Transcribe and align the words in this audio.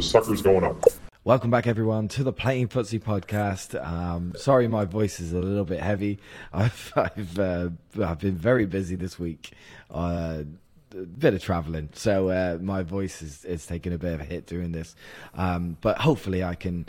The 0.00 0.06
sucker's 0.06 0.40
going 0.40 0.64
up. 0.64 0.82
Welcome 1.24 1.50
back, 1.50 1.66
everyone, 1.66 2.08
to 2.08 2.24
the 2.24 2.32
Playing 2.32 2.68
Footsie 2.68 3.02
podcast. 3.02 3.78
Um, 3.86 4.32
sorry, 4.34 4.66
my 4.66 4.86
voice 4.86 5.20
is 5.20 5.34
a 5.34 5.38
little 5.38 5.66
bit 5.66 5.80
heavy. 5.80 6.20
I've 6.54 6.90
I've, 6.96 7.38
uh, 7.38 7.68
I've 8.02 8.18
been 8.18 8.34
very 8.34 8.64
busy 8.64 8.96
this 8.96 9.18
week, 9.18 9.52
uh, 9.90 10.44
a 10.92 10.96
bit 10.96 11.34
of 11.34 11.42
traveling, 11.42 11.90
so 11.92 12.30
uh, 12.30 12.56
my 12.62 12.82
voice 12.82 13.20
is 13.20 13.44
is 13.44 13.66
taking 13.66 13.92
a 13.92 13.98
bit 13.98 14.14
of 14.14 14.20
a 14.22 14.24
hit 14.24 14.46
doing 14.46 14.72
this. 14.72 14.96
Um, 15.34 15.76
but 15.82 15.98
hopefully, 15.98 16.42
I 16.42 16.54
can 16.54 16.86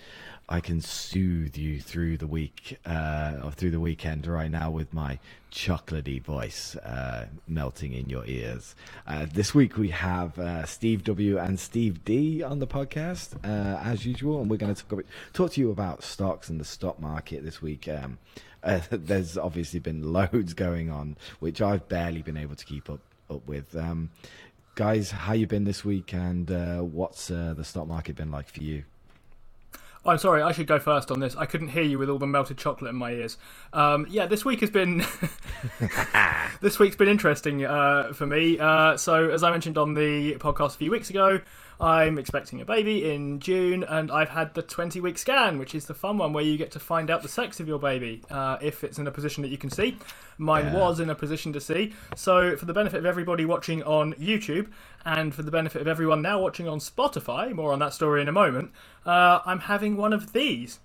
I 0.52 0.60
can 0.60 0.82
soothe 0.82 1.56
you 1.56 1.80
through 1.80 2.18
the 2.18 2.28
week 2.28 2.78
uh, 2.86 3.38
or 3.42 3.52
through 3.52 3.72
the 3.72 3.80
weekend 3.80 4.28
right 4.28 4.52
now 4.52 4.70
with 4.70 4.94
my 4.94 5.18
chocolatey 5.50 6.22
voice 6.22 6.76
uh, 6.76 7.28
melting 7.48 7.94
in 7.94 8.10
your 8.10 8.26
ears. 8.26 8.76
Uh, 9.08 9.28
this 9.34 9.56
week 9.56 9.78
we 9.78 9.88
have 9.92 10.38
uh, 10.38 10.66
Steve 10.66 11.06
W 11.06 11.38
and 11.38 11.58
Steve 11.58 12.04
D 12.04 12.44
on 12.44 12.60
the 12.60 12.68
podcast 12.68 13.34
uh, 13.46 13.80
as 13.82 14.06
usual, 14.06 14.42
and 14.42 14.50
we're 14.50 14.58
going 14.58 14.76
to 14.76 14.86
talk, 14.86 15.06
talk 15.32 15.52
to 15.52 15.62
you 15.62 15.72
about 15.72 16.04
stocks 16.04 16.50
and 16.50 16.60
the 16.60 16.66
stock 16.66 17.00
market 17.00 17.46
this 17.46 17.62
week. 17.62 17.88
Um, 17.88 18.18
uh, 18.62 18.82
there's 18.92 19.38
obviously 19.38 19.80
been 19.80 20.12
loads 20.12 20.54
going 20.54 20.92
on, 20.92 21.16
which 21.40 21.62
I've 21.62 21.88
barely 21.88 22.24
been 22.24 22.36
able 22.36 22.58
to 22.58 22.66
keep 22.66 22.90
up 22.90 23.00
up 23.30 23.48
with. 23.48 23.74
Um, 23.74 24.10
guys, 24.76 25.12
how 25.12 25.32
you 25.32 25.48
been 25.48 25.64
this 25.64 25.86
week, 25.86 26.14
and 26.14 26.50
what's 26.92 27.30
the 27.30 27.64
stock 27.64 27.88
market 27.88 28.18
been 28.18 28.32
like 28.32 28.50
for 28.50 28.62
you? 28.62 28.84
Oh, 30.04 30.10
I'm 30.10 30.18
sorry, 30.18 30.42
I 30.42 30.52
should 30.52 30.66
go 30.66 30.80
first 30.80 31.12
on 31.12 31.20
this. 31.20 31.36
I 31.36 31.46
couldn't 31.46 31.68
hear 31.70 31.84
you 31.84 32.00
with 32.00 32.10
all 32.10 32.18
the 32.18 32.26
melted 32.26 32.58
chocolate 32.58 32.90
in 32.90 32.96
my 32.96 33.12
ears. 33.12 33.38
Um, 33.72 34.08
yeah, 34.10 34.26
this 34.26 34.44
week 34.44 34.62
has 34.62 34.72
been 34.72 35.06
this 36.62 36.80
week's 36.80 36.96
been 36.96 37.08
interesting 37.08 37.64
uh, 37.64 38.12
for 38.14 38.26
me. 38.26 38.58
Uh, 38.58 38.98
so, 38.98 39.30
as 39.30 39.44
I 39.44 39.52
mentioned 39.52 39.78
on 39.78 39.94
the 39.94 40.36
podcast 40.36 40.76
a 40.76 40.78
few 40.78 40.90
weeks 40.90 41.12
ago, 41.12 41.40
I'm 41.82 42.20
expecting 42.20 42.62
a 42.62 42.66
baby 42.66 43.12
in 43.12 43.40
June, 43.40 43.84
and 43.84 44.12
I've 44.12 44.30
had 44.30 44.54
the 44.54 44.62
20 44.62 45.02
week 45.02 45.18
scan, 45.18 45.58
which 45.58 45.74
is 45.74 45.86
the 45.88 45.96
fun 45.96 46.20
one 46.20 46.32
where 46.32 46.44
you 46.44 46.56
get 46.56 46.70
to 46.72 46.80
find 46.80 47.10
out 47.10 47.24
the 47.24 47.28
sex 47.28 47.60
of 47.60 47.68
your 47.68 47.80
baby 47.80 48.22
uh, 48.30 48.58
if 48.62 48.84
it's 48.84 49.00
in 49.00 49.08
a 49.08 49.12
position 49.12 49.42
that 49.42 49.50
you 49.50 49.58
can 49.58 49.72
see. 49.72 49.98
Mine 50.38 50.66
yeah. 50.66 50.76
was 50.76 51.00
in 51.00 51.10
a 51.10 51.16
position 51.16 51.52
to 51.54 51.60
see. 51.60 51.94
So, 52.16 52.56
for 52.56 52.66
the 52.66 52.74
benefit 52.74 53.00
of 53.00 53.08
everybody 53.08 53.46
watching 53.46 53.82
on 53.82 54.14
YouTube, 54.14 54.68
and 55.06 55.34
for 55.34 55.42
the 55.42 55.50
benefit 55.50 55.82
of 55.82 55.88
everyone 55.88 56.22
now 56.22 56.40
watching 56.40 56.68
on 56.68 56.78
Spotify, 56.78 57.52
more 57.52 57.74
on 57.74 57.80
that 57.80 57.96
story 57.96 58.22
in 58.22 58.28
a 58.28 58.32
moment, 58.32 58.72
uh, 59.04 59.40
I'm 59.44 59.62
having 59.62 59.98
one 59.98 60.14
of 60.14 60.34
these. 60.34 60.80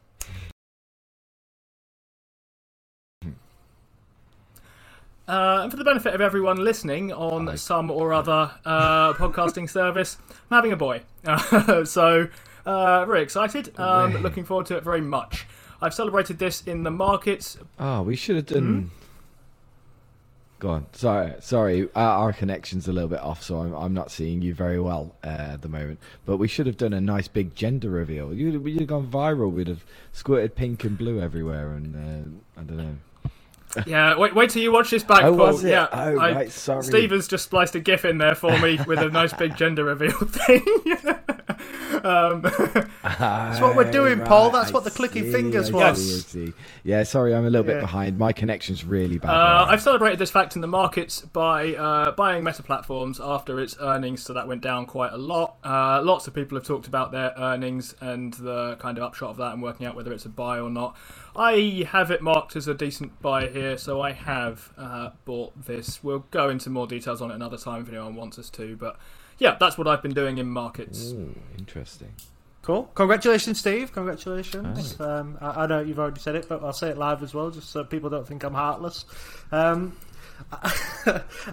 Uh, 5.28 5.60
and 5.62 5.72
for 5.72 5.76
the 5.76 5.84
benefit 5.84 6.14
of 6.14 6.20
everyone 6.20 6.58
listening 6.58 7.12
on 7.12 7.56
some 7.56 7.90
or 7.90 8.12
other 8.12 8.50
uh, 8.64 9.12
podcasting 9.14 9.68
service, 9.70 10.18
I'm 10.50 10.56
having 10.56 10.72
a 10.72 10.76
boy. 10.76 11.02
so, 11.84 12.28
uh, 12.64 13.04
very 13.06 13.22
excited. 13.22 13.78
Um, 13.78 14.22
looking 14.22 14.44
forward 14.44 14.66
to 14.66 14.76
it 14.76 14.84
very 14.84 15.00
much. 15.00 15.46
I've 15.82 15.94
celebrated 15.94 16.38
this 16.38 16.62
in 16.62 16.84
the 16.84 16.92
markets. 16.92 17.58
Oh, 17.78 18.02
we 18.02 18.14
should 18.14 18.36
have 18.36 18.46
done. 18.46 18.62
Mm-hmm. 18.62 18.88
Go 20.58 20.70
on. 20.70 20.86
Sorry, 20.92 21.34
sorry. 21.40 21.88
Our, 21.94 22.18
our, 22.18 22.32
connection's 22.32 22.88
a 22.88 22.92
little 22.92 23.10
bit 23.10 23.20
off, 23.20 23.42
so 23.42 23.60
I'm, 23.60 23.74
I'm 23.74 23.92
not 23.92 24.10
seeing 24.10 24.40
you 24.40 24.54
very 24.54 24.80
well 24.80 25.14
uh, 25.22 25.26
at 25.26 25.62
the 25.62 25.68
moment. 25.68 25.98
But 26.24 26.38
we 26.38 26.48
should 26.48 26.66
have 26.66 26.78
done 26.78 26.94
a 26.94 27.00
nice 27.00 27.28
big 27.28 27.54
gender 27.54 27.90
reveal. 27.90 28.32
You'd, 28.32 28.64
you'd 28.64 28.80
have 28.80 28.88
gone 28.88 29.06
viral. 29.08 29.52
We'd 29.52 29.68
have 29.68 29.84
squirted 30.12 30.54
pink 30.54 30.84
and 30.84 30.96
blue 30.96 31.20
everywhere, 31.20 31.72
and 31.72 31.94
uh, 32.56 32.60
I 32.60 32.64
don't 32.64 32.76
know 32.78 32.96
yeah, 33.86 34.16
wait, 34.16 34.34
wait 34.34 34.50
till 34.50 34.62
you 34.62 34.72
watch 34.72 34.90
this 34.90 35.02
back, 35.02 35.24
oh, 35.24 35.36
Paul. 35.36 35.62
Yeah, 35.62 35.88
oh, 35.92 35.96
I, 35.96 36.32
right, 36.32 36.52
sorry. 36.52 36.82
Steve 36.82 37.10
has 37.10 37.28
just 37.28 37.44
spliced 37.44 37.74
a 37.74 37.80
GIF 37.80 38.04
in 38.04 38.18
there 38.18 38.34
for 38.34 38.56
me 38.58 38.78
with 38.86 38.98
a 38.98 39.08
nice 39.08 39.32
big 39.32 39.56
gender 39.56 39.84
reveal 39.84 40.12
thing. 40.26 40.64
um, 42.04 42.42
That's 43.02 43.60
what 43.60 43.76
we're 43.76 43.90
doing, 43.90 44.18
right, 44.18 44.28
Paul. 44.28 44.50
That's 44.50 44.70
I 44.70 44.72
what 44.72 44.84
the 44.84 44.90
clicking 44.90 45.24
see, 45.24 45.32
fingers 45.32 45.72
was. 45.72 46.36
Yeah, 46.84 47.02
sorry, 47.02 47.34
I'm 47.34 47.46
a 47.46 47.50
little 47.50 47.66
bit 47.66 47.80
behind. 47.80 48.18
My 48.18 48.32
connection's 48.32 48.84
really 48.84 49.18
bad. 49.18 49.30
Uh, 49.30 49.66
I've 49.68 49.82
celebrated 49.82 50.18
this 50.18 50.30
fact 50.30 50.54
in 50.54 50.60
the 50.60 50.68
markets 50.68 51.20
by 51.20 51.74
uh, 51.74 52.12
buying 52.12 52.44
Meta 52.44 52.62
Platforms 52.62 53.20
after 53.22 53.60
its 53.60 53.76
earnings, 53.80 54.22
so 54.22 54.32
that 54.32 54.48
went 54.48 54.62
down 54.62 54.86
quite 54.86 55.12
a 55.12 55.18
lot. 55.18 55.56
Uh, 55.64 56.02
lots 56.02 56.26
of 56.26 56.34
people 56.34 56.56
have 56.56 56.66
talked 56.66 56.86
about 56.86 57.12
their 57.12 57.32
earnings 57.36 57.94
and 58.00 58.34
the 58.34 58.76
kind 58.76 58.98
of 58.98 59.04
upshot 59.04 59.30
of 59.30 59.36
that 59.38 59.52
and 59.52 59.62
working 59.62 59.86
out 59.86 59.94
whether 59.94 60.12
it's 60.12 60.24
a 60.24 60.28
buy 60.30 60.58
or 60.58 60.70
not. 60.70 60.96
I 61.38 61.86
have 61.90 62.10
it 62.10 62.22
marked 62.22 62.56
as 62.56 62.68
a 62.68 62.74
decent 62.74 63.20
buy 63.20 63.48
here, 63.48 63.76
so 63.78 64.00
I 64.00 64.12
have 64.12 64.72
uh, 64.76 65.10
bought 65.24 65.66
this. 65.66 66.02
We'll 66.02 66.26
go 66.30 66.48
into 66.48 66.70
more 66.70 66.86
details 66.86 67.20
on 67.20 67.30
it 67.30 67.34
another 67.34 67.58
time 67.58 67.82
if 67.82 67.88
anyone 67.88 68.14
wants 68.14 68.38
us 68.38 68.50
to, 68.50 68.76
but 68.76 68.98
yeah, 69.38 69.56
that's 69.58 69.76
what 69.76 69.86
I've 69.86 70.02
been 70.02 70.14
doing 70.14 70.38
in 70.38 70.48
markets. 70.48 71.12
Ooh, 71.12 71.34
interesting. 71.58 72.12
Cool. 72.62 72.90
Congratulations, 72.94 73.60
Steve. 73.60 73.92
Congratulations. 73.92 75.00
Um, 75.00 75.38
I, 75.40 75.62
I, 75.62 75.66
know 75.66 75.80
you've 75.80 76.00
already 76.00 76.20
said 76.20 76.34
it, 76.34 76.48
but 76.48 76.64
I'll 76.64 76.72
say 76.72 76.88
it 76.88 76.98
live 76.98 77.22
as 77.22 77.32
well, 77.32 77.50
just 77.50 77.70
so 77.70 77.84
people 77.84 78.10
don't 78.10 78.26
think 78.26 78.42
I'm 78.42 78.54
heartless. 78.54 79.04
Um, 79.52 79.96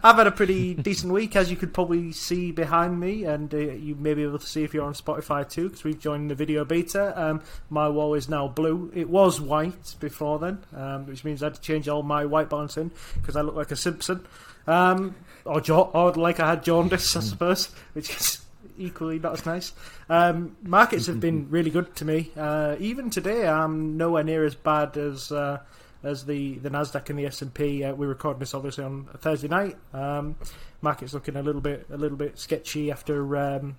I've 0.04 0.16
had 0.16 0.28
a 0.28 0.32
pretty 0.32 0.74
decent 0.74 1.12
week, 1.14 1.36
as 1.36 1.50
you 1.50 1.58
could 1.58 1.74
probably 1.74 2.12
see 2.12 2.52
behind 2.52 3.00
me, 3.00 3.24
and 3.24 3.54
uh, 3.54 3.58
you 3.58 3.96
may 3.96 4.14
be 4.14 4.24
able 4.24 4.40
to 4.40 4.48
see 4.48 4.64
if 4.64 4.74
you're 4.74 4.86
on 4.86 4.94
Spotify 4.94 5.50
too, 5.50 5.70
because 5.70 5.84
we've 5.84 6.00
joined 6.00 6.30
the 6.30 6.36
video 6.36 6.64
beta. 6.64 7.14
Um, 7.20 7.42
my 7.70 7.88
wall 7.90 8.14
is 8.14 8.30
now 8.30 8.48
blue. 8.48 8.92
It 8.94 9.10
was 9.10 9.42
white 9.42 9.96
before 10.00 10.40
then, 10.40 10.64
um, 10.76 11.06
which 11.08 11.24
means 11.24 11.42
I 11.42 11.48
had 11.48 11.56
to 11.56 11.62
change 11.62 11.88
all 11.88 12.04
my 12.04 12.26
white 12.26 12.50
balance 12.50 12.78
in 12.78 12.92
because 13.16 13.36
I 13.36 13.42
look 13.42 13.56
like 13.56 13.72
a 13.72 13.76
Simpson, 13.76 14.26
um, 14.68 15.16
or, 15.46 15.60
jo- 15.60 15.92
or 15.94 16.12
like 16.14 16.40
I 16.40 16.50
had 16.50 16.64
jaundice, 16.64 17.16
I 17.16 17.20
suppose, 17.22 17.74
which 17.94 18.10
is 18.16 18.40
equally 18.78 19.20
not 19.20 19.34
as 19.34 19.46
nice. 19.46 19.74
Um, 20.10 20.56
markets 20.62 21.08
have 21.08 21.20
been 21.20 21.48
really 21.52 21.72
good 21.72 21.96
to 21.96 22.06
me. 22.06 22.32
Uh, 22.38 22.76
even 22.80 23.10
today, 23.10 23.48
I'm 23.48 23.98
nowhere 23.98 24.24
near 24.24 24.46
as 24.46 24.56
bad 24.56 24.98
as. 24.98 25.32
Uh, 25.32 25.60
as 26.04 26.26
the, 26.26 26.56
the 26.60 26.70
Nasdaq 26.70 27.10
and 27.10 27.18
the 27.18 27.26
S 27.26 27.42
and 27.42 27.54
P. 27.54 27.84
Uh, 27.84 27.94
we're 27.94 28.08
recording 28.08 28.40
this 28.40 28.54
obviously 28.54 28.84
on 28.84 29.08
a 29.14 29.18
Thursday 29.18 29.48
night. 29.48 29.78
Um, 29.94 30.36
market's 30.82 31.14
looking 31.14 31.36
a 31.36 31.42
little 31.42 31.62
bit 31.62 31.88
a 31.92 31.98
little 31.98 32.18
bit 32.18 32.38
sketchy 32.38 32.92
after 32.92 33.38
um, 33.38 33.78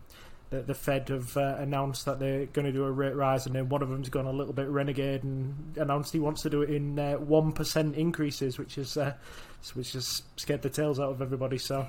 the, 0.51 0.62
the 0.62 0.75
Fed 0.75 1.09
have 1.11 1.37
uh, 1.37 1.57
announced 1.59 2.07
that 2.07 2.19
they're 2.19 2.47
going 2.47 2.67
to 2.67 2.73
do 2.73 2.85
a 2.85 2.91
rate 2.91 3.15
rise, 3.15 3.47
and 3.47 3.55
then 3.55 3.69
one 3.69 3.83
of 3.83 3.89
them's 3.89 4.09
gone 4.09 4.27
a 4.27 4.33
little 4.33 4.55
bit 4.55 4.69
renegade 4.69 5.23
and 5.23 5.77
announced 5.77 6.12
he 6.12 6.21
wants 6.21 6.43
to 6.43 6.51
do 6.51 6.62
it 6.62 6.71
in 6.71 6.99
uh, 6.99 7.15
one 7.15 7.53
increases, 7.95 8.59
which 8.59 8.79
is 8.79 8.97
which 9.71 9.93
just 9.93 10.25
scared 10.39 10.63
the 10.63 10.71
tails 10.71 11.01
out 11.01 11.11
of 11.11 11.23
everybody. 11.23 11.59
So 11.59 11.87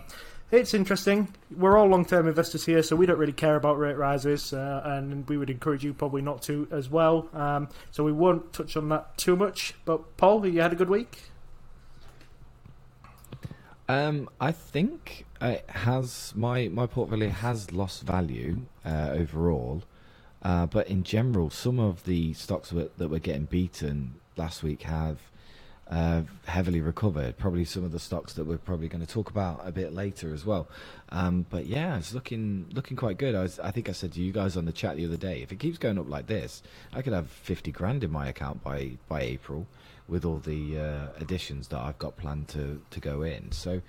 it's 0.51 0.73
interesting. 0.73 1.33
We're 1.55 1.77
all 1.77 1.87
long 1.87 2.05
term 2.05 2.27
investors 2.27 2.65
here, 2.65 2.83
so 2.83 2.95
we 2.95 3.05
don't 3.05 3.17
really 3.17 3.33
care 3.33 3.55
about 3.55 3.79
rate 3.79 3.97
rises, 3.97 4.53
uh, 4.53 4.81
and 4.85 5.27
we 5.27 5.37
would 5.37 5.49
encourage 5.49 5.83
you 5.83 5.93
probably 5.93 6.21
not 6.21 6.41
to 6.43 6.67
as 6.71 6.89
well. 6.89 7.29
Um, 7.33 7.69
so 7.91 8.03
we 8.03 8.11
won't 8.11 8.53
touch 8.53 8.77
on 8.77 8.89
that 8.89 9.17
too 9.17 9.35
much. 9.35 9.73
But 9.85 10.17
Paul, 10.17 10.45
you 10.45 10.61
had 10.61 10.71
a 10.71 10.75
good 10.75 10.89
week. 10.89 11.23
Um, 13.87 14.29
I 14.41 14.51
think 14.51 15.25
it 15.41 15.69
has 15.69 16.33
my 16.35 16.67
my 16.69 16.87
portfolio 16.87 17.29
has 17.29 17.71
lost 17.71 18.03
value 18.03 18.61
uh, 18.83 19.09
overall, 19.11 19.83
uh, 20.41 20.65
but 20.65 20.87
in 20.87 21.03
general, 21.03 21.49
some 21.49 21.79
of 21.79 22.05
the 22.05 22.33
stocks 22.33 22.69
that 22.69 23.09
were 23.09 23.19
getting 23.19 23.45
beaten 23.45 24.15
last 24.37 24.63
week 24.63 24.83
have 24.83 25.19
heavily 25.89 26.81
recovered. 26.81 27.37
Probably 27.37 27.65
some 27.65 27.83
of 27.83 27.91
the 27.91 27.99
stocks 27.99 28.33
that 28.33 28.45
we're 28.45 28.57
probably 28.57 28.87
going 28.87 29.05
to 29.05 29.11
talk 29.11 29.29
about 29.29 29.61
a 29.63 29.71
bit 29.71 29.93
later 29.93 30.33
as 30.33 30.45
well. 30.45 30.67
Um, 31.09 31.45
but 31.49 31.67
yeah, 31.67 31.97
it's 31.97 32.13
looking 32.13 32.65
looking 32.73 32.97
quite 32.97 33.17
good. 33.17 33.35
I, 33.35 33.43
was, 33.43 33.59
I 33.59 33.71
think 33.71 33.89
I 33.89 33.91
said 33.91 34.13
to 34.13 34.21
you 34.21 34.31
guys 34.31 34.57
on 34.57 34.65
the 34.65 34.71
chat 34.71 34.95
the 34.95 35.05
other 35.05 35.17
day, 35.17 35.41
if 35.41 35.51
it 35.51 35.59
keeps 35.59 35.77
going 35.77 35.99
up 35.99 36.09
like 36.09 36.27
this, 36.27 36.63
I 36.93 37.01
could 37.01 37.13
have 37.13 37.27
fifty 37.27 37.71
grand 37.71 38.03
in 38.03 38.11
my 38.11 38.27
account 38.27 38.63
by 38.63 38.97
by 39.07 39.21
April 39.21 39.67
with 40.07 40.25
all 40.25 40.37
the 40.37 40.79
uh, 40.79 41.07
additions 41.19 41.67
that 41.69 41.79
I've 41.79 41.99
got 41.99 42.17
planned 42.17 42.47
to 42.49 42.81
to 42.89 42.99
go 42.99 43.21
in. 43.21 43.51
So 43.51 43.81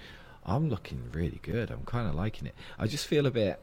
I'm 0.44 0.69
looking 0.69 1.02
really 1.12 1.40
good. 1.43 1.70
I'm 1.70 1.84
kind 1.84 2.08
of 2.08 2.14
liking 2.14 2.46
it. 2.46 2.54
I 2.78 2.87
just 2.87 3.06
feel 3.06 3.26
a 3.26 3.31
bit. 3.31 3.58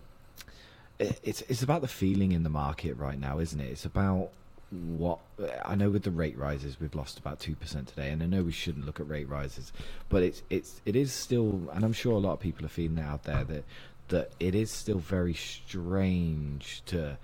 It's 0.99 1.41
it's 1.41 1.63
about 1.63 1.81
the 1.81 1.87
feeling 1.87 2.31
in 2.31 2.43
the 2.43 2.49
market 2.49 2.97
right 2.97 3.19
now, 3.19 3.39
isn't 3.39 3.59
it? 3.59 3.69
It's 3.69 3.85
about 3.85 4.29
what 4.73 5.19
I 5.63 5.75
know 5.75 5.89
with 5.89 6.03
the 6.03 6.11
rate 6.11 6.37
rises 6.37 6.79
we've 6.79 6.95
lost 6.95 7.19
about 7.19 7.39
two 7.39 7.55
percent 7.55 7.87
today, 7.87 8.09
and 8.09 8.23
I 8.23 8.25
know 8.25 8.43
we 8.43 8.51
shouldn't 8.51 8.85
look 8.85 8.99
at 8.99 9.07
rate 9.07 9.29
rises, 9.29 9.71
but 10.09 10.23
it's 10.23 10.43
it's 10.49 10.81
it 10.85 10.95
is 10.95 11.13
still, 11.13 11.69
and 11.73 11.85
I'm 11.85 11.93
sure 11.93 12.13
a 12.13 12.19
lot 12.19 12.33
of 12.33 12.39
people 12.39 12.65
are 12.65 12.69
feeling 12.69 12.99
out 12.99 13.23
there 13.23 13.43
that 13.43 13.63
that 14.09 14.31
it 14.39 14.55
is 14.55 14.71
still 14.71 14.99
very 14.99 15.33
strange 15.33 16.81
to 16.87 17.17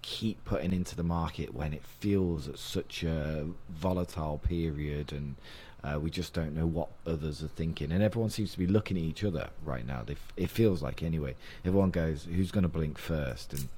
keep 0.00 0.42
putting 0.44 0.72
into 0.72 0.96
the 0.96 1.02
market 1.02 1.54
when 1.54 1.74
it 1.74 1.84
feels 1.84 2.48
at 2.48 2.58
such 2.58 3.02
a 3.02 3.46
volatile 3.68 4.38
period 4.38 5.12
and 5.12 5.36
uh, 5.84 6.00
we 6.00 6.08
just 6.10 6.32
don't 6.32 6.54
know 6.54 6.66
what 6.66 6.88
others 7.06 7.42
are 7.42 7.48
thinking, 7.48 7.92
and 7.92 8.02
everyone 8.02 8.30
seems 8.30 8.52
to 8.52 8.58
be 8.58 8.66
looking 8.66 8.96
at 8.96 9.02
each 9.02 9.22
other 9.22 9.50
right 9.62 9.86
now. 9.86 10.02
They, 10.04 10.16
it 10.34 10.48
feels 10.48 10.82
like 10.82 11.02
anyway. 11.02 11.34
Everyone 11.62 11.90
goes, 11.90 12.24
"Who's 12.24 12.50
going 12.50 12.62
to 12.62 12.68
blink 12.70 12.96
first? 12.96 13.52
And 13.52 13.68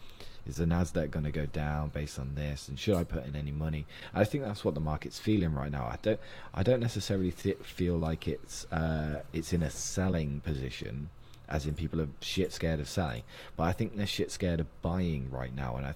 is 0.46 0.56
the 0.56 0.64
Nasdaq 0.64 1.10
going 1.10 1.24
to 1.24 1.32
go 1.32 1.46
down 1.46 1.88
based 1.88 2.18
on 2.18 2.34
this? 2.34 2.68
And 2.68 2.78
should 2.78 2.96
I 2.96 3.04
put 3.04 3.26
in 3.26 3.34
any 3.36 3.52
money? 3.52 3.86
I 4.14 4.24
think 4.24 4.44
that's 4.44 4.64
what 4.64 4.74
the 4.74 4.80
market's 4.80 5.18
feeling 5.18 5.54
right 5.54 5.70
now. 5.70 5.84
I 5.84 5.98
don't, 6.02 6.20
I 6.54 6.62
don't 6.62 6.80
necessarily 6.80 7.32
th- 7.32 7.58
feel 7.58 7.96
like 7.96 8.28
it's, 8.28 8.64
uh, 8.72 9.22
it's 9.32 9.52
in 9.52 9.62
a 9.62 9.70
selling 9.70 10.40
position, 10.40 11.10
as 11.48 11.66
in 11.66 11.74
people 11.74 12.00
are 12.00 12.08
shit 12.20 12.52
scared 12.52 12.80
of 12.80 12.88
selling. 12.88 13.22
But 13.56 13.64
I 13.64 13.72
think 13.72 13.96
they're 13.96 14.06
shit 14.06 14.30
scared 14.30 14.60
of 14.60 14.82
buying 14.82 15.30
right 15.30 15.54
now, 15.54 15.76
and 15.76 15.86
I, 15.86 15.94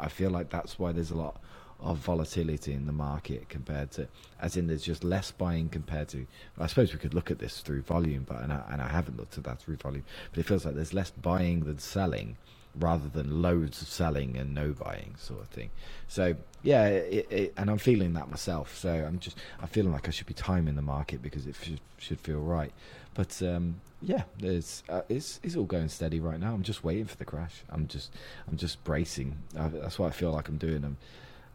I 0.00 0.08
feel 0.08 0.30
like 0.30 0.50
that's 0.50 0.78
why 0.78 0.92
there's 0.92 1.10
a 1.10 1.16
lot 1.16 1.40
of 1.82 1.98
volatility 1.98 2.72
in 2.72 2.86
the 2.86 2.92
market 2.92 3.48
compared 3.48 3.90
to, 3.90 4.06
as 4.40 4.56
in 4.56 4.68
there's 4.68 4.82
just 4.82 5.02
less 5.02 5.30
buying 5.32 5.68
compared 5.68 6.08
to. 6.08 6.26
I 6.58 6.66
suppose 6.66 6.92
we 6.92 6.98
could 6.98 7.14
look 7.14 7.30
at 7.30 7.40
this 7.40 7.60
through 7.60 7.82
volume, 7.82 8.24
but 8.28 8.40
and 8.40 8.52
I, 8.52 8.62
and 8.70 8.80
I 8.80 8.88
haven't 8.88 9.18
looked 9.18 9.36
at 9.36 9.44
that 9.44 9.60
through 9.60 9.76
volume, 9.76 10.04
but 10.30 10.38
it 10.38 10.46
feels 10.46 10.64
like 10.64 10.76
there's 10.76 10.94
less 10.94 11.10
buying 11.10 11.64
than 11.64 11.78
selling, 11.78 12.36
rather 12.78 13.08
than 13.08 13.42
loads 13.42 13.82
of 13.82 13.88
selling 13.88 14.36
and 14.36 14.54
no 14.54 14.72
buying 14.72 15.14
sort 15.18 15.40
of 15.40 15.48
thing. 15.48 15.70
So 16.08 16.36
yeah, 16.62 16.86
it, 16.86 17.26
it, 17.30 17.54
and 17.56 17.70
I'm 17.70 17.78
feeling 17.78 18.14
that 18.14 18.30
myself. 18.30 18.76
So 18.76 18.90
I'm 18.90 19.18
just 19.18 19.38
I'm 19.60 19.68
feeling 19.68 19.92
like 19.92 20.08
I 20.08 20.10
should 20.10 20.26
be 20.26 20.34
timing 20.34 20.76
the 20.76 20.82
market 20.82 21.22
because 21.22 21.46
it 21.46 21.56
should 21.60 21.80
should 21.98 22.20
feel 22.20 22.40
right. 22.40 22.72
But 23.14 23.42
um, 23.42 23.80
yeah, 24.00 24.22
it's, 24.38 24.82
uh, 24.88 25.02
it's 25.08 25.38
it's 25.42 25.56
all 25.56 25.64
going 25.64 25.88
steady 25.88 26.20
right 26.20 26.40
now. 26.40 26.54
I'm 26.54 26.62
just 26.62 26.82
waiting 26.82 27.04
for 27.04 27.16
the 27.16 27.24
crash. 27.24 27.62
I'm 27.68 27.86
just 27.88 28.10
I'm 28.48 28.56
just 28.56 28.82
bracing. 28.84 29.36
Uh, 29.56 29.68
that's 29.68 29.98
what 29.98 30.08
I 30.08 30.10
feel 30.10 30.32
like 30.32 30.48
I'm 30.48 30.58
doing. 30.58 30.84
I'm 30.84 30.96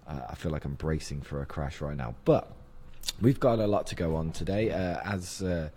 uh, 0.07 0.21
I 0.29 0.35
feel 0.35 0.51
like 0.51 0.65
I'm 0.65 0.75
bracing 0.75 1.21
for 1.21 1.41
a 1.41 1.45
crash 1.45 1.81
right 1.81 1.97
now. 1.97 2.15
But 2.25 2.51
we've 3.21 3.39
got 3.39 3.59
a 3.59 3.67
lot 3.67 3.87
to 3.87 3.95
go 3.95 4.15
on 4.15 4.31
today. 4.31 4.71
Uh, 4.71 4.99
as 5.03 5.41
uh, 5.41 5.69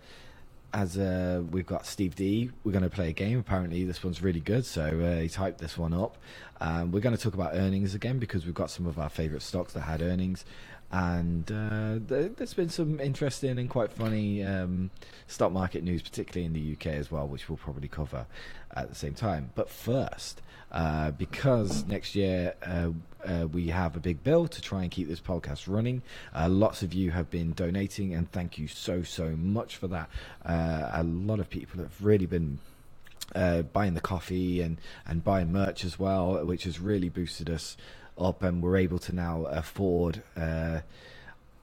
as 0.73 0.97
uh, 0.97 1.43
we've 1.51 1.65
got 1.65 1.85
Steve 1.85 2.15
D, 2.15 2.49
we're 2.63 2.71
going 2.71 2.83
to 2.83 2.89
play 2.89 3.09
a 3.09 3.13
game. 3.13 3.39
Apparently, 3.39 3.83
this 3.83 4.03
one's 4.03 4.21
really 4.21 4.39
good, 4.39 4.65
so 4.65 4.83
uh, 4.83 5.21
he's 5.21 5.35
hyped 5.35 5.57
this 5.57 5.77
one 5.77 5.93
up. 5.93 6.17
Um, 6.61 6.91
we're 6.91 7.01
going 7.01 7.15
to 7.15 7.21
talk 7.21 7.33
about 7.33 7.55
earnings 7.55 7.93
again 7.95 8.19
because 8.19 8.45
we've 8.45 8.55
got 8.55 8.69
some 8.69 8.85
of 8.85 8.97
our 8.97 9.09
favourite 9.09 9.41
stocks 9.41 9.73
that 9.73 9.81
had 9.81 10.01
earnings, 10.01 10.45
and 10.91 11.51
uh, 11.51 11.99
there's 12.05 12.53
been 12.53 12.69
some 12.69 12.99
interesting 12.99 13.57
and 13.57 13.69
quite 13.69 13.91
funny 13.91 14.43
um, 14.43 14.91
stock 15.27 15.51
market 15.51 15.83
news, 15.83 16.01
particularly 16.01 16.45
in 16.45 16.53
the 16.53 16.73
UK 16.73 16.97
as 16.97 17.11
well, 17.11 17.27
which 17.27 17.49
we'll 17.49 17.57
probably 17.57 17.87
cover 17.87 18.25
at 18.75 18.89
the 18.89 18.95
same 18.95 19.13
time. 19.13 19.51
But 19.55 19.69
first, 19.69 20.41
uh, 20.71 21.11
because 21.11 21.85
next 21.85 22.15
year 22.15 22.55
uh, 23.27 23.31
uh, 23.41 23.47
we 23.47 23.67
have 23.67 23.95
a 23.95 23.99
big 23.99 24.23
bill 24.23 24.47
to 24.47 24.61
try 24.61 24.83
and 24.83 24.91
keep 24.91 25.07
this 25.07 25.19
podcast 25.19 25.67
running. 25.67 26.01
Uh, 26.35 26.49
lots 26.49 26.81
of 26.83 26.93
you 26.93 27.11
have 27.11 27.29
been 27.29 27.53
donating, 27.53 28.13
and 28.13 28.31
thank 28.31 28.57
you 28.57 28.67
so, 28.67 29.03
so 29.03 29.29
much 29.31 29.77
for 29.77 29.87
that. 29.87 30.09
Uh, 30.45 30.89
a 30.93 31.03
lot 31.03 31.39
of 31.39 31.49
people 31.49 31.81
have 31.81 32.03
really 32.03 32.25
been. 32.25 32.59
Uh, 33.33 33.61
buying 33.61 33.93
the 33.93 34.01
coffee 34.01 34.59
and, 34.59 34.77
and 35.07 35.23
buying 35.23 35.53
merch 35.53 35.85
as 35.85 35.97
well, 35.97 36.45
which 36.45 36.65
has 36.65 36.81
really 36.81 37.07
boosted 37.07 37.49
us 37.49 37.77
up, 38.17 38.43
and 38.43 38.61
we're 38.61 38.75
able 38.75 38.99
to 38.99 39.15
now 39.15 39.45
afford 39.45 40.21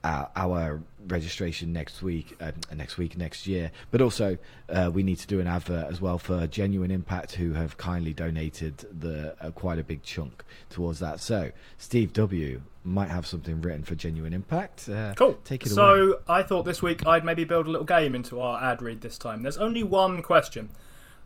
our, 0.03 0.29
our, 0.35 0.81
registration 1.07 1.73
next 1.73 2.03
week, 2.03 2.35
uh, 2.39 2.51
next 2.75 2.97
week, 2.97 3.17
next 3.17 3.47
year. 3.47 3.71
But 3.89 4.01
also, 4.01 4.37
uh, 4.67 4.91
we 4.93 5.01
need 5.01 5.17
to 5.19 5.27
do 5.27 5.39
an 5.39 5.47
advert 5.47 5.87
as 5.89 5.99
well 5.99 6.17
for 6.17 6.45
Genuine 6.45 6.91
Impact, 6.91 7.33
who 7.33 7.53
have 7.53 7.77
kindly 7.77 8.13
donated 8.13 8.85
the 8.99 9.35
uh, 9.41 9.51
quite 9.51 9.79
a 9.79 9.83
big 9.83 10.03
chunk 10.03 10.43
towards 10.69 10.99
that. 10.99 11.19
So, 11.19 11.51
Steve 11.77 12.13
W 12.13 12.61
might 12.83 13.09
have 13.09 13.25
something 13.25 13.61
written 13.61 13.83
for 13.83 13.95
Genuine 13.95 14.33
Impact. 14.33 14.89
Uh, 14.89 15.13
cool. 15.15 15.39
Take 15.45 15.65
it 15.65 15.69
so 15.69 15.83
away. 15.83 16.11
So, 16.11 16.19
I 16.27 16.43
thought 16.43 16.63
this 16.63 16.81
week 16.81 17.07
I'd 17.07 17.25
maybe 17.25 17.43
build 17.43 17.67
a 17.67 17.71
little 17.71 17.85
game 17.85 18.13
into 18.13 18.39
our 18.39 18.61
ad 18.61 18.81
read 18.81 19.01
this 19.01 19.17
time. 19.17 19.41
There's 19.41 19.57
only 19.57 19.83
one 19.83 20.21
question. 20.21 20.69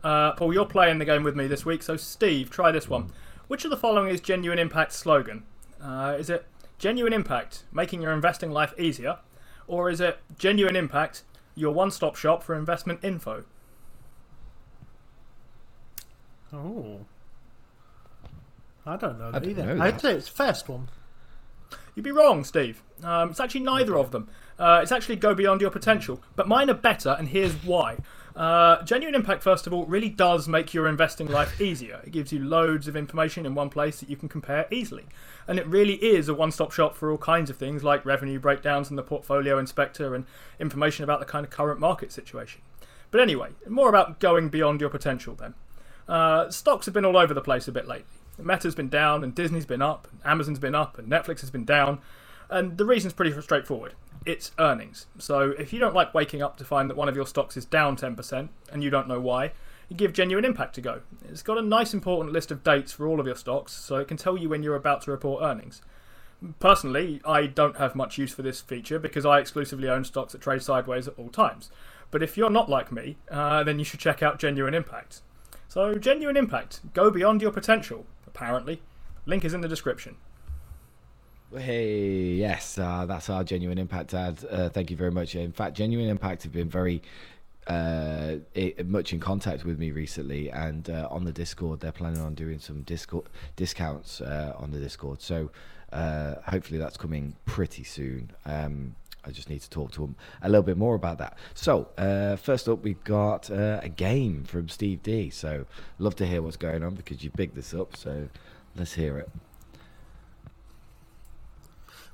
Uh, 0.04 0.34
Paul, 0.34 0.54
you're 0.54 0.66
playing 0.66 1.00
the 1.00 1.06
game 1.06 1.24
with 1.24 1.36
me 1.36 1.48
this 1.48 1.66
week, 1.66 1.81
so 1.81 1.96
Steve, 1.98 2.50
try 2.50 2.72
this 2.72 2.90
one. 2.90 3.12
Which 3.48 3.64
of 3.66 3.72
the 3.72 3.78
following 3.78 4.10
is 4.10 4.20
Genuine 4.20 4.60
Impact's 4.60 4.96
slogan? 4.96 5.44
Uh, 5.81 6.16
is 6.18 6.30
it 6.30 6.46
Genuine 6.78 7.14
Impact, 7.14 7.64
making 7.72 8.02
your 8.02 8.12
investing 8.12 8.52
life 8.52 8.74
easier? 8.78 9.20
Or 9.68 9.90
is 9.90 10.02
it 10.02 10.20
Genuine 10.38 10.75
Impact, 10.75 11.24
your 11.56 11.74
one 11.74 11.92
stop 11.92 12.16
shop 12.16 12.44
for 12.44 12.56
investment 12.56 13.00
info? 13.04 13.46
Oh. 16.54 17.00
I 18.86 18.98
don't 18.98 19.18
know 19.18 19.30
I 19.34 19.40
don't 19.40 19.50
either. 19.50 19.75
know 19.75 19.84
I'd 19.84 19.96
that. 19.96 20.02
say 20.02 20.14
it's 20.16 20.28
the 20.28 20.36
first 20.36 20.68
one. 20.68 20.90
You'd 21.96 22.04
be 22.04 22.12
wrong, 22.12 22.44
Steve. 22.44 22.84
Um, 23.04 23.30
it's 23.30 23.40
actually 23.40 23.62
neither 23.62 23.98
of 23.98 24.12
them. 24.12 24.28
Uh, 24.60 24.80
it's 24.81 24.92
actually 24.92 25.16
go 25.16 25.34
beyond 25.34 25.62
your 25.62 25.70
potential. 25.70 26.22
But 26.36 26.48
mine 26.48 26.70
are 26.70 26.74
better, 26.75 27.16
and 27.18 27.28
here's 27.30 27.54
why. 27.64 27.98
Uh, 28.35 28.81
Genuine 28.83 29.13
Impact, 29.13 29.44
first 29.44 29.68
of 29.68 29.74
all, 29.74 29.85
really 29.85 30.09
does 30.09 30.47
make 30.47 30.74
your 30.74 30.88
investing 30.88 31.27
life 31.27 31.62
easier. 31.62 32.01
It 32.03 32.12
gives 32.12 32.31
you 32.31 32.44
loads 32.44 32.88
of 32.88 32.95
information 32.95 33.45
in 33.45 33.53
one 33.53 33.69
place 33.69 34.00
that 34.00 34.09
you 34.09 34.15
can 34.15 34.27
compare 34.27 34.65
easily. 34.71 35.06
And 35.47 35.59
it 35.59 35.68
really 35.68 35.95
is 35.95 36.27
a 36.27 36.33
one 36.33 36.51
stop 36.51 36.71
shop 36.71 36.95
for 36.95 37.12
all 37.12 37.18
kinds 37.18 37.50
of 37.50 37.57
things 37.57 37.83
like 37.83 38.06
revenue 38.06 38.39
breakdowns 38.39 38.89
and 38.89 38.97
the 38.97 39.03
portfolio 39.03 39.59
inspector 39.59 40.15
and 40.15 40.25
information 40.59 41.03
about 41.03 41.19
the 41.19 41.25
kind 41.25 41.45
of 41.45 41.51
current 41.51 41.80
market 41.80 42.12
situation. 42.12 42.62
But 43.12 43.21
anyway, 43.21 43.50
more 43.69 43.89
about 43.89 44.19
going 44.19 44.50
beyond 44.50 44.81
your 44.81 44.89
potential 44.89 45.36
then. 45.36 45.53
Uh, 46.07 46.50
stocks 46.50 46.86
have 46.86 46.94
been 46.94 47.06
all 47.06 47.18
over 47.18 47.33
the 47.33 47.41
place 47.41 47.68
a 47.68 47.71
bit 47.71 47.88
lately. 47.88 48.06
Meta's 48.39 48.74
been 48.74 48.89
down, 48.89 49.24
and 49.24 49.36
Disney's 49.36 49.68
been 49.68 49.83
up, 49.83 50.07
and 50.12 50.19
Amazon's 50.25 50.57
been 50.57 50.74
up, 50.74 50.97
and 50.97 51.07
Netflix 51.07 51.41
has 51.41 51.51
been 51.51 51.65
down. 51.65 52.00
And 52.50 52.79
the 52.79 52.86
reason's 52.86 53.13
pretty 53.13 53.39
straightforward 53.39 53.94
it's 54.25 54.52
earnings. 54.60 55.08
So 55.18 55.52
if 55.58 55.74
you 55.74 55.80
don't 55.80 55.96
like 55.96 56.14
waking 56.14 56.42
up 56.42 56.58
to 56.58 56.66
find 56.66 56.90
that 56.90 56.98
one 56.98 57.10
of 57.10 57.16
your 57.16 57.28
stocks 57.28 57.58
is 57.58 57.66
down 57.66 57.98
10% 57.98 58.50
and 58.72 58.84
you 58.84 58.90
don't 58.90 59.08
know 59.08 59.20
why, 59.20 59.52
give 59.96 60.14
Genuine 60.14 60.46
Impact 60.46 60.78
a 60.78 60.81
go. 60.81 61.02
It's 61.28 61.44
got 61.44 61.58
a 61.58 61.62
nice 61.62 61.94
important 61.94 62.34
list 62.34 62.52
of 62.52 62.64
dates 62.64 62.92
for 62.92 63.08
all 63.08 63.20
of 63.20 63.25
your 63.25 63.36
stocks, 63.36 63.74
so 63.74 63.98
it 63.98 64.08
can 64.08 64.18
tell 64.18 64.38
you 64.38 64.50
when 64.50 64.64
you're 64.64 64.75
about 64.75 65.02
to 65.04 65.12
report 65.12 65.44
earnings. 65.44 65.81
Personally, 66.60 67.22
I 67.25 67.46
don't 67.46 67.78
have 67.78 67.96
much 67.96 68.18
use 68.18 68.34
for 68.34 68.42
this 68.42 68.60
feature 68.60 69.00
because 69.00 69.25
I 69.25 69.40
exclusively 69.40 69.88
own 69.88 70.04
stocks 70.04 70.34
that 70.34 70.42
trade 70.42 70.62
sideways 70.62 71.08
at 71.08 71.18
all 71.18 71.30
times. 71.30 71.70
But 72.12 72.22
if 72.22 72.38
you're 72.38 72.50
not 72.50 72.70
like 72.70 72.92
me, 72.92 73.18
uh, 73.31 73.64
then 73.64 73.80
you 73.80 73.86
should 73.86 74.00
check 74.00 74.22
out 74.22 74.40
Genuine 74.40 74.74
Impact. 74.74 75.22
So, 75.68 75.96
Genuine 75.96 76.38
Impact, 76.38 76.82
go 76.94 77.10
beyond 77.10 77.42
your 77.42 77.51
potential, 77.51 78.06
apparently. 78.27 78.82
Link 79.25 79.46
is 79.46 79.53
in 79.53 79.62
the 79.62 79.68
description. 79.68 80.18
Hey, 81.55 82.33
yes, 82.33 82.79
uh, 82.79 83.05
that's 83.05 83.29
our 83.29 83.43
genuine 83.43 83.77
impact 83.77 84.15
ad. 84.15 84.43
Uh, 84.50 84.69
thank 84.69 84.89
you 84.89 84.98
very 84.98 85.12
much. 85.12 85.36
In 85.36 85.51
fact, 85.51 85.77
genuine 85.77 86.10
impact 86.10 86.41
have 86.43 86.51
been 86.51 86.69
very 86.69 87.03
uh, 87.67 88.38
it, 88.55 88.88
much 88.88 89.13
in 89.13 89.19
contact 89.19 89.63
with 89.63 89.77
me 89.77 89.91
recently, 89.91 90.50
and 90.50 90.89
uh, 90.89 91.07
on 91.12 91.25
the 91.25 91.31
Discord, 91.31 91.79
they're 91.79 91.91
planning 91.91 92.22
on 92.22 92.33
doing 92.33 92.57
some 92.57 92.81
Discord 92.81 93.25
discounts 93.55 94.19
uh, 94.19 94.53
on 94.57 94.72
the 94.72 94.79
Discord. 94.79 95.22
So 95.22 95.51
uh, 95.91 96.36
hopefully, 96.48 96.79
that's 96.79 96.98
coming 96.98 97.36
pretty 97.45 97.83
soon. 97.83 98.31
Um, 98.45 98.95
I 99.24 99.29
just 99.29 99.48
need 99.48 99.62
to 99.62 99.69
talk 99.69 99.91
to 99.91 100.01
them 100.01 100.15
a 100.41 100.50
little 100.50 100.63
bit 100.63 100.77
more 100.77 100.95
about 100.95 101.19
that. 101.19 101.38
So, 101.53 101.88
uh, 102.00 102.36
first 102.36 102.67
up, 102.67 102.83
we've 102.83 103.03
got 103.03 103.51
uh, 103.51 103.79
a 103.83 103.89
game 103.89 104.43
from 104.43 104.69
Steve 104.69 105.03
D. 105.03 105.29
So, 105.29 105.65
love 106.00 106.15
to 106.15 106.25
hear 106.25 106.41
what's 106.41 106.57
going 106.57 106.83
on 106.83 106.95
because 106.95 107.24
you 107.24 107.29
bigged 107.29 107.55
this 107.55 107.75
up. 107.75 107.95
So, 107.95 108.27
let's 108.75 108.93
hear 108.93 109.19
it. 109.19 109.29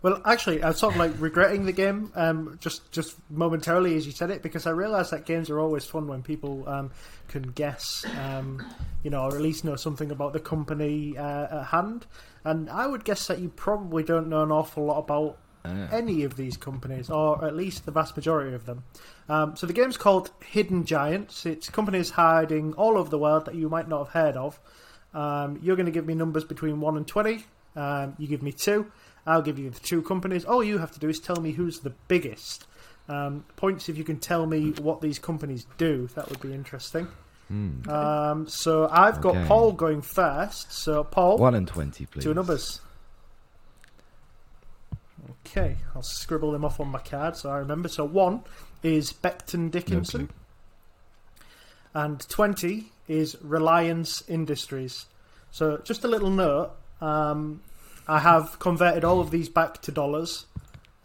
Well, 0.02 0.22
actually, 0.24 0.64
I 0.64 0.70
was 0.70 0.78
sort 0.78 0.94
of 0.94 1.00
like 1.00 1.12
regretting 1.20 1.66
the 1.66 1.74
game 1.74 2.12
um, 2.16 2.58
just 2.62 2.90
just 2.92 3.18
momentarily 3.30 3.96
as 3.98 4.06
you 4.06 4.14
said 4.14 4.32
it 4.32 4.42
because 4.42 4.66
I 4.66 4.72
realised 4.72 5.12
that 5.12 5.26
games 5.26 5.50
are 5.50 5.60
always 5.60 5.86
fun 5.86 6.08
when 6.08 6.24
people 6.24 6.68
um, 6.70 6.92
can 7.28 7.44
guess, 7.44 8.06
um, 8.22 8.66
you 9.04 9.10
know, 9.10 9.24
or 9.24 9.36
at 9.36 9.42
least 9.42 9.66
know 9.66 9.76
something 9.76 10.10
about 10.12 10.34
the 10.34 10.40
company 10.40 11.18
uh, 11.18 11.60
at 11.60 11.66
hand. 11.66 12.06
And 12.46 12.70
I 12.70 12.88
would 12.88 13.04
guess 13.04 13.28
that 13.28 13.40
you 13.40 13.50
probably 13.50 14.04
don't 14.04 14.30
know 14.30 14.44
an 14.44 14.52
awful 14.52 14.86
lot 14.86 15.00
about 15.00 15.38
any 15.92 16.24
of 16.24 16.36
these 16.38 16.58
companies, 16.58 17.10
or 17.10 17.44
at 17.44 17.56
least 17.56 17.86
the 17.86 17.92
vast 17.92 18.16
majority 18.16 18.56
of 18.56 18.66
them. 18.66 18.84
Um, 19.28 19.56
so 19.56 19.68
the 19.68 19.74
game's 19.74 19.98
called 19.98 20.32
Hidden 20.46 20.86
Giants. 20.86 21.46
It's 21.46 21.70
companies 21.70 22.12
hiding 22.12 22.74
all 22.74 22.98
over 22.98 23.10
the 23.10 23.18
world 23.18 23.46
that 23.46 23.56
you 23.56 23.70
might 23.70 23.88
not 23.88 24.06
have 24.06 24.14
heard 24.14 24.38
of. 24.38 24.60
Um, 25.14 25.60
you're 25.62 25.76
going 25.76 25.86
to 25.86 25.92
give 25.92 26.06
me 26.06 26.16
numbers 26.16 26.46
between 26.46 26.80
one 26.80 26.98
and 26.98 27.06
twenty. 27.06 27.46
Um, 27.76 28.16
you 28.18 28.28
give 28.28 28.42
me 28.42 28.52
two. 28.52 28.92
I'll 29.26 29.42
give 29.42 29.60
you 29.60 29.70
the 29.70 29.80
two 29.80 30.02
companies. 30.02 30.46
All 30.46 30.64
you 30.64 30.78
have 30.80 30.92
to 30.94 31.00
do 31.00 31.10
is 31.10 31.20
tell 31.20 31.38
me 31.38 31.52
who's 31.52 31.80
the 31.80 31.92
biggest. 32.08 32.66
Um, 33.08 33.44
points 33.56 33.90
if 33.90 33.98
you 33.98 34.04
can 34.04 34.18
tell 34.20 34.46
me 34.46 34.72
what 34.72 35.02
these 35.02 35.18
companies 35.20 35.66
do. 35.78 36.08
That 36.16 36.30
would 36.30 36.42
be 36.42 36.54
interesting. 36.54 37.08
Um, 37.52 38.48
so 38.48 38.88
I've 38.92 39.22
got 39.22 39.36
Okay. 39.36 39.48
Paul 39.48 39.72
going 39.72 40.02
first. 40.04 40.72
So 40.72 41.04
Paul, 41.04 41.40
One 41.40 41.56
and 41.56 41.68
twenty, 41.68 42.06
please. 42.06 42.24
two 42.24 42.34
numbers. 42.36 42.82
Okay, 45.46 45.78
I'll 45.96 46.04
scribble 46.04 46.52
them 46.52 46.64
off 46.64 46.80
on 46.80 46.90
my 46.90 47.00
card 47.00 47.36
so 47.36 47.50
I 47.50 47.58
remember. 47.58 47.90
So 47.90 48.06
one 48.06 48.42
is 48.84 49.12
Becton 49.12 49.64
No 49.66 49.70
Dickinson, 49.70 50.30
and 51.96 52.20
twenty 52.30 52.92
is 53.08 53.36
Reliance 53.42 54.22
Industries. 54.28 55.08
So, 55.52 55.78
just 55.84 56.04
a 56.04 56.08
little 56.08 56.30
note. 56.30 56.74
Um, 57.02 57.62
I 58.10 58.20
have 58.20 58.58
converted 58.58 59.04
all 59.04 59.20
of 59.20 59.30
these 59.30 59.50
back 59.50 59.84
to 59.84 59.92
dollars 59.92 60.48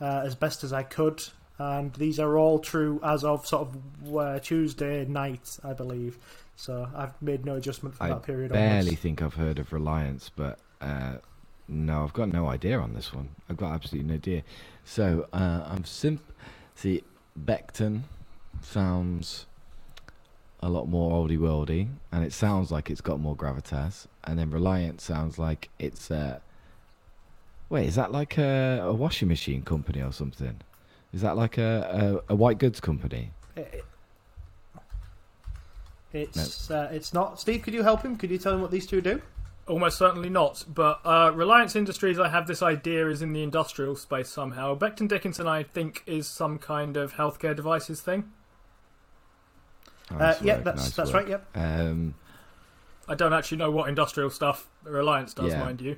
uh, 0.01 0.23
as 0.25 0.35
best 0.35 0.65
as 0.65 0.73
I 0.73 0.83
could, 0.83 1.23
and 1.59 1.93
these 1.97 2.19
are 2.19 2.39
all 2.39 2.59
true 2.59 2.99
as 3.05 3.25
of 3.25 3.47
sort 3.47 3.69
of 3.69 4.17
uh, 4.17 4.39
Tuesday 4.41 5.05
night, 5.05 5.59
I 5.63 5.75
believe. 5.75 6.17
So 6.57 6.89
I've 6.97 7.21
made 7.21 7.45
no 7.45 7.57
adjustment 7.57 7.95
for 7.95 8.05
I 8.05 8.09
that 8.09 8.23
period. 8.23 8.53
I 8.53 8.55
barely 8.55 8.79
onwards. 8.79 9.01
think 9.01 9.21
I've 9.21 9.35
heard 9.35 9.59
of 9.59 9.71
Reliance, 9.71 10.31
but 10.35 10.59
uh, 10.81 11.17
no, 11.69 12.05
I've 12.05 12.15
got 12.15 12.31
no 12.31 12.49
idea 12.49 12.81
on 12.81 12.95
this 12.95 13.13
one. 13.13 13.29
I've 13.51 13.59
got 13.59 13.73
absolutely 13.73 14.09
no 14.09 14.15
idea. 14.15 14.43
So 14.87 15.29
uh, 15.35 15.65
I'm 15.67 15.85
simp. 15.85 16.23
See, 16.75 17.05
Becton 17.39 18.03
sounds 18.63 19.45
a 20.61 20.71
lot 20.71 20.89
more 20.89 21.13
oldie 21.13 21.39
worldy, 21.39 21.89
and 22.11 22.25
it 22.25 22.33
sounds 22.33 22.73
like 22.73 22.89
it's 22.89 23.03
got 23.03 23.21
more 23.21 23.37
gravitas. 23.37 24.07
And 24.25 24.39
then 24.39 24.51
Reliance 24.51 25.03
sounds 25.03 25.39
like 25.39 25.69
it's. 25.79 26.11
Uh, 26.11 26.39
wait, 27.75 27.87
is 27.89 27.97
that 27.97 28.13
like 28.13 28.39
a, 28.39 28.81
a 28.85 28.93
washing 28.93 29.29
machine 29.29 29.63
company 29.63 30.01
or 30.01 30.13
something? 30.13 30.57
Is 31.13 31.21
that 31.23 31.37
like 31.37 31.59
a, 31.59 32.23
a, 32.29 32.33
a 32.33 32.37
white 32.37 32.59
goods 32.59 32.81
company? 32.81 33.31
It- 33.57 33.85
It's 36.13 36.71
uh, 36.71 36.89
it's 36.93 37.13
not. 37.13 37.41
Steve, 37.41 37.63
could 37.63 37.75
you 37.75 37.83
help 37.83 38.03
him? 38.03 38.17
Could 38.17 38.31
you 38.31 38.39
tell 38.39 38.55
him 38.55 38.61
what 38.63 38.71
these 38.71 38.87
two 38.87 39.01
do? 39.01 39.21
Almost 39.67 39.99
certainly 39.99 40.29
not. 40.29 40.65
But 40.73 41.01
uh, 41.05 41.33
Reliance 41.35 41.75
Industries, 41.75 42.21
I 42.21 42.29
have 42.29 42.47
this 42.47 42.63
idea, 42.63 43.09
is 43.09 43.21
in 43.23 43.33
the 43.33 43.43
industrial 43.43 43.97
space 43.97 44.29
somehow. 44.29 44.77
Becton 44.77 45.09
Dickinson, 45.09 45.49
I 45.49 45.65
think, 45.65 46.03
is 46.07 46.29
some 46.29 46.59
kind 46.59 46.97
of 46.97 47.15
healthcare 47.15 47.57
devices 47.57 48.01
thing. 48.01 48.31
Oh, 50.13 50.17
Uh, 50.17 50.19
nice 50.19 50.43
yeah, 50.43 50.55
work, 50.57 50.65
that's 50.65 50.83
nice 50.83 50.91
that's 50.97 51.13
work. 51.13 51.23
right. 51.23 51.29
Yep. 51.31 51.57
Um, 51.57 52.15
I 53.09 53.15
don't 53.17 53.33
actually 53.33 53.59
know 53.59 53.71
what 53.73 53.89
industrial 53.89 54.31
stuff 54.31 54.69
Reliance 54.85 55.35
does, 55.35 55.53
Yeah. 55.53 55.61
mind 55.65 55.81
you. 55.81 55.97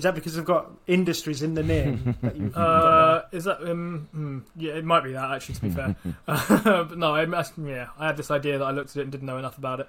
Is 0.00 0.04
that 0.04 0.14
because 0.14 0.34
they've 0.34 0.42
got 0.46 0.70
industries 0.86 1.42
in 1.42 1.52
the 1.52 1.62
name? 1.62 2.16
that 2.22 2.34
Uh, 2.56 3.20
is 3.32 3.44
that 3.44 3.60
um? 3.68 4.08
hmm, 4.12 4.38
yeah, 4.56 4.72
it 4.72 4.84
might 4.86 5.04
be 5.04 5.12
that 5.12 5.30
actually. 5.30 5.56
To 5.56 5.60
be 5.60 5.70
fair, 5.70 5.94
but 6.24 6.96
no, 6.96 7.14
I 7.14 7.26
must, 7.26 7.52
yeah, 7.58 7.88
I 7.98 8.06
had 8.06 8.16
this 8.16 8.30
idea 8.30 8.56
that 8.56 8.64
I 8.64 8.70
looked 8.70 8.92
at 8.92 8.96
it 8.96 9.02
and 9.02 9.12
didn't 9.12 9.26
know 9.26 9.36
enough 9.36 9.58
about 9.58 9.80
it. 9.80 9.88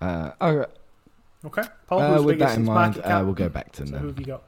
uh, 0.00 0.30
all 0.40 0.54
right. 0.54 0.68
okay. 1.44 1.64
Paul, 1.88 2.02
Uh, 2.02 2.22
with 2.22 2.38
biggest 2.38 2.54
that 2.54 2.60
in 2.60 2.66
mind, 2.66 2.94
market 2.98 3.10
uh, 3.10 3.24
we'll 3.24 3.34
go 3.34 3.48
back 3.48 3.72
to 3.72 3.84
So 3.84 3.98
who 3.98 4.06
have 4.06 4.20
you 4.20 4.26
got? 4.26 4.44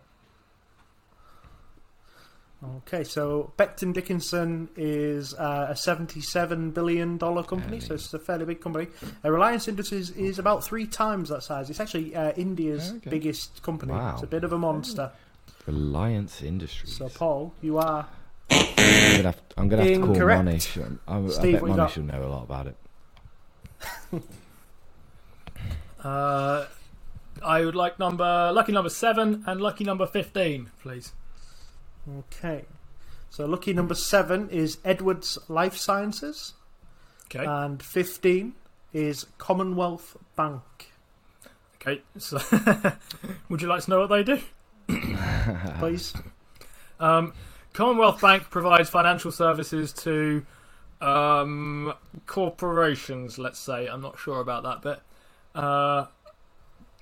Okay, 2.86 3.04
so 3.04 3.52
Becton 3.58 3.92
Dickinson 3.92 4.68
is 4.76 5.34
uh, 5.34 5.66
a 5.70 5.74
$77 5.74 6.72
billion 6.72 7.18
company, 7.18 7.80
so 7.80 7.94
it's 7.94 8.12
a 8.14 8.18
fairly 8.18 8.44
big 8.44 8.60
company. 8.60 8.86
Uh, 9.24 9.30
Reliance 9.30 9.68
Industries 9.68 10.10
is 10.10 10.38
about 10.38 10.64
three 10.64 10.86
times 10.86 11.28
that 11.28 11.42
size. 11.42 11.68
It's 11.70 11.80
actually 11.80 12.14
uh, 12.16 12.32
India's 12.32 12.92
Okay. 12.92 13.10
biggest 13.10 13.62
company. 13.62 13.92
Wow. 13.92 14.14
It's 14.14 14.22
a 14.22 14.26
bit 14.26 14.44
of 14.44 14.52
a 14.52 14.58
monster. 14.58 15.12
Reliance 15.66 16.42
Industries. 16.42 16.96
So, 16.96 17.08
Paul, 17.08 17.52
you 17.60 17.78
are. 17.78 18.06
I'm 18.50 18.66
gonna 18.76 19.22
have, 19.22 19.42
I'm 19.56 19.68
gonna 19.68 19.84
have 19.84 20.00
to 20.00 20.06
call. 20.06 20.26
Monish. 20.28 20.76
Um, 20.78 21.00
I, 21.08 21.18
I 21.18 21.28
Steve, 21.28 21.52
bet 21.54 21.62
what 21.62 21.70
you 21.70 21.76
Monish 21.76 21.96
will 21.96 22.04
know 22.04 22.22
a 22.22 22.28
lot 22.28 22.42
about 22.44 22.66
it. 22.68 22.76
Uh, 26.02 26.66
I 27.42 27.64
would 27.64 27.74
like 27.74 27.98
number 27.98 28.52
lucky 28.52 28.72
number 28.72 28.90
seven 28.90 29.42
and 29.46 29.58
lucky 29.60 29.84
number 29.84 30.06
fifteen, 30.06 30.70
please. 30.82 31.12
Okay. 32.18 32.64
So, 33.30 33.46
lucky 33.46 33.72
number 33.72 33.94
seven 33.94 34.48
is 34.50 34.78
Edwards 34.84 35.38
Life 35.48 35.76
Sciences, 35.76 36.52
Okay, 37.26 37.44
and 37.44 37.82
15 37.82 38.54
is 38.92 39.26
Commonwealth 39.38 40.16
Bank. 40.36 40.62
okay. 41.76 42.02
So, 42.18 42.38
would 43.48 43.60
you 43.60 43.68
like 43.68 43.82
to 43.84 43.90
know 43.90 44.00
what 44.06 44.10
they 44.10 44.22
do? 44.22 44.40
Please. 45.78 46.14
Um, 47.00 47.32
Commonwealth 47.72 48.20
Bank 48.20 48.50
provides 48.50 48.88
financial 48.88 49.32
services 49.32 49.92
to 49.94 50.46
um, 51.00 51.92
corporations. 52.26 53.36
Let's 53.38 53.58
say 53.58 53.88
I'm 53.88 54.00
not 54.00 54.18
sure 54.18 54.40
about 54.40 54.62
that, 54.62 54.80
but 54.82 55.60
uh, 55.60 56.06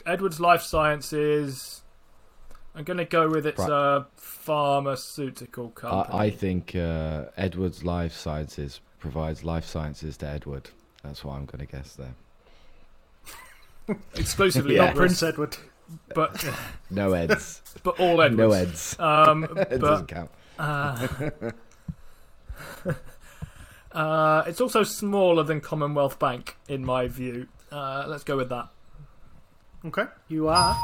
Edwards 0.07 0.41
Life 0.41 0.63
Sciences. 0.63 1.82
I'm 2.75 2.85
going 2.85 2.97
to 2.99 3.05
go 3.05 3.29
with 3.29 3.47
it's 3.47 3.61
a 3.61 4.07
pharmaceutical 4.17 5.71
company. 5.71 6.19
I, 6.19 6.25
I 6.27 6.31
think 6.31 6.75
uh, 6.75 7.27
Edwards 7.37 7.85
Life 7.85 8.15
Sciences 8.15 8.81
provides 8.99 9.45
life 9.45 9.65
sciences 9.67 10.17
to 10.19 10.27
Edward. 10.29 10.71
That's 11.03 11.25
what 11.25 11.35
I'm 11.35 11.45
gonna 11.45 11.67
guess 11.67 11.97
there. 11.97 12.15
exclusively, 14.15 14.77
Yeah. 14.77 14.87
not 14.87 14.95
Prince 14.95 15.19
Prince, 15.19 15.23
Edward. 15.35 15.57
but 16.15 16.49
No 16.91 17.13
Eds. 17.13 17.61
but 17.83 17.99
all 17.99 18.23
Edwards. 18.23 18.39
no 18.39 18.53
Eds. 18.53 18.97
Um, 19.01 19.43
it 19.45 19.55
but 19.55 19.81
doesn't 19.81 20.07
count. 20.07 20.31
Uh, 20.57 21.09
uh, 23.93 24.45
it's 24.47 24.61
also 24.61 24.83
smaller 24.85 25.43
than 25.43 25.61
Commonwealth 25.61 26.19
Bank, 26.19 26.57
in 26.69 26.85
my 26.85 27.09
view. 27.09 27.49
Uh, 27.71 28.05
let's 28.07 28.25
go 28.25 28.37
with 28.37 28.49
that. 28.51 28.69
Okay, 29.85 30.05
you 30.29 30.47
are 30.49 30.77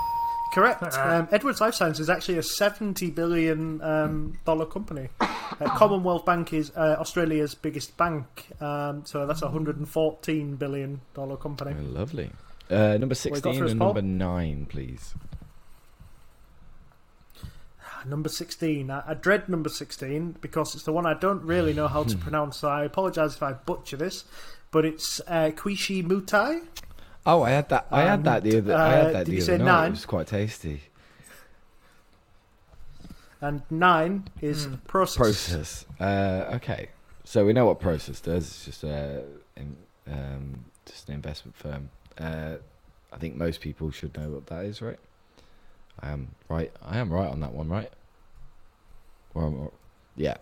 correct. 0.53 0.83
Um, 0.99 1.29
Edwards 1.31 1.61
Life 1.61 1.75
Sciences 1.75 2.01
is 2.01 2.11
actually 2.11 2.39
a 2.39 2.43
seventy 2.43 3.11
billion 3.11 3.81
um, 3.83 4.39
dollar 4.45 4.67
company. 4.67 5.09
Uh, 5.21 5.77
Commonwealth 5.77 6.25
Bank 6.25 6.53
is 6.53 6.71
uh, 6.77 6.97
Australia's 6.99 7.55
biggest 7.55 7.97
bank, 7.97 8.49
um, 8.61 9.05
so 9.07 9.27
that's 9.27 9.43
a 9.43 9.49
hundred 9.49 9.77
and 9.79 9.89
fourteen 9.89 10.57
billion 10.57 11.01
dollar 11.15 11.37
company. 11.37 11.75
Oh, 11.79 11.83
lovely. 11.85 12.31
Uh, 12.71 12.97
number 12.99 13.15
sixteen 13.15 13.63
us, 13.63 13.71
and 13.71 13.81
Paul? 13.81 13.95
number 13.95 14.03
nine, 14.03 14.67
please. 14.67 15.15
Number 18.07 18.29
sixteen, 18.29 18.91
I, 18.91 19.03
I 19.07 19.15
dread 19.15 19.49
number 19.49 19.69
sixteen 19.69 20.37
because 20.41 20.75
it's 20.75 20.85
the 20.85 20.93
one 20.93 21.07
I 21.07 21.15
don't 21.15 21.43
really 21.43 21.73
know 21.73 21.89
how 21.89 22.05
to 22.05 22.17
pronounce. 22.27 22.59
So 22.59 22.69
I 22.69 22.85
apologise 22.85 23.35
if 23.35 23.43
I 23.43 23.53
butcher 23.53 23.97
this, 23.97 24.25
but 24.71 24.85
it's 24.85 25.21
uh, 25.27 25.51
Quishi 25.55 26.05
Mutai. 26.05 26.63
Oh, 27.27 27.43
I 27.43 27.51
had 27.51 27.69
that. 27.71 27.87
I 27.91 28.03
had 28.03 28.25
that 28.25 28.43
the 28.43 28.59
other. 28.59 28.75
I 28.75 28.87
uh, 28.87 29.05
had 29.05 29.15
that 29.15 29.27
did 29.27 29.27
the 29.27 29.33
you 29.33 29.39
other 29.39 29.45
say 29.47 29.59
night. 29.59 29.65
nine? 29.65 29.89
It 29.89 29.91
was 29.91 30.07
quite 30.07 30.27
tasty. 30.27 30.83
And 33.41 33.63
nine 33.71 34.29
is 34.41 34.65
Hmm. 34.65 34.75
Prosus. 34.89 35.17
Prosus. 35.17 35.85
Uh, 36.01 36.55
okay, 36.57 36.89
so 37.25 37.45
we 37.47 37.53
know 37.53 37.67
what 37.67 37.79
Prosus 37.81 38.21
does. 38.21 38.45
It's 38.49 38.65
just 38.65 38.83
a, 38.85 39.23
in, 39.57 39.77
um, 40.11 40.65
just 40.87 41.09
an 41.09 41.15
investment 41.15 41.57
firm. 41.57 41.91
Uh, 42.19 42.57
I 43.13 43.17
think 43.19 43.37
most 43.37 43.61
people 43.61 43.91
should 43.93 44.17
know 44.17 44.29
what 44.31 44.47
that 44.49 44.65
is, 44.65 44.83
right? 44.83 44.99
I 46.01 46.11
am 46.11 46.29
right. 46.49 46.73
I 46.85 46.99
am 46.99 47.13
right 47.13 47.29
on 47.29 47.41
that 47.41 47.53
one, 47.53 47.69
right? 47.69 47.91
Or, 49.35 49.45
am 49.47 49.69
yeah. 50.17 50.37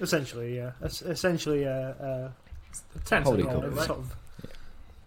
Essentially, 0.00 0.56
yeah. 0.56 0.72
Es- 0.82 1.02
essentially, 1.02 1.66
uh, 1.66 1.70
uh, 1.70 2.30
Ten 3.04 3.22
Holy 3.22 3.42
seconds, 3.42 3.52
company. 3.60 3.76
right? 3.76 3.86
sort 3.86 3.98
of. 4.00 4.16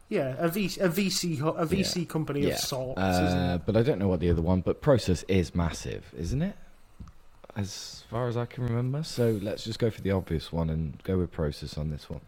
Yeah, 0.10 0.36
a, 0.38 0.48
v, 0.50 0.66
a 0.66 0.90
VC 0.90 1.40
a 1.40 1.66
VC 1.66 2.08
company 2.08 2.42
Yeah. 2.42 2.54
of 2.54 2.60
sorts. 2.60 3.02
isn't 3.02 3.38
Uh, 3.40 3.60
but 3.66 3.76
I 3.76 3.82
don't 3.82 3.98
know 4.00 4.08
what 4.08 4.20
the 4.20 4.30
other 4.30 4.42
one. 4.42 4.62
But 4.62 4.82
Prosus 4.82 5.24
is 5.28 5.56
massive, 5.56 6.04
isn't 6.16 6.42
it? 6.42 6.56
As 7.56 8.04
far 8.10 8.28
as 8.28 8.36
I 8.38 8.46
can 8.46 8.64
remember. 8.64 9.04
So 9.04 9.40
let's 9.42 9.64
just 9.64 9.80
go 9.80 9.90
for 9.90 10.02
the 10.02 10.12
obvious 10.12 10.52
one 10.52 10.70
and 10.70 11.02
go 11.04 11.18
with 11.18 11.32
Prosus 11.32 11.78
on 11.78 11.90
this 11.90 12.10
one. 12.10 12.22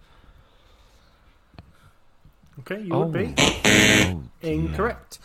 Okay, 2.60 2.82
you 2.82 2.96
would 2.96 3.12
be 3.12 3.34
Oh, 3.38 4.24
incorrect. 4.42 5.20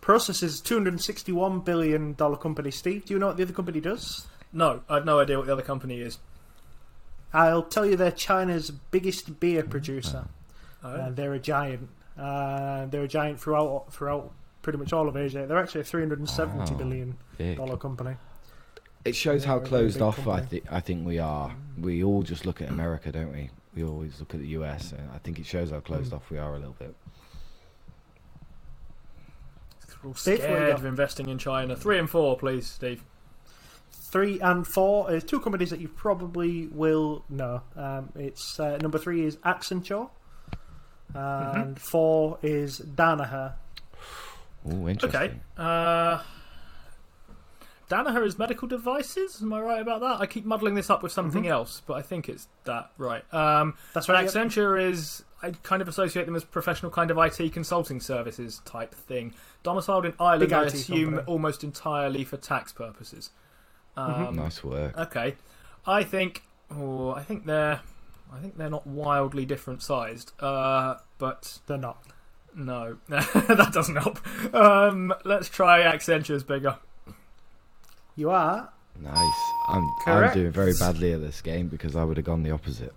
Prosus 0.00 0.42
is 0.42 0.60
two 0.60 0.74
hundred 0.74 0.94
and 0.94 1.02
sixty-one 1.02 1.60
billion 1.60 2.14
dollar 2.14 2.36
company. 2.36 2.70
Steve, 2.70 3.04
do 3.06 3.14
you 3.14 3.20
know 3.20 3.26
what 3.28 3.36
the 3.36 3.42
other 3.42 3.52
company 3.52 3.80
does? 3.80 4.26
No, 4.52 4.82
I 4.88 4.94
have 4.96 5.04
no 5.04 5.18
idea 5.20 5.36
what 5.38 5.46
the 5.46 5.52
other 5.52 5.62
company 5.62 6.00
is. 6.00 6.18
I'll 7.32 7.62
tell 7.62 7.84
you, 7.86 7.96
they're 7.96 8.10
China's 8.10 8.70
biggest 8.70 9.38
beer 9.40 9.62
producer. 9.62 10.24
Oh. 10.26 10.30
Uh, 10.82 11.10
they're 11.10 11.34
a 11.34 11.38
giant. 11.38 11.88
Uh, 12.18 12.86
they're 12.86 13.02
a 13.04 13.08
giant 13.08 13.40
throughout 13.40 13.92
throughout 13.92 14.32
pretty 14.62 14.78
much 14.78 14.92
all 14.92 15.08
of 15.08 15.16
Asia. 15.16 15.46
They're 15.46 15.58
actually 15.58 15.82
a 15.82 15.84
three 15.84 16.02
hundred 16.02 16.18
and 16.18 16.28
seventy 16.28 16.72
Wow. 16.72 16.78
billion 16.78 17.16
Big. 17.38 17.56
dollar 17.56 17.76
company. 17.76 18.16
It 19.04 19.16
shows 19.16 19.44
how 19.44 19.56
They're 19.58 19.64
a 19.66 19.68
closed 19.68 19.94
big 19.96 20.02
off 20.02 20.18
I, 20.20 20.24
company. 20.40 20.46
th- 20.60 20.64
I 20.70 20.80
think 20.80 21.06
we 21.06 21.18
are. 21.18 21.54
We 21.78 22.04
all 22.04 22.22
just 22.22 22.44
look 22.44 22.60
at 22.60 22.68
America, 22.68 23.10
don't 23.10 23.32
we? 23.32 23.50
We 23.74 23.84
always 23.84 24.18
look 24.20 24.34
at 24.34 24.40
the 24.40 24.48
US, 24.48 24.92
and 24.92 25.08
I 25.14 25.18
think 25.18 25.38
it 25.38 25.46
shows 25.46 25.70
how 25.70 25.80
closed 25.80 26.12
Mm. 26.12 26.16
off 26.16 26.30
we 26.30 26.38
are 26.38 26.54
a 26.54 26.58
little 26.58 26.76
bit. 26.78 26.94
We're 30.02 30.08
all 30.10 30.14
Steve, 30.14 30.38
what 30.40 30.48
you 30.48 30.54
scared 30.56 30.70
of 30.74 30.84
investing 30.86 31.28
in 31.28 31.38
China. 31.38 31.76
Three 31.76 31.98
and 31.98 32.08
four, 32.08 32.36
please, 32.38 32.66
Steve. 32.66 33.02
Three 33.92 34.40
and 34.40 34.66
four 34.66 35.12
is 35.12 35.24
two 35.24 35.40
companies 35.40 35.70
that 35.70 35.80
you 35.80 35.88
probably 35.88 36.66
will 36.68 37.24
know. 37.28 37.62
Um, 37.76 38.10
it's 38.16 38.58
uh, 38.58 38.78
number 38.78 38.98
three 38.98 39.24
is 39.24 39.36
Accenture, 39.38 40.08
and 41.14 41.80
four 41.80 42.38
is 42.42 42.80
Danaher. 42.80 43.54
Oh, 44.66 44.88
interesting. 44.88 45.20
Okay. 45.20 45.34
Uh, 45.56 46.20
Danaher 47.88 48.24
is 48.24 48.38
medical 48.38 48.68
devices. 48.68 49.42
Am 49.42 49.52
I 49.52 49.60
right 49.60 49.80
about 49.82 50.00
that? 50.00 50.20
I 50.20 50.26
keep 50.26 50.44
muddling 50.44 50.74
this 50.74 50.90
up 50.90 51.02
with 51.02 51.10
something 51.12 51.42
Mm-hmm. 51.42 51.50
else, 51.52 51.82
but 51.86 51.94
I 51.94 52.02
think 52.02 52.28
it's 52.28 52.46
that 52.64 52.90
right. 52.98 53.22
Um, 53.34 53.74
That's 53.94 54.06
but 54.06 54.12
right. 54.12 54.24
yep. 54.24 54.32
Accenture 54.32 54.80
is 54.80 55.24
I 55.42 55.50
kind 55.62 55.82
of 55.82 55.88
associate 55.88 56.26
them 56.26 56.36
as 56.36 56.44
professional 56.44 56.92
kind 56.92 57.10
of 57.10 57.18
IT 57.18 57.52
consulting 57.52 57.98
services 58.00 58.60
type 58.64 58.94
thing. 58.94 59.34
Domiciled 59.64 60.04
in 60.06 60.14
Ireland, 60.20 60.50
Big 60.50 60.52
I 60.52 60.64
IT 60.66 60.74
assume 60.74 61.04
company. 61.16 61.26
almost 61.26 61.64
entirely 61.64 62.22
for 62.24 62.36
tax 62.36 62.72
purposes. 62.72 63.30
Mm-hmm. 63.96 64.24
Um, 64.26 64.36
Nice 64.36 64.62
work. 64.62 64.96
Okay, 64.96 65.34
I 65.84 66.04
think. 66.04 66.42
Oh, 66.70 67.10
I 67.10 67.22
think 67.24 67.44
they're. 67.46 67.80
I 68.32 68.38
think 68.40 68.56
they're 68.56 68.70
not 68.70 68.86
wildly 68.86 69.44
different 69.44 69.82
sized. 69.82 70.32
Uh, 70.40 70.96
but 71.18 71.58
They're 71.66 71.76
not. 71.78 72.02
no, 72.54 72.98
that 73.08 73.70
doesn't 73.72 73.96
help. 73.96 74.18
Um, 74.54 75.12
let's 75.24 75.48
try 75.48 75.82
Accenture's 75.82 76.42
bigger. 76.44 76.76
You 78.16 78.30
are. 78.30 78.70
Nice. 79.00 79.34
I'm 79.68 79.82
I'm 80.06 80.18
Correct. 80.18 80.34
doing 80.34 80.50
very 80.52 80.74
badly 80.78 81.12
at 81.12 81.20
this 81.20 81.40
game 81.40 81.68
because 81.68 81.96
I 81.96 82.04
would 82.04 82.16
have 82.18 82.26
gone 82.26 82.42
the 82.42 82.50
opposite. 82.50 82.92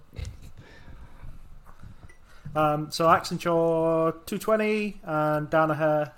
Um, 2.55 2.91
so 2.91 3.05
Accenture 3.07 4.11
220 4.27 4.99
and 5.03 5.49
Danaher 5.49 6.11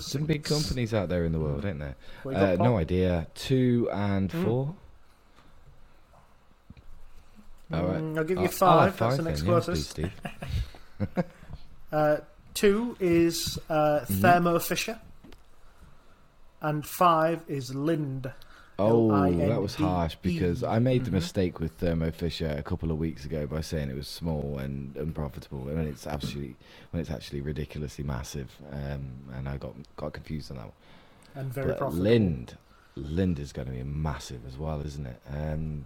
Some 0.00 0.24
big 0.24 0.42
companies 0.42 0.92
out 0.92 1.08
there 1.08 1.24
in 1.24 1.30
the 1.32 1.38
world, 1.38 1.64
ain't 1.64 1.78
there? 1.78 1.94
What 2.24 2.32
you 2.32 2.40
got, 2.40 2.48
Uh, 2.52 2.56
Paul? 2.56 2.66
no 2.66 2.76
idea. 2.78 3.26
Two 3.34 3.88
and 3.92 4.32
Hmm. 4.32 4.44
four. 4.44 4.74
All 7.72 7.84
right. 7.84 8.00
Mm, 8.02 8.18
I'll 8.18 8.24
give 8.24 8.38
you 8.38 8.44
I'll- 8.44 8.50
five. 8.50 8.96
That's 8.98 9.16
the 9.16 9.22
next 9.22 9.42
then, 9.42 9.50
yeah, 9.52 9.60
please, 9.60 9.92
closest. 9.92 11.26
Uh, 11.92 12.18
two 12.54 12.96
is 13.00 13.58
uh, 13.68 14.00
Mm-hmm. 14.04 14.20
Thermo 14.20 14.58
Fisher. 14.60 15.00
And 16.62 16.86
five 16.86 17.42
is 17.48 17.70
Linde. 17.74 18.32
Oh, 18.78 19.10
that 19.30 19.60
was 19.60 19.74
harsh 19.74 20.14
because 20.22 20.62
I 20.62 20.78
made 20.78 21.04
the 21.04 21.10
Mhm. 21.10 21.14
mistake 21.14 21.58
with 21.60 21.72
Thermo 21.72 22.10
Fisher 22.12 22.48
a 22.56 22.62
couple 22.62 22.90
of 22.90 22.96
weeks 22.98 23.24
ago 23.26 23.46
by 23.46 23.60
saying 23.60 23.90
it 23.90 23.96
was 23.96 24.08
small 24.08 24.58
and 24.58 24.96
unprofitable, 24.96 25.68
and 25.68 25.86
it's 25.86 26.06
actually 26.06 26.54
when 26.92 27.00
it's 27.00 27.10
actually 27.10 27.40
ridiculously 27.42 28.04
massive. 28.04 28.50
Um, 28.72 29.10
and 29.34 29.48
I 29.48 29.56
got 29.58 29.74
got 29.96 30.12
confused 30.14 30.50
on 30.50 30.56
that 30.58 30.66
one. 30.66 30.72
And 31.34 31.52
very 31.52 31.68
but 31.68 31.78
profitable. 31.78 32.04
Linde, 32.04 32.54
Linde 32.96 33.38
is 33.40 33.52
going 33.52 33.66
to 33.68 33.74
be 33.74 33.82
massive 33.82 34.46
as 34.46 34.56
well, 34.56 34.80
isn't 34.80 35.06
it? 35.06 35.20
Um, 35.30 35.84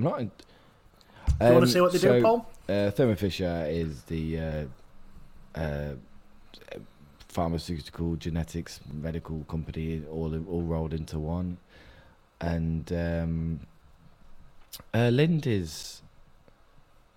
not. 0.03 0.19
In, 0.19 0.27
Do 0.27 1.45
you 1.45 1.51
want 1.51 1.55
um, 1.55 1.61
to 1.61 1.67
see 1.67 1.81
what 1.81 1.91
they 1.91 1.97
so, 1.97 2.13
do, 2.13 2.21
Paul? 2.21 2.49
Uh, 2.67 2.91
Thermo 2.91 3.15
Fisher 3.15 3.65
is 3.69 4.03
the 4.03 4.39
uh, 4.39 4.65
uh, 5.55 5.93
pharmaceutical, 7.27 8.15
genetics, 8.15 8.79
medical 8.91 9.43
company, 9.47 10.03
all 10.11 10.35
all 10.47 10.63
rolled 10.63 10.93
into 10.93 11.19
one, 11.19 11.57
and 12.41 12.91
um, 12.91 13.59
uh, 14.93 15.09
Linde 15.09 15.47
is 15.47 16.01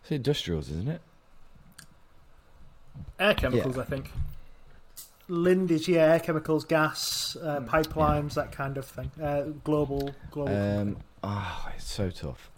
it's 0.03 0.13
industrials, 0.13 0.71
isn't 0.71 0.89
it? 0.89 1.01
Air 3.19 3.35
chemicals, 3.35 3.79
I 3.79 3.85
think. 3.85 4.11
Linde 5.31 5.71
is, 5.71 5.87
yeah, 5.89 6.19
chemicals, 6.19 6.65
gas, 6.65 7.37
uh, 7.37 7.61
Hmm. 7.61 7.69
pipelines, 7.69 8.35
that 8.35 8.51
kind 8.53 8.77
of 8.77 8.85
thing. 8.85 9.11
Uh, 9.23 9.43
global, 9.65 10.15
global. 10.33 10.53
Um, 10.55 10.77
company. 10.77 10.97
ah, 11.23 11.73
it's 11.77 11.85
so 11.91 12.11
tough, 12.11 12.51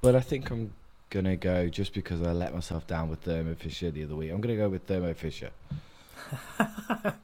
but 0.00 0.16
I 0.16 0.20
think 0.20 0.50
I'm 0.50 0.72
gonna 1.10 1.36
go 1.36 1.68
just 1.68 1.92
because 1.92 2.22
I 2.22 2.32
let 2.32 2.54
myself 2.54 2.86
down 2.86 3.08
with 3.10 3.20
Thermo 3.20 3.54
Fisher 3.54 3.90
the 3.90 4.02
other 4.04 4.16
week. 4.16 4.30
I'm 4.32 4.40
gonna 4.40 4.56
go 4.56 4.68
with 4.70 4.84
Thermo 4.84 5.12
Fisher. 5.14 5.50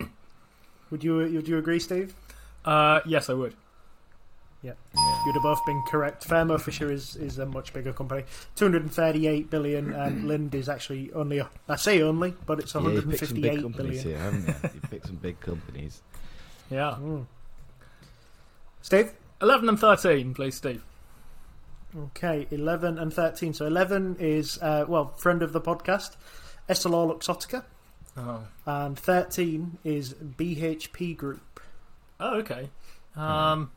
Would 0.90 1.02
you 1.04 1.16
would 1.16 1.48
you 1.48 1.58
agree, 1.58 1.80
Steve? 1.80 2.14
Uh, 2.64 3.00
yes, 3.04 3.28
I 3.28 3.34
would. 3.34 3.54
Yeah. 4.62 4.72
You'd 5.26 5.34
have 5.34 5.42
both 5.42 5.66
been 5.66 5.82
correct. 5.82 6.22
Thermo 6.24 6.56
Fisher 6.56 6.90
is, 6.90 7.16
is 7.16 7.38
a 7.38 7.46
much 7.46 7.72
bigger 7.72 7.92
company, 7.92 8.24
238 8.54 9.50
billion, 9.50 9.92
and 9.92 10.24
Linde 10.28 10.54
is 10.54 10.68
actually 10.68 11.12
only. 11.12 11.38
A, 11.38 11.50
I 11.68 11.74
say 11.74 12.00
only, 12.00 12.34
but 12.46 12.60
it's 12.60 12.72
Yeah, 12.74 12.80
you 12.82 13.02
picked 13.02 13.26
some 13.26 13.40
big 13.40 13.60
companies 13.60 14.04
billion. 14.04 14.04
here, 14.04 14.18
haven't 14.18 14.46
you? 14.46 14.70
You 14.74 14.80
picked 14.88 15.06
some 15.06 15.16
big 15.16 15.40
companies. 15.40 16.02
Yeah. 16.70 16.96
Mm. 17.00 17.26
Steve. 18.82 19.12
11 19.42 19.68
and 19.68 19.78
13, 19.78 20.32
please, 20.32 20.54
Steve. 20.54 20.82
Okay, 21.96 22.46
11 22.50 22.98
and 22.98 23.12
13. 23.12 23.52
So 23.52 23.66
11 23.66 24.16
is, 24.20 24.58
uh, 24.62 24.84
well, 24.88 25.08
friend 25.16 25.42
of 25.42 25.52
the 25.52 25.60
podcast, 25.60 26.16
EssilorLuxottica. 26.68 27.64
Oh. 28.16 28.46
And 28.64 28.98
13 28.98 29.78
is 29.84 30.14
BHP 30.14 31.16
Group. 31.16 31.60
Oh, 32.20 32.36
okay. 32.38 32.70
Um, 33.14 33.72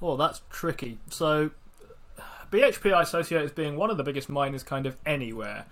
well, 0.00 0.16
that's 0.16 0.42
tricky. 0.50 0.98
So, 1.10 1.50
BHP 2.50 2.92
I 2.92 3.02
associate 3.02 3.42
as 3.42 3.52
being 3.52 3.76
one 3.76 3.90
of 3.90 3.96
the 3.96 4.02
biggest 4.02 4.28
miners 4.28 4.62
kind 4.62 4.86
of 4.86 4.96
anywhere. 5.06 5.66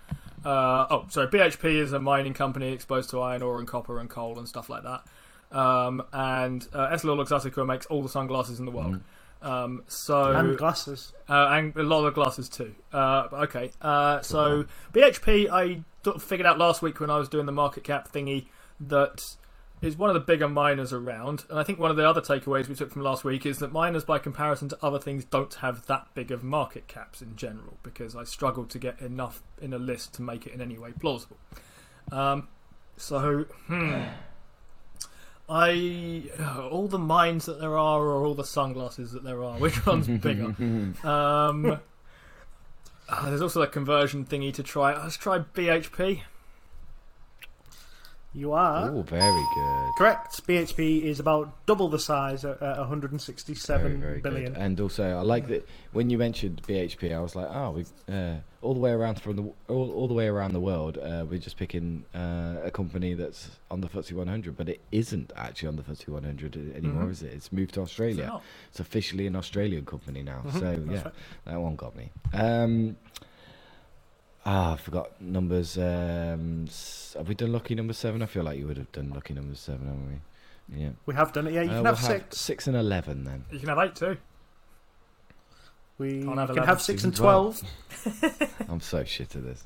Uh, 0.44 0.86
oh, 0.90 1.06
sorry, 1.08 1.28
BHP 1.28 1.64
is 1.64 1.92
a 1.92 1.98
mining 1.98 2.34
company 2.34 2.72
exposed 2.72 3.10
to 3.10 3.20
iron 3.20 3.42
ore 3.42 3.58
and 3.58 3.66
copper 3.66 3.98
and 3.98 4.08
coal 4.08 4.38
and 4.38 4.48
stuff 4.48 4.68
like 4.68 4.84
that. 4.84 5.02
Um, 5.50 6.02
and 6.12 6.66
uh, 6.72 6.88
EssilorLuxottica 6.88 7.66
makes 7.66 7.86
all 7.86 8.02
the 8.02 8.08
sunglasses 8.08 8.58
in 8.58 8.64
the 8.66 8.70
world. 8.70 9.00
Um, 9.40 9.82
so 9.86 10.32
and 10.32 10.58
glasses. 10.58 11.12
uh, 11.28 11.48
and 11.52 11.74
a 11.76 11.82
lot 11.82 12.04
of 12.04 12.14
glasses 12.14 12.48
too. 12.48 12.74
Uh, 12.92 13.28
okay, 13.32 13.70
uh, 13.80 14.20
so 14.20 14.66
BHP, 14.92 15.48
I 15.50 15.82
figured 16.18 16.46
out 16.46 16.58
last 16.58 16.82
week 16.82 17.00
when 17.00 17.10
I 17.10 17.18
was 17.18 17.28
doing 17.28 17.46
the 17.46 17.52
market 17.52 17.84
cap 17.84 18.12
thingy 18.12 18.46
that 18.80 19.36
is 19.80 19.96
one 19.96 20.10
of 20.10 20.14
the 20.14 20.20
bigger 20.20 20.48
miners 20.48 20.92
around, 20.92 21.44
and 21.48 21.58
I 21.58 21.62
think 21.62 21.78
one 21.78 21.90
of 21.90 21.96
the 21.96 22.08
other 22.08 22.20
takeaways 22.20 22.68
we 22.68 22.74
took 22.74 22.90
from 22.90 23.02
last 23.02 23.24
week 23.24 23.46
is 23.46 23.58
that 23.58 23.72
miners, 23.72 24.04
by 24.04 24.18
comparison 24.18 24.68
to 24.70 24.78
other 24.82 24.98
things, 24.98 25.24
don't 25.24 25.54
have 25.54 25.86
that 25.86 26.08
big 26.14 26.30
of 26.30 26.42
market 26.42 26.88
caps 26.88 27.22
in 27.22 27.36
general 27.36 27.78
because 27.82 28.16
I 28.16 28.24
struggled 28.24 28.70
to 28.70 28.78
get 28.78 29.00
enough 29.00 29.42
in 29.60 29.72
a 29.72 29.78
list 29.78 30.14
to 30.14 30.22
make 30.22 30.46
it 30.46 30.52
in 30.52 30.60
any 30.60 30.78
way 30.78 30.92
plausible. 30.98 31.38
Um, 32.10 32.48
so, 32.96 33.44
hmm. 33.66 34.02
I 35.48 36.24
all 36.70 36.88
the 36.88 36.98
mines 36.98 37.46
that 37.46 37.60
there 37.60 37.78
are, 37.78 38.02
or 38.02 38.26
all 38.26 38.34
the 38.34 38.44
sunglasses 38.44 39.12
that 39.12 39.24
there 39.24 39.42
are. 39.44 39.58
Which 39.58 39.86
one's 39.86 40.08
bigger? 40.08 40.44
um, 41.04 41.80
ah, 43.08 43.22
there's 43.24 43.40
also 43.42 43.62
a 43.62 43.66
conversion 43.66 44.24
thingy 44.24 44.52
to 44.54 44.62
try. 44.62 45.00
Let's 45.00 45.16
try 45.16 45.38
BHP. 45.38 46.22
You 48.34 48.52
are 48.52 48.90
Oh, 48.90 49.02
very 49.02 49.42
good. 49.54 49.90
correct. 49.96 50.46
BHP 50.46 51.02
is 51.02 51.18
about 51.18 51.64
double 51.66 51.88
the 51.88 51.98
size 51.98 52.44
at, 52.44 52.52
at 52.52 52.76
Very, 52.76 52.78
167 52.80 54.00
very 54.00 54.20
billion. 54.20 54.52
good. 54.52 54.60
And 54.62 54.78
also, 54.80 55.16
I 55.16 55.22
like 55.22 55.48
that 55.48 55.66
when 55.92 56.10
you 56.10 56.18
mentioned 56.18 56.62
BHP, 56.68 57.14
I 57.14 57.20
was 57.20 57.34
like, 57.34 57.48
oh, 57.50 57.70
we 57.72 57.84
uh, 58.14 58.36
all 58.60 58.74
the 58.74 58.80
way 58.80 58.90
around 58.90 59.20
from 59.20 59.36
the 59.36 59.42
all, 59.68 59.90
all 59.92 60.08
the 60.08 60.14
way 60.14 60.28
around 60.28 60.52
the 60.52 60.60
world. 60.60 60.98
Uh, 60.98 61.24
we're 61.28 61.38
just 61.38 61.56
picking 61.56 62.04
uh, 62.14 62.56
a 62.62 62.70
company 62.70 63.14
that's 63.14 63.50
on 63.70 63.80
the 63.80 63.88
FTSE 63.88 64.12
100, 64.12 64.56
but 64.56 64.68
it 64.68 64.80
isn't 64.92 65.32
actually 65.34 65.68
on 65.68 65.76
the 65.76 65.82
FTSE 65.82 66.08
100 66.08 66.56
anymore, 66.76 67.04
Mm-hmm. 67.04 67.08
Mhm. 67.08 67.10
is 67.10 67.22
it? 67.22 67.32
It's 67.32 67.50
moved 67.50 67.74
to 67.74 67.80
Australia. 67.80 68.26
So, 68.30 68.42
It's 68.70 68.80
officially 68.80 69.26
an 69.26 69.36
Australian 69.36 69.86
company 69.86 70.22
now. 70.22 70.42
Mhm, 70.46 70.52
So 70.52 70.60
that's 70.60 70.86
yeah, 70.90 71.02
right. 71.04 71.14
that 71.46 71.60
one 71.60 71.76
got 71.76 71.96
me. 71.96 72.10
Um, 72.34 72.96
ah, 74.50 74.72
I 74.72 74.76
forgot 74.76 75.20
numbers. 75.20 75.76
Um, 75.78 76.64
s- 76.68 77.14
have 77.16 77.28
we 77.28 77.34
done 77.34 77.52
lucky 77.52 77.74
number 77.74 77.92
seven? 77.92 78.22
I 78.22 78.26
feel 78.26 78.42
like 78.44 78.58
you 78.58 78.66
would 78.66 78.76
have 78.78 78.90
done 78.92 79.10
lucky 79.14 79.34
number 79.34 79.54
seven, 79.54 79.86
haven't 79.86 80.08
we? 80.08 80.82
Yeah. 80.82 80.90
We 81.06 81.14
have 81.14 81.32
done 81.32 81.46
it. 81.46 81.54
Yeah, 81.54 81.62
you 81.62 81.70
Uh, 81.70 81.74
can 81.74 81.82
we'll 81.84 81.94
have 81.94 82.04
six. 82.04 82.38
six 82.38 82.66
and 82.66 82.76
eleven 82.76 83.24
then. 83.24 83.44
you 83.50 83.58
can 83.58 83.68
have 83.68 83.78
eight 83.78 83.94
too. 83.94 84.16
We 85.98 86.22
Can't 86.22 86.38
have 86.38 86.48
can 86.48 86.58
11. 86.58 86.68
have 86.68 86.80
six 86.82 87.02
and 87.04 87.12
Six 87.16 87.20
and 87.20 87.24
12. 87.24 87.62
12. 88.28 88.52
I'm 88.70 88.80
so 88.80 89.02
shit 89.04 89.34
at 89.34 89.42
this. 89.44 89.64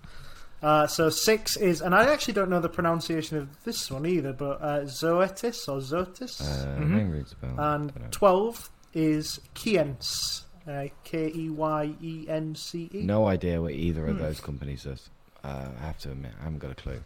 Uh, 0.63 0.87
so 0.87 1.11
six 1.11 1.57
is, 1.57 1.81
and 1.83 1.95
I 1.95 2.05
actually 2.13 2.35
don't 2.35 2.49
know 2.49 2.61
the 2.61 2.69
pronunciation 2.69 3.37
of 3.37 3.49
this 3.65 3.91
one 3.91 4.07
either, 4.07 4.33
but 4.33 4.63
uh, 4.63 4.81
Zoetis 4.85 5.69
or 5.69 5.79
Zotis. 5.81 6.41
Uh, 6.41 6.79
Mhm. 6.81 6.89
Name 6.91 7.11
rings 7.11 7.33
a 7.33 7.47
bell. 7.47 7.55
and 7.75 7.93
Dunno. 7.93 8.09
12 8.13 8.71
is 8.95 9.41
Keyence. 9.55 10.45
Uh, 10.67 10.87
K 11.05 11.31
E 11.35 11.51
Y 11.51 11.95
E 12.01 12.27
N 12.29 12.55
C 12.55 12.89
E. 12.95 13.03
No 13.03 13.27
idea 13.27 13.61
what 13.61 13.73
either 13.73 14.07
of 14.07 14.17
Hmm. 14.17 14.23
those 14.23 14.41
companies 14.41 14.85
does. 14.85 15.11
Uh, 15.43 15.69
I 15.81 15.87
have 15.87 15.99
to 16.01 16.13
admit, 16.13 16.33
I 16.41 16.45
haven't 16.45 16.61
got 16.61 16.71
a 16.71 16.75
clue. 16.77 17.01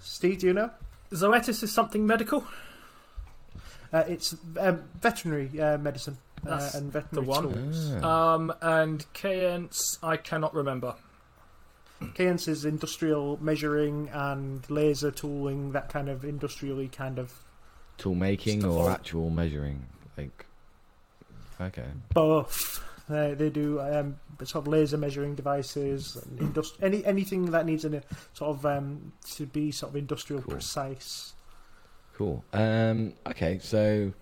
Steve, 0.00 0.40
do 0.40 0.48
you 0.48 0.52
know? 0.52 0.70
Zoetis 1.10 1.62
is 1.62 1.72
something 1.72 2.06
medical. 2.06 2.44
Uh, 3.92 4.04
it's 4.08 4.34
um, 4.58 4.82
veterinary 5.00 5.58
uh, 5.60 5.78
medicine 5.78 6.18
uh, 6.46 6.68
and 6.74 6.92
veterinary 6.92 7.24
the 7.24 7.30
one. 7.30 7.42
tools. 7.52 7.92
Ah. 8.02 8.34
Um, 8.34 8.52
and 8.60 9.06
Keyence, 9.14 9.98
I 10.02 10.16
cannot 10.16 10.52
remember. 10.54 10.96
Keyence 12.14 12.48
is 12.48 12.64
industrial 12.66 13.38
measuring 13.40 14.10
and 14.12 14.68
laser 14.68 15.10
tooling, 15.10 15.72
that 15.72 15.88
kind 15.88 16.08
of 16.10 16.24
industrially 16.24 16.88
kind 16.88 17.18
of 17.18 17.32
Tool 17.96 18.14
making 18.16 18.60
Stuff 18.60 18.72
or 18.72 18.90
actual 18.90 19.30
measuring? 19.30 19.86
Like, 20.18 20.44
okay. 21.60 21.86
both. 22.12 22.82
They, 23.08 23.34
they 23.34 23.50
do 23.50 23.80
um, 23.80 24.16
sort 24.44 24.66
of 24.66 24.68
laser 24.68 24.96
measuring 24.96 25.34
devices, 25.34 26.16
and 26.16 26.54
industri- 26.54 26.82
any 26.82 27.04
anything 27.04 27.50
that 27.50 27.66
needs 27.66 27.84
a 27.84 28.02
sort 28.32 28.56
of 28.56 28.64
um, 28.64 29.12
to 29.34 29.46
be 29.46 29.70
sort 29.70 29.90
of 29.90 29.96
industrial 29.96 30.42
Cool. 30.42 30.54
precise. 30.54 31.34
Cool. 32.14 32.44
Um, 32.52 33.12
okay, 33.26 33.58
so 33.60 34.12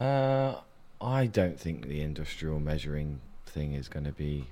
uh, 0.00 0.54
I 1.00 1.26
don't 1.26 1.58
think 1.58 1.86
the 1.86 2.00
industrial 2.00 2.60
measuring 2.60 3.20
thing 3.44 3.74
is 3.74 3.88
going 3.88 4.04
to 4.04 4.12
be 4.12 4.46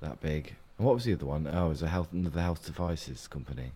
that 0.00 0.20
big. 0.20 0.54
And 0.78 0.86
what 0.86 0.94
was 0.94 1.04
the 1.04 1.12
other 1.12 1.26
one? 1.26 1.46
Oh, 1.52 1.66
it 1.66 1.68
was 1.70 1.82
a 1.82 1.88
health 1.88 2.08
another 2.12 2.40
health 2.40 2.64
devices 2.64 3.26
company. 3.28 3.72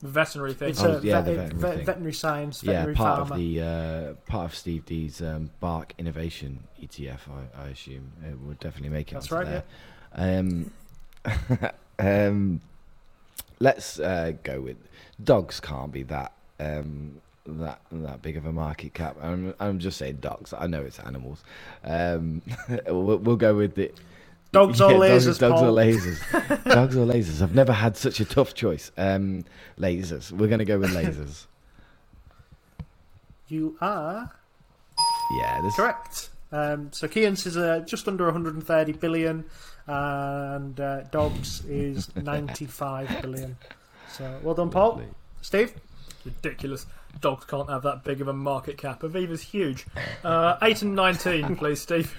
The 0.00 0.08
veterinary 0.08 0.54
thing. 0.54 0.70
It's 0.70 0.82
Oh, 0.82 0.98
a 0.98 1.00
yeah, 1.00 1.20
the 1.20 1.32
veterinary 1.34 1.48
vet- 1.60 1.76
thing. 1.76 1.86
veterinary 1.86 2.12
science, 2.12 2.62
yeah, 2.62 2.72
veterinary 2.72 2.94
part 2.94 3.20
pharma. 3.20 3.30
of 3.30 3.36
the 3.38 3.60
uh, 3.60 4.30
part 4.30 4.44
of 4.46 4.54
Steve 4.54 4.84
D's 4.86 5.22
um, 5.22 5.50
Bark 5.60 5.94
Innovation 5.98 6.64
ETF. 6.82 7.20
I, 7.56 7.62
I 7.64 7.68
assume 7.68 8.12
it 8.28 8.38
would 8.40 8.58
definitely 8.58 8.90
make 8.90 9.12
it. 9.12 9.14
That's 9.14 9.32
onto 9.32 9.50
right, 9.50 9.62
there. 10.14 10.38
Um, 10.38 10.70
um, 11.98 12.60
let's 13.60 13.98
uh, 13.98 14.32
go 14.42 14.60
with 14.60 14.76
dogs. 15.22 15.60
Can't 15.60 15.92
be 15.92 16.02
that 16.04 16.32
um, 16.60 17.20
that 17.46 17.80
that 17.90 18.20
big 18.22 18.36
of 18.36 18.44
a 18.46 18.52
market 18.52 18.94
cap. 18.94 19.16
I'm 19.22 19.54
I'm 19.60 19.78
just 19.78 19.96
saying 19.98 20.16
dogs. 20.20 20.52
I 20.52 20.66
know 20.66 20.82
it's 20.82 20.98
animals. 20.98 21.42
Um, 21.84 22.42
we'll, 22.86 23.18
we'll 23.18 23.36
go 23.36 23.54
with 23.54 23.74
the. 23.74 23.90
Dogs 24.54 24.80
or 24.80 24.92
lasers, 24.92 25.38
Dogs, 25.38 25.60
or 25.60 25.66
Paul? 25.66 25.74
lasers. 25.74 26.64
dogs 26.64 26.96
or 26.96 27.04
lasers. 27.06 27.42
I've 27.42 27.54
never 27.54 27.72
had 27.72 27.96
such 27.96 28.20
a 28.20 28.24
tough 28.24 28.54
choice. 28.54 28.90
Um, 28.96 29.44
lasers. 29.78 30.32
We're 30.32 30.48
going 30.48 30.60
to 30.60 30.64
go 30.64 30.78
with 30.78 30.90
lasers. 30.94 31.46
You 33.48 33.76
are 33.80 34.32
yeah, 35.30 35.60
this 35.62 35.76
correct. 35.76 36.30
Um, 36.52 36.92
so 36.92 37.08
Keyence 37.08 37.46
is 37.46 37.56
uh, 37.56 37.80
just 37.80 38.06
under 38.06 38.24
130 38.24 38.92
billion, 38.92 39.44
and 39.86 40.78
uh, 40.78 41.02
Dogs 41.04 41.64
is 41.66 42.14
95 42.16 43.22
billion. 43.22 43.56
So 44.12 44.38
well 44.42 44.54
done, 44.54 44.70
Paul. 44.70 44.90
Lovely. 44.90 45.06
Steve. 45.42 45.74
Ridiculous. 46.24 46.86
Dogs 47.20 47.44
can't 47.44 47.68
have 47.68 47.82
that 47.82 48.02
big 48.04 48.20
of 48.20 48.28
a 48.28 48.32
market 48.32 48.78
cap. 48.78 49.00
Aviva's 49.00 49.42
huge. 49.42 49.86
Uh, 50.24 50.56
8 50.62 50.82
and 50.82 50.94
19, 50.94 51.56
please, 51.56 51.80
Steve. 51.80 52.16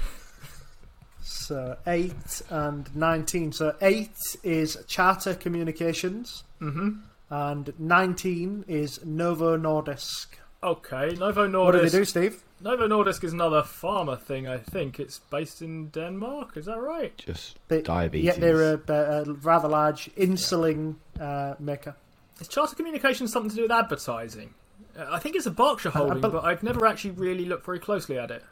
So 1.28 1.76
eight 1.88 2.42
and 2.52 2.96
19. 2.96 3.52
So 3.52 3.76
eight 3.82 4.16
is 4.44 4.78
Charter 4.88 5.34
Communications, 5.34 6.44
hmm 6.60 6.90
and 7.32 7.74
19 7.80 8.66
is 8.68 9.04
Novo 9.04 9.58
Nordisk. 9.58 10.28
Okay, 10.62 11.16
Novo 11.20 11.48
Nordisk. 11.48 11.64
What 11.66 11.72
do 11.72 11.80
they 11.80 11.86
Nordisk. 11.88 11.92
do, 11.92 12.06
Steve? 12.06 12.44
Novo 12.62 12.88
Nordisk 12.88 13.24
is 13.24 13.34
another 13.34 13.64
pharma 13.64 14.22
thing, 14.22 14.48
I 14.48 14.58
think. 14.60 15.00
It's 15.00 15.18
based 15.32 15.64
in 15.64 15.88
Denmark, 15.90 16.56
is 16.58 16.66
that 16.66 16.80
right? 16.80 17.18
Just 17.18 17.58
They, 17.68 17.82
diabetes. 17.82 18.26
Yeah, 18.28 18.36
they're 18.38 18.74
a, 18.76 18.80
a 18.94 19.24
rather 19.42 19.68
large 19.68 20.10
insulin 20.16 20.96
uh, 21.20 21.56
maker. 21.60 21.96
Is 22.40 22.48
Charter 22.48 22.76
Communications 22.76 23.32
something 23.34 23.50
to 23.50 23.56
do 23.56 23.62
with 23.64 23.72
advertising? 23.72 24.54
Uh, 24.98 25.06
I 25.10 25.18
think 25.20 25.36
it's 25.36 25.48
a 25.48 25.52
Berkshire 25.52 25.90
I- 25.96 25.98
I 25.98 25.98
holding, 26.04 26.22
bel- 26.22 26.32
but 26.32 26.44
I've 26.46 26.62
never 26.62 26.86
actually 26.86 27.12
really 27.12 27.46
looked 27.46 27.66
very 27.66 27.80
closely 27.80 28.20
at 28.20 28.30
it. 28.30 28.44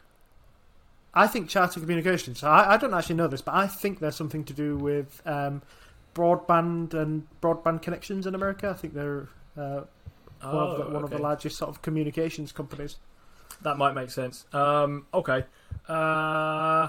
I 1.14 1.26
think 1.26 1.48
Charter 1.48 1.80
Communications. 1.80 2.42
I, 2.42 2.72
I 2.72 2.76
don't 2.76 2.92
actually 2.92 3.14
know 3.14 3.28
this, 3.28 3.40
but 3.40 3.54
I 3.54 3.66
think 3.66 4.00
there's 4.00 4.16
something 4.16 4.44
to 4.44 4.52
do 4.52 4.76
with 4.76 5.22
um, 5.24 5.62
broadband 6.14 6.92
and 6.94 7.26
broadband 7.40 7.82
connections 7.82 8.26
in 8.26 8.34
America. 8.34 8.68
I 8.70 8.74
think 8.74 8.94
they're 8.94 9.28
uh, 9.56 9.82
one, 10.40 10.54
of 10.54 10.78
the, 10.78 10.84
Oh, 10.84 10.90
one 10.90 11.04
of 11.04 11.10
the 11.10 11.18
largest 11.18 11.56
sort 11.56 11.70
of 11.70 11.82
communications 11.82 12.52
companies. 12.52 12.96
That 13.62 13.78
might 13.78 13.94
make 13.94 14.10
sense. 14.10 14.46
Um, 14.52 15.06
okay. 15.14 15.44
Uh, 15.88 16.88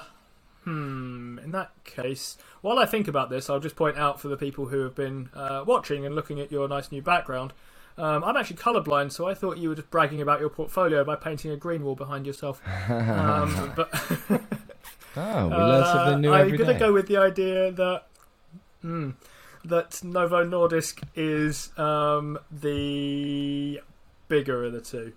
hmm. 0.64 1.40
In 1.44 1.52
that 1.52 1.72
case, 1.84 2.38
while 2.62 2.80
I 2.80 2.86
think 2.86 3.08
about 3.08 3.30
this, 3.30 3.50
I'll 3.50 3.60
just 3.60 3.76
point 3.76 3.98
out 3.98 4.20
for 4.20 4.28
the 4.28 4.38
people 4.38 4.68
who 4.68 4.80
have 4.82 4.96
been 4.96 5.30
uh, 5.34 5.64
watching 5.66 6.06
and 6.06 6.16
looking 6.16 6.40
at 6.40 6.52
your 6.52 6.68
nice 6.68 6.92
new 6.92 7.02
background. 7.02 7.54
Um, 7.98 8.24
I'm 8.24 8.36
actually 8.36 8.58
colourblind, 8.58 9.12
so 9.14 9.28
I 9.28 9.34
thought 9.34 9.58
you 9.58 9.70
were 9.70 9.76
just 9.76 9.90
bragging 9.90 10.22
about 10.22 10.42
your 10.42 10.50
portfolio 10.50 11.04
by 11.04 11.16
painting 11.16 11.52
a 11.52 11.58
green 11.58 11.84
wall 11.84 11.96
behind 11.96 12.26
yourself. 12.28 12.62
Um, 12.90 13.72
but 13.76 13.90
Oh, 15.18 15.48
we 15.48 15.56
learn 15.56 15.86
something 15.86 16.22
new 16.22 16.34
uh, 16.34 16.38
every 16.38 16.52
I'm 16.52 16.58
going 16.58 16.74
to 16.74 16.80
go 16.80 16.92
with 16.92 17.08
the 17.08 17.18
idea 17.18 17.72
that 17.72 18.04
hmm, 18.82 19.12
that 19.64 20.04
Novo 20.04 20.46
Nordisk 20.46 21.04
is 21.16 21.72
um, 21.78 22.38
the 22.52 23.82
bigger 24.28 24.66
of 24.66 24.74
the 24.74 24.82
two. 24.82 25.14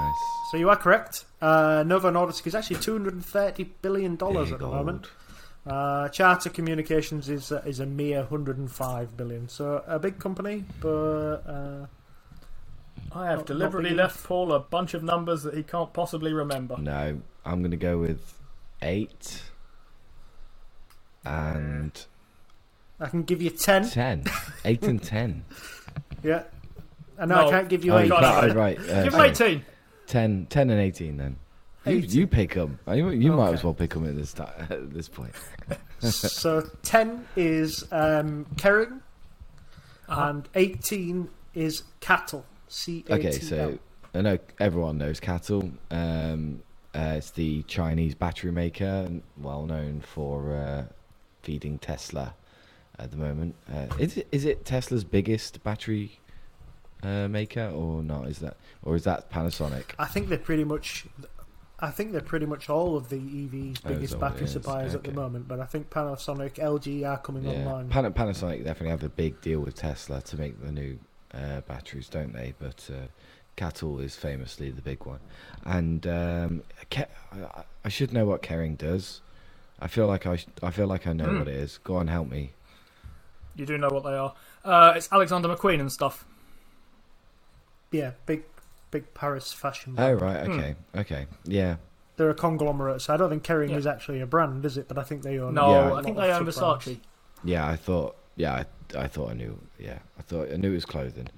Nice. 0.00 0.14
So 0.50 0.56
you 0.56 0.70
are 0.70 0.76
correct. 0.76 1.24
Uh, 1.40 1.82
Novo 1.86 2.10
Nordisk 2.10 2.46
is 2.46 2.54
actually 2.54 2.76
230 2.80 3.64
billion 3.82 4.16
dollars 4.16 4.52
at 4.52 4.60
the 4.60 4.64
old. 4.64 4.74
moment. 4.74 5.08
Uh, 5.68 6.08
Charter 6.08 6.48
Communications 6.50 7.28
is 7.28 7.52
uh, 7.52 7.62
is 7.66 7.80
a 7.80 7.86
mere 7.86 8.20
105 8.20 9.16
billion. 9.16 9.48
So 9.48 9.82
a 9.86 9.98
big 9.98 10.18
company, 10.18 10.64
but 10.80 11.42
uh, 11.46 11.86
I 13.12 13.26
have 13.26 13.38
Not- 13.40 13.46
deliberately 13.46 13.90
not 13.90 14.04
left 14.04 14.24
Paul 14.24 14.52
a 14.52 14.60
bunch 14.60 14.94
of 14.94 15.02
numbers 15.02 15.42
that 15.42 15.54
he 15.54 15.62
can't 15.62 15.92
possibly 15.92 16.32
remember. 16.32 16.76
No, 16.78 17.20
I'm 17.44 17.60
going 17.60 17.70
to 17.72 17.76
go 17.76 17.98
with 17.98 18.34
eight 18.82 19.42
and 21.24 22.06
I 23.00 23.06
can 23.08 23.22
give 23.22 23.42
you 23.42 23.50
10. 23.50 23.90
ten. 23.90 24.24
Eight 24.64 24.82
and 24.84 25.02
ten. 25.02 25.44
Yeah. 26.22 26.42
I 27.16 27.26
know 27.26 27.36
No. 27.36 27.46
I 27.46 27.50
can't 27.50 27.68
give 27.68 27.84
you 27.84 27.92
oh, 27.92 27.98
8. 27.98 28.02
you 28.04 28.08
got 28.08 28.22
can't, 28.22 28.46
it. 28.46 28.50
oh, 28.50 28.54
right. 28.54 28.78
Uh, 28.90 29.04
Give 29.04 29.14
him 29.14 29.20
18. 29.20 29.64
10, 30.08 30.46
10 30.50 30.70
and 30.70 30.80
18 30.80 31.16
then. 31.16 31.36
You, 31.88 31.98
you 31.98 32.26
pick 32.26 32.54
them. 32.54 32.78
You, 32.88 33.10
you 33.10 33.32
might 33.32 33.52
as 33.54 33.64
well 33.64 33.74
pick 33.74 33.90
them 33.90 34.06
at 34.08 34.16
this, 34.16 34.32
ti 34.32 34.42
at 34.70 34.92
this 34.92 35.08
point. 35.08 35.32
so 36.00 36.62
10 36.82 37.26
is 37.36 37.84
um, 37.92 38.46
Kering, 38.56 39.00
Uh-huh. 40.08 40.22
and 40.28 40.48
18 40.54 41.28
is 41.54 41.82
CATL. 42.00 42.44
C 42.68 43.00
A 43.00 43.02
T 43.02 43.12
L. 43.12 43.18
Okay, 43.18 43.32
so 43.38 43.78
I 44.14 44.20
know 44.20 44.38
everyone 44.60 44.98
knows 44.98 45.20
CATL. 45.20 45.72
Um, 45.90 46.62
uh, 46.94 47.14
it's 47.16 47.30
the 47.30 47.62
Chinese 47.64 48.14
battery 48.14 48.52
maker, 48.52 49.08
well 49.38 49.64
known 49.64 50.00
for 50.00 50.52
uh, 50.54 50.84
feeding 51.42 51.78
Tesla 51.78 52.34
at 52.98 53.10
the 53.10 53.16
moment. 53.16 53.54
Uh, 53.72 53.86
is 53.98 54.16
it 54.18 54.26
is 54.32 54.44
it 54.44 54.64
Tesla's 54.64 55.04
biggest 55.04 55.62
battery 55.62 56.18
uh, 57.02 57.28
maker 57.28 57.70
or 57.74 58.02
not? 58.02 58.26
Is 58.26 58.38
that 58.40 58.56
or 58.82 58.96
is 58.96 59.04
that 59.04 59.30
Panasonic? 59.30 59.84
I 59.98 60.06
think 60.06 60.28
they're 60.28 60.36
pretty 60.38 60.64
much. 60.64 61.06
I 61.80 61.90
think 61.90 62.10
they're 62.12 62.20
pretty 62.20 62.46
much 62.46 62.68
all 62.68 62.96
of 62.96 63.08
the 63.08 63.16
EV's 63.16 63.80
Oh, 63.84 63.88
biggest 63.88 64.04
is 64.04 64.10
that 64.10 64.18
what 64.20 64.26
it 64.26 64.30
battery 64.32 64.44
is? 64.46 64.52
suppliers 64.52 64.94
at 64.96 65.04
the 65.04 65.12
moment, 65.12 65.46
but 65.46 65.60
I 65.60 65.64
think 65.64 65.90
Panasonic, 65.90 66.54
LG 66.54 67.08
are 67.08 67.18
coming 67.18 67.44
Yeah, 67.44 67.52
online. 67.66 67.88
Pan- 67.88 68.12
Panasonic 68.12 68.64
definitely 68.64 68.88
have 68.90 69.04
a 69.04 69.08
big 69.08 69.40
deal 69.40 69.60
with 69.60 69.76
Tesla 69.76 70.20
to 70.22 70.36
make 70.36 70.60
the 70.60 70.72
new 70.72 70.98
uh, 71.32 71.60
batteries, 71.62 72.08
don't 72.08 72.32
they? 72.32 72.54
But 72.58 72.88
uh, 72.92 73.06
CATL 73.56 74.02
is 74.02 74.16
famously 74.16 74.70
the 74.70 74.82
big 74.82 75.04
one, 75.06 75.20
and 75.64 76.04
um, 76.06 76.62
Ke- 76.90 77.08
I, 77.32 77.62
I 77.84 77.88
should 77.88 78.12
know 78.12 78.24
what 78.26 78.42
Kering 78.42 78.76
does. 78.76 79.20
I 79.80 79.86
feel 79.86 80.08
like 80.08 80.26
I 80.26 80.34
sh- 80.36 80.46
I 80.62 80.70
feel 80.72 80.88
like 80.88 81.06
I 81.06 81.12
know 81.12 81.26
Hmm. 81.26 81.38
what 81.38 81.48
it 81.48 81.54
is. 81.56 81.78
Go 81.78 81.96
on, 81.96 82.08
help 82.08 82.28
me. 82.28 82.52
You 83.54 83.66
do 83.66 83.78
know 83.78 83.88
what 83.88 84.02
they 84.04 84.14
are. 84.16 84.34
Uh, 84.64 84.94
it's 84.96 85.08
Alexander 85.12 85.48
McQueen 85.48 85.78
and 85.80 85.92
stuff. 85.92 86.24
Yeah, 87.92 88.12
big, 88.26 88.42
big 88.90 89.12
Paris 89.14 89.52
fashion. 89.52 89.94
Oh 89.98 90.12
right, 90.12 90.48
okay, 90.48 90.74
okay, 90.96 91.26
yeah, 91.44 91.76
They're 92.16 92.30
a 92.30 92.34
conglomerate, 92.34 93.00
so 93.02 93.14
I 93.14 93.16
don't 93.16 93.30
think 93.30 93.44
Kering 93.44 93.70
Yeah. 93.70 93.76
is 93.76 93.86
actually 93.86 94.20
a 94.20 94.26
brand, 94.26 94.64
is 94.64 94.76
it? 94.76 94.88
But 94.88 94.98
I 94.98 95.02
think 95.04 95.22
they 95.22 95.38
own. 95.38 95.54
No, 95.54 95.70
Yeah. 95.70 95.78
a 95.78 95.84
I 95.84 95.88
lot 95.90 96.04
think 96.04 96.16
they 96.16 96.32
own 96.32 96.50
sub-brands. 96.52 96.84
Versace. 96.86 96.98
yeah. 97.44 97.66
I 97.68 97.76
thought, 97.76 98.16
yeah, 98.36 98.54
I, 98.54 98.64
I 99.04 99.06
thought 99.06 99.30
I 99.30 99.34
knew. 99.34 99.58
Yeah, 99.78 99.98
I 100.18 100.22
thought 100.22 100.50
I 100.52 100.56
knew 100.56 100.70
it 100.72 100.74
was 100.74 100.84
clothing. 100.84 101.28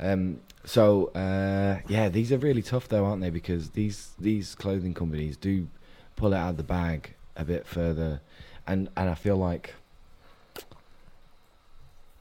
Um, 0.00 0.40
so 0.64 1.06
uh, 1.08 1.80
yeah, 1.88 2.08
these 2.08 2.30
are 2.30 2.38
really 2.38 2.62
tough 2.62 2.86
though, 2.88 3.04
aren't 3.04 3.20
they? 3.22 3.30
Because 3.30 3.70
these 3.70 4.10
these 4.18 4.54
clothing 4.54 4.94
companies 4.94 5.36
do 5.36 5.66
pull 6.14 6.32
it 6.32 6.36
out 6.36 6.50
of 6.50 6.56
the 6.56 6.62
bag 6.62 7.14
a 7.36 7.44
bit 7.44 7.66
further, 7.66 8.20
and 8.66 8.88
and 8.96 9.08
I 9.10 9.14
feel 9.14 9.36
like, 9.36 9.74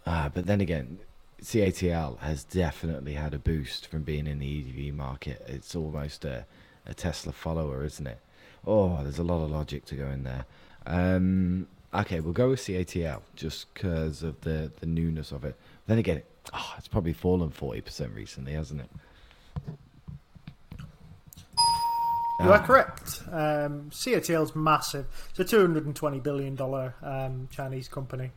ah, 0.06 0.30
but 0.34 0.46
then 0.46 0.62
again, 0.62 1.00
CATL 1.42 2.20
has 2.20 2.44
definitely 2.44 3.14
had 3.14 3.34
a 3.34 3.40
boost 3.40 3.88
from 3.88 4.04
being 4.04 4.28
in 4.28 4.40
the 4.40 4.88
EV 4.88 4.94
market. 4.94 5.44
It's 5.48 5.76
almost 5.76 6.26
a, 6.26 6.46
a 6.86 6.94
Tesla 6.94 7.32
follower, 7.32 7.84
isn't 7.84 8.08
it? 8.08 8.20
Oh, 8.66 9.02
there's 9.04 9.20
a 9.20 9.24
lot 9.24 9.44
of 9.44 9.52
logic 9.52 9.86
to 9.86 9.96
go 9.96 10.08
in 10.08 10.24
there. 10.24 10.46
Um, 10.86 11.68
okay, 11.94 12.20
we'll 12.20 12.34
go 12.34 12.50
with 12.50 12.60
CATL 12.60 13.22
just 13.36 13.74
because 13.74 14.24
of 14.24 14.42
the, 14.42 14.72
the 14.80 14.86
newness 14.86 15.32
of 15.32 15.46
it. 15.46 15.56
Then 15.86 16.00
again, 16.00 16.24
oh, 16.54 16.74
it's 16.78 16.88
probably 16.88 17.14
fallen 17.14 17.52
40% 17.52 18.16
recently, 18.16 18.54
hasn't 18.54 18.82
it? 18.82 18.90
You 22.40 22.52
are 22.52 22.60
correct. 22.60 23.22
Um, 23.32 23.90
CATL's 23.90 24.56
massive. 24.56 25.08
It's 25.32 25.40
a 25.40 25.44
two 25.44 25.60
hundred 25.60 25.86
and 25.88 25.96
twenty 25.96 26.20
billion 26.20 26.56
dollar 26.56 26.94
um, 27.02 27.48
Chinese 27.52 27.88
company, 27.88 28.32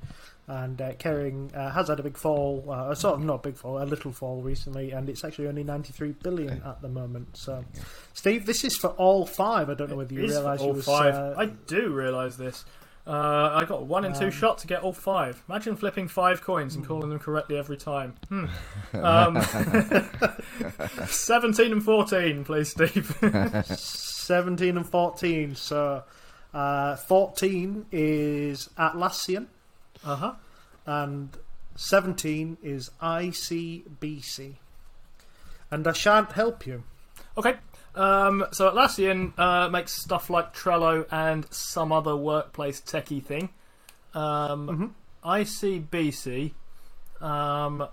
and 0.49 0.81
uh, 0.81 0.93
Kering 0.95 1.55
uh, 1.55 1.71
has 1.71 1.89
had 1.89 2.01
a 2.01 2.03
big 2.03 2.17
fall. 2.17 2.65
Uh, 2.71 2.95
sort 2.95 3.17
of 3.17 3.25
not 3.25 3.35
a 3.35 3.49
big 3.49 3.57
fall, 3.59 3.83
a 3.83 3.85
little 3.85 4.11
fall 4.11 4.41
recently, 4.41 4.93
and 4.93 5.11
it's 5.11 5.23
actually 5.23 5.49
only 5.49 5.65
ninety 5.65 5.93
three 5.93 6.13
billion 6.13 6.63
at 6.63 6.81
the 6.81 6.89
moment. 6.89 7.37
So, 7.37 7.63
Steve, 8.15 8.47
this 8.47 8.65
is 8.65 8.75
for 8.77 8.89
all 8.91 9.27
five. 9.27 9.69
I 9.69 9.75
don't 9.75 9.91
know 9.91 9.97
whether 9.97 10.15
you 10.15 10.21
It 10.23 10.31
is 10.31 10.37
realise 10.37 10.61
you 10.61 10.67
all 10.67 10.73
was. 10.73 10.85
five. 10.87 11.15
Uh, 11.15 11.35
I 11.37 11.47
do 11.47 11.91
realise 11.93 12.37
this. 12.37 12.65
Uh, 13.11 13.51
I 13.61 13.65
got 13.65 13.87
one 13.87 14.05
in 14.05 14.13
two 14.13 14.31
shot 14.31 14.59
to 14.59 14.69
get 14.69 14.83
all 14.85 14.93
five. 14.93 15.43
Imagine 15.49 15.75
flipping 15.75 16.07
five 16.07 16.43
coins 16.43 16.77
and 16.77 16.87
calling 16.87 17.11
them 17.11 17.19
correctly 17.19 17.59
every 17.59 17.77
time. 17.77 18.15
Hmm. 18.29 18.47
Um, 18.95 19.41
17 21.07 21.73
and 21.73 21.83
14, 21.83 22.45
please, 22.45 22.71
Steve. 22.71 23.17
17 23.67 24.77
and 24.77 24.89
14. 24.89 25.55
So 25.57 26.05
uh, 26.55 26.97
14 26.97 27.87
is 27.91 28.69
Atlassian, 28.79 29.47
uh 30.05 30.17
huh. 30.17 30.35
and 30.87 31.37
17 31.75 32.59
is 32.63 32.91
ICBC. 33.01 34.55
And 35.71 35.87
I 35.87 35.93
shan't 35.93 36.33
help 36.33 36.67
you. 36.67 36.85
Okay. 37.37 37.57
Um, 37.95 38.47
so 38.53 38.71
Atlassian 38.71 39.39
uh, 39.39 39.69
makes 39.69 39.93
stuff 39.93 40.31
like 40.31 40.55
Trello 40.55 41.07
and 41.11 41.47
some 41.53 41.93
other 41.93 42.17
workplace 42.17 42.81
techie 42.81 43.23
thing. 43.23 43.51
Um, 44.15 44.95
ICBC 45.25 46.53
um, 47.21 47.87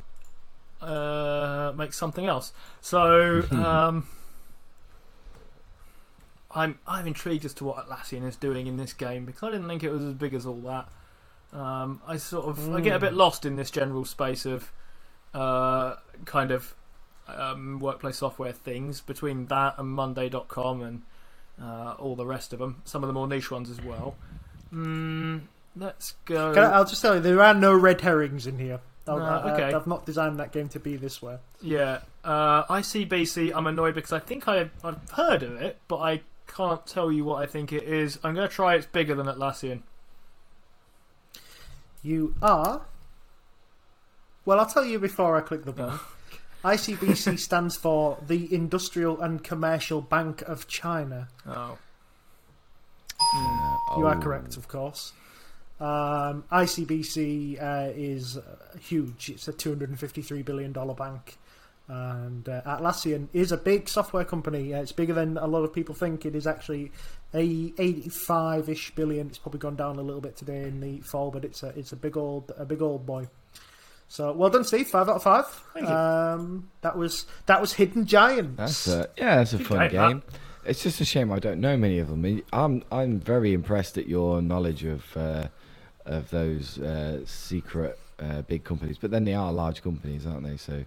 uh, 0.82 1.74
makes 1.76 1.98
something 1.98 2.26
else. 2.26 2.54
So 2.82 3.44
um, 3.52 4.08
I'm 6.52 6.80
I'm 6.88 7.08
intrigued 7.08 7.46
as 7.46 7.54
to 7.56 7.66
what 7.66 7.88
Atlassian 7.88 8.28
is 8.28 8.36
doing 8.36 8.68
in 8.68 8.78
this 8.78 8.94
game 8.94 9.26
because 9.26 9.44
I 9.44 9.52
didn't 9.52 9.68
think 9.68 9.84
it 9.84 9.92
was 9.92 10.04
as 10.04 10.14
big 10.14 10.34
as 10.34 10.46
all 10.46 10.62
that. 10.62 10.90
Um, 11.54 12.02
I 12.06 12.18
sort 12.18 12.46
of 12.46 12.74
I 12.74 12.82
get 12.82 12.96
a 12.96 13.00
bit 13.00 13.14
lost 13.14 13.46
in 13.46 13.56
this 13.56 13.72
general 13.72 14.06
space 14.06 14.46
of 14.46 14.72
uh, 15.34 15.96
kind 16.26 16.52
of 16.52 16.76
um, 17.28 17.80
workplace 17.80 18.18
software 18.18 18.52
things 18.52 19.02
between 19.02 19.46
that 19.48 19.76
and 19.78 19.90
Monday.com 19.90 20.82
and 20.82 21.02
uh, 21.62 21.96
all 22.00 22.16
the 22.16 22.26
rest 22.26 22.54
of 22.54 22.60
them. 22.60 22.82
Some 22.86 23.04
of 23.04 23.08
the 23.08 23.14
more 23.14 23.28
niche 23.28 23.50
ones 23.52 23.70
as 23.70 23.82
well. 23.82 24.16
Mm, 24.74 25.42
let's 25.76 26.14
go. 26.26 26.54
Can 26.54 26.64
I, 26.64 26.72
I'll 26.72 26.86
just 26.86 27.02
tell 27.02 27.16
you, 27.16 27.22
there 27.22 27.42
are 27.42 27.54
no 27.54 27.74
red 27.74 28.02
herrings 28.02 28.48
in 28.48 28.58
here. 28.60 28.80
I'll- 29.08 29.18
No, 29.20 29.24
I, 29.26 29.54
okay. 29.54 29.72
have 29.72 29.88
not 29.88 30.06
designed 30.06 30.40
that 30.40 30.52
game 30.52 30.68
to 30.70 30.80
be 30.80 30.98
this 30.98 31.22
way. 31.22 31.38
Yeah, 31.62 32.00
uh, 32.26 32.64
ICBC. 32.66 33.54
I'm 33.56 33.66
annoyed 33.68 33.96
because 33.96 34.12
I 34.12 34.20
think 34.20 34.48
I, 34.48 34.70
I've 34.84 35.10
heard 35.12 35.44
of 35.44 35.54
it, 35.62 35.78
but 35.88 35.98
I 36.00 36.22
can't 36.48 36.86
tell 36.86 37.12
you 37.12 37.24
what 37.24 37.42
I 37.42 37.46
think 37.46 37.72
it 37.72 37.84
is. 37.84 38.20
I'm 38.24 38.36
going 38.36 38.48
to 38.48 38.54
try. 38.54 38.76
It's 38.76 38.86
bigger 38.86 39.16
than 39.16 39.26
Atlassian. 39.28 39.82
You 42.04 42.36
are. 42.42 42.82
Well, 44.46 44.60
I'll 44.60 44.66
tell 44.66 44.86
you 44.86 45.00
before 45.00 45.36
I 45.36 45.42
click 45.42 45.66
the 45.66 45.72
button. 45.74 46.00
ICBC 46.68 47.40
stands 47.48 47.78
for 47.78 48.18
the 48.28 48.54
Industrial 48.54 49.20
and 49.22 49.42
Commercial 49.44 50.02
Bank 50.02 50.42
of 50.44 50.68
China. 50.68 51.30
Oh, 51.48 51.78
You 53.98 54.06
are 54.06 54.16
Oh. 54.18 54.22
correct, 54.22 54.58
of 54.58 54.68
course. 54.68 55.14
Um, 55.80 56.44
ICBC 56.52 57.62
uh, 57.62 57.92
is 57.96 58.38
huge. 58.82 59.30
It's 59.30 59.48
a 59.48 59.54
$253 59.54 60.44
billion 60.44 60.74
bank. 60.74 61.38
And 61.90 62.50
uh, 62.50 62.62
Atlassian 62.66 63.30
is 63.32 63.54
a 63.54 63.58
big 63.58 63.88
software 63.88 64.26
company. 64.26 64.74
Uh, 64.74 64.82
it's 64.82 64.92
bigger 64.92 65.14
than 65.14 65.38
a 65.38 65.48
lot 65.48 65.64
of 65.64 65.72
people 65.74 65.96
think. 65.96 66.26
It 66.26 66.36
is 66.36 66.46
actually 66.46 66.92
a 67.34 67.70
85-ish 67.72 68.92
billion. 68.96 69.28
It's 69.28 69.38
probably 69.38 69.60
gone 69.60 69.78
down 69.78 69.98
a 69.98 70.02
little 70.02 70.20
bit 70.20 70.36
today 70.36 70.64
in 70.64 70.82
the 70.82 71.00
fall, 71.00 71.32
but 71.32 71.46
it's 71.46 71.64
a 71.64 71.68
it's 71.80 71.94
a 71.94 71.96
big 71.96 72.18
old 72.18 72.52
a 72.58 72.66
big 72.66 72.82
old 72.82 73.06
boy. 73.06 73.30
So 74.08 74.32
well 74.32 74.50
done, 74.50 74.64
Steve. 74.64 74.88
Five 74.88 75.10
out 75.10 75.18
of 75.18 75.24
five. 75.24 75.46
Thank 75.74 75.88
you. 75.88 75.94
Um, 75.94 76.70
that 76.82 76.98
was 76.98 77.26
that 77.46 77.60
was 77.62 77.74
Hidden 77.74 78.06
Giants. 78.06 78.56
That's 78.56 78.88
a, 78.88 79.10
yeah, 79.18 79.38
that's 79.38 79.54
a 79.54 79.58
Good 79.58 79.68
fun 79.68 79.90
game, 79.90 80.24
that. 80.26 80.70
It's 80.70 80.84
just 80.84 81.00
a 81.02 81.06
shame 81.06 81.32
I 81.32 81.40
don't 81.40 81.60
know 81.60 81.78
many 81.78 82.00
of 82.00 82.10
them. 82.10 82.42
I'm 82.54 82.84
I'm 82.92 83.20
very 83.20 83.54
impressed 83.54 83.98
at 83.98 84.08
your 84.08 84.42
knowledge 84.42 84.84
of 84.84 85.06
uh, 85.18 85.48
of 86.06 86.30
those 86.30 86.80
uh, 86.80 87.26
secret 87.26 88.00
uh, 88.20 88.42
big 88.44 88.64
companies, 88.64 88.98
but 88.98 89.12
then 89.12 89.26
they 89.26 89.34
are 89.34 89.52
large 89.52 89.84
companies, 89.84 90.26
aren't 90.26 90.44
they? 90.44 90.58
So 90.58 90.86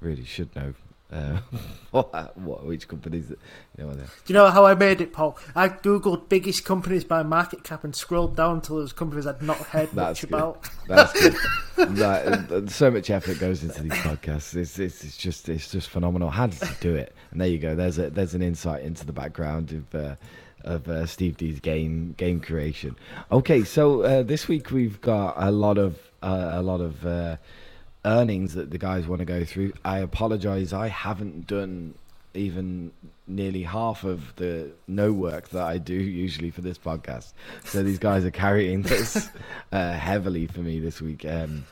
really 0.00 0.24
should 0.24 0.54
know 0.54 0.74
uh, 1.12 1.38
what, 1.90 2.36
what 2.38 2.64
which 2.64 2.86
companies 2.86 3.30
you 3.76 3.84
know. 3.84 3.92
Do 3.94 4.02
you 4.26 4.34
know 4.34 4.50
how 4.50 4.64
I 4.64 4.74
made 4.74 5.00
it, 5.00 5.12
Paul? 5.12 5.38
I 5.54 5.68
googled 5.68 6.28
biggest 6.28 6.64
companies 6.64 7.04
by 7.04 7.22
market 7.22 7.64
cap 7.64 7.84
and 7.84 7.94
scrolled 7.94 8.36
down 8.36 8.56
until 8.56 8.76
those 8.76 8.92
companies 8.92 9.26
I'd 9.26 9.42
not 9.42 9.56
heard 9.56 9.90
That's 9.94 9.96
much 9.96 10.20
good. 10.20 10.30
about. 10.30 10.68
That's 10.88 11.12
good. 11.12 11.36
that, 11.96 12.70
so 12.70 12.90
much 12.90 13.10
effort 13.10 13.38
goes 13.38 13.62
into 13.62 13.82
these 13.82 13.92
podcasts. 13.92 14.54
It's, 14.54 14.78
it's, 14.78 15.02
it's 15.02 15.16
just 15.16 15.48
it's 15.48 15.70
just 15.70 15.88
phenomenal. 15.88 16.30
How 16.30 16.46
did 16.46 16.60
you 16.60 16.76
do 16.80 16.94
it? 16.94 17.14
And 17.32 17.40
there 17.40 17.48
you 17.48 17.58
go. 17.58 17.74
There's 17.74 17.98
a 17.98 18.10
there's 18.10 18.34
an 18.34 18.42
insight 18.42 18.82
into 18.84 19.04
the 19.04 19.12
background 19.12 19.72
of 19.72 19.94
uh, 19.94 20.14
of 20.62 20.88
uh, 20.88 21.06
Steve 21.06 21.36
D's 21.36 21.60
game 21.60 22.14
game 22.16 22.40
creation. 22.40 22.96
Okay, 23.32 23.64
so 23.64 24.02
uh, 24.02 24.22
this 24.22 24.46
week 24.48 24.70
we've 24.70 25.00
got 25.00 25.34
a 25.36 25.50
lot 25.50 25.78
of 25.78 25.98
uh, 26.22 26.50
a 26.52 26.62
lot 26.62 26.80
of 26.80 27.04
uh, 27.06 27.36
earnings 28.04 28.54
that 28.54 28.70
the 28.70 28.78
guys 28.78 29.06
want 29.06 29.20
to 29.20 29.24
go 29.24 29.44
through. 29.44 29.72
I 29.84 29.98
apologize. 29.98 30.72
I 30.72 30.88
haven't 30.88 31.46
done 31.46 31.94
even 32.32 32.92
nearly 33.26 33.64
half 33.64 34.04
of 34.04 34.34
the 34.36 34.70
no 34.86 35.12
work 35.12 35.48
that 35.50 35.64
I 35.64 35.78
do 35.78 35.94
usually 36.24 36.50
for 36.50 36.60
this 36.60 36.78
podcast. 36.78 37.32
So 37.64 37.82
these 37.82 37.98
guys 37.98 38.24
are 38.24 38.30
carrying 38.30 38.82
this 38.82 39.28
uh, 39.72 39.92
heavily 39.92 40.46
for 40.46 40.60
me 40.60 40.80
this 40.80 41.00
week. 41.00 41.24
Um, 41.24 41.66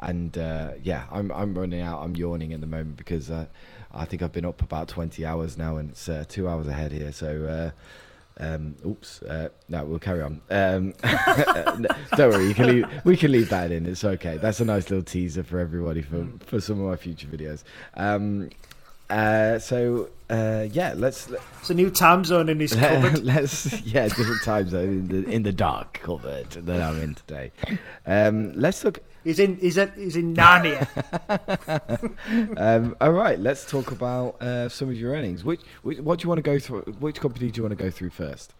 and 0.00 0.36
uh, 0.36 0.72
yeah, 0.82 1.04
I'm 1.10 1.30
I'm 1.32 1.54
running 1.56 1.80
out. 1.80 2.02
I'm 2.02 2.14
yawning 2.16 2.52
at 2.52 2.60
the 2.60 2.66
moment 2.66 2.96
because 2.96 3.30
uh, 3.30 3.46
I 3.92 4.04
think 4.04 4.22
I've 4.22 4.32
been 4.32 4.44
up 4.44 4.60
about 4.60 4.88
20 4.88 5.24
hours 5.24 5.56
now, 5.56 5.76
and 5.76 5.90
it's 5.90 6.08
uh, 6.08 6.24
two 6.28 6.48
hours 6.48 6.66
ahead 6.66 6.92
here. 6.92 7.12
So. 7.12 7.72
Um, 8.38 8.74
oops. 8.84 9.22
Uh, 9.22 9.50
no, 9.68 9.84
we'll 9.84 9.98
carry 9.98 10.22
on. 10.22 10.40
Um, 10.50 10.94
don't 12.16 12.30
worry, 12.32 12.48
you 12.48 12.54
can 12.54 12.66
leave, 12.66 12.86
we 13.04 13.16
can 13.16 13.30
leave 13.30 13.48
that 13.50 13.70
in. 13.70 13.86
It's 13.86 14.04
okay. 14.04 14.38
That's 14.38 14.60
a 14.60 14.64
nice 14.64 14.90
little 14.90 15.04
teaser 15.04 15.44
for 15.44 15.58
everybody 15.58 16.02
for, 16.02 16.26
for 16.40 16.60
some 16.60 16.80
of 16.80 16.88
my 16.88 16.96
future 16.96 17.28
videos. 17.28 17.62
Um, 17.94 18.50
uh, 19.10 19.58
so 19.58 20.08
uh, 20.30 20.66
yeah, 20.72 20.94
let's 20.96 21.28
It's 21.60 21.70
a 21.70 21.74
new 21.74 21.90
time 21.90 22.24
zone 22.24 22.48
in 22.48 22.58
his 22.58 22.74
cupboard. 22.74 23.22
let's 23.22 23.80
yeah 23.82 24.08
different 24.08 24.42
time 24.42 24.68
zone 24.68 24.88
in 24.88 25.08
the 25.08 25.30
in 25.30 25.42
the 25.42 25.52
dark 25.52 26.00
cupboard 26.02 26.50
that 26.50 26.80
I'm 26.80 27.00
in 27.00 27.14
today. 27.14 27.52
Um, 28.06 28.52
let's 28.54 28.82
look. 28.82 29.00
He's 29.24 29.38
in. 29.38 29.56
He's 29.56 29.76
in. 29.76 29.92
He's 29.96 30.16
in 30.16 30.34
Narnia. 30.34 30.86
Um, 32.56 32.96
all 33.00 33.12
right, 33.12 33.38
let's 33.38 33.64
talk 33.68 33.90
about 33.90 34.40
uh, 34.42 34.68
some 34.68 34.88
of 34.88 34.96
your 34.96 35.12
earnings. 35.12 35.44
Which, 35.44 35.60
which 35.82 35.98
what 35.98 36.18
do 36.18 36.24
you 36.24 36.28
want 36.28 36.38
to 36.38 36.42
go 36.42 36.58
through? 36.58 36.82
Which 36.98 37.20
company 37.20 37.50
do 37.50 37.58
you 37.58 37.62
want 37.62 37.76
to 37.76 37.82
go 37.82 37.90
through 37.90 38.10
first? 38.10 38.54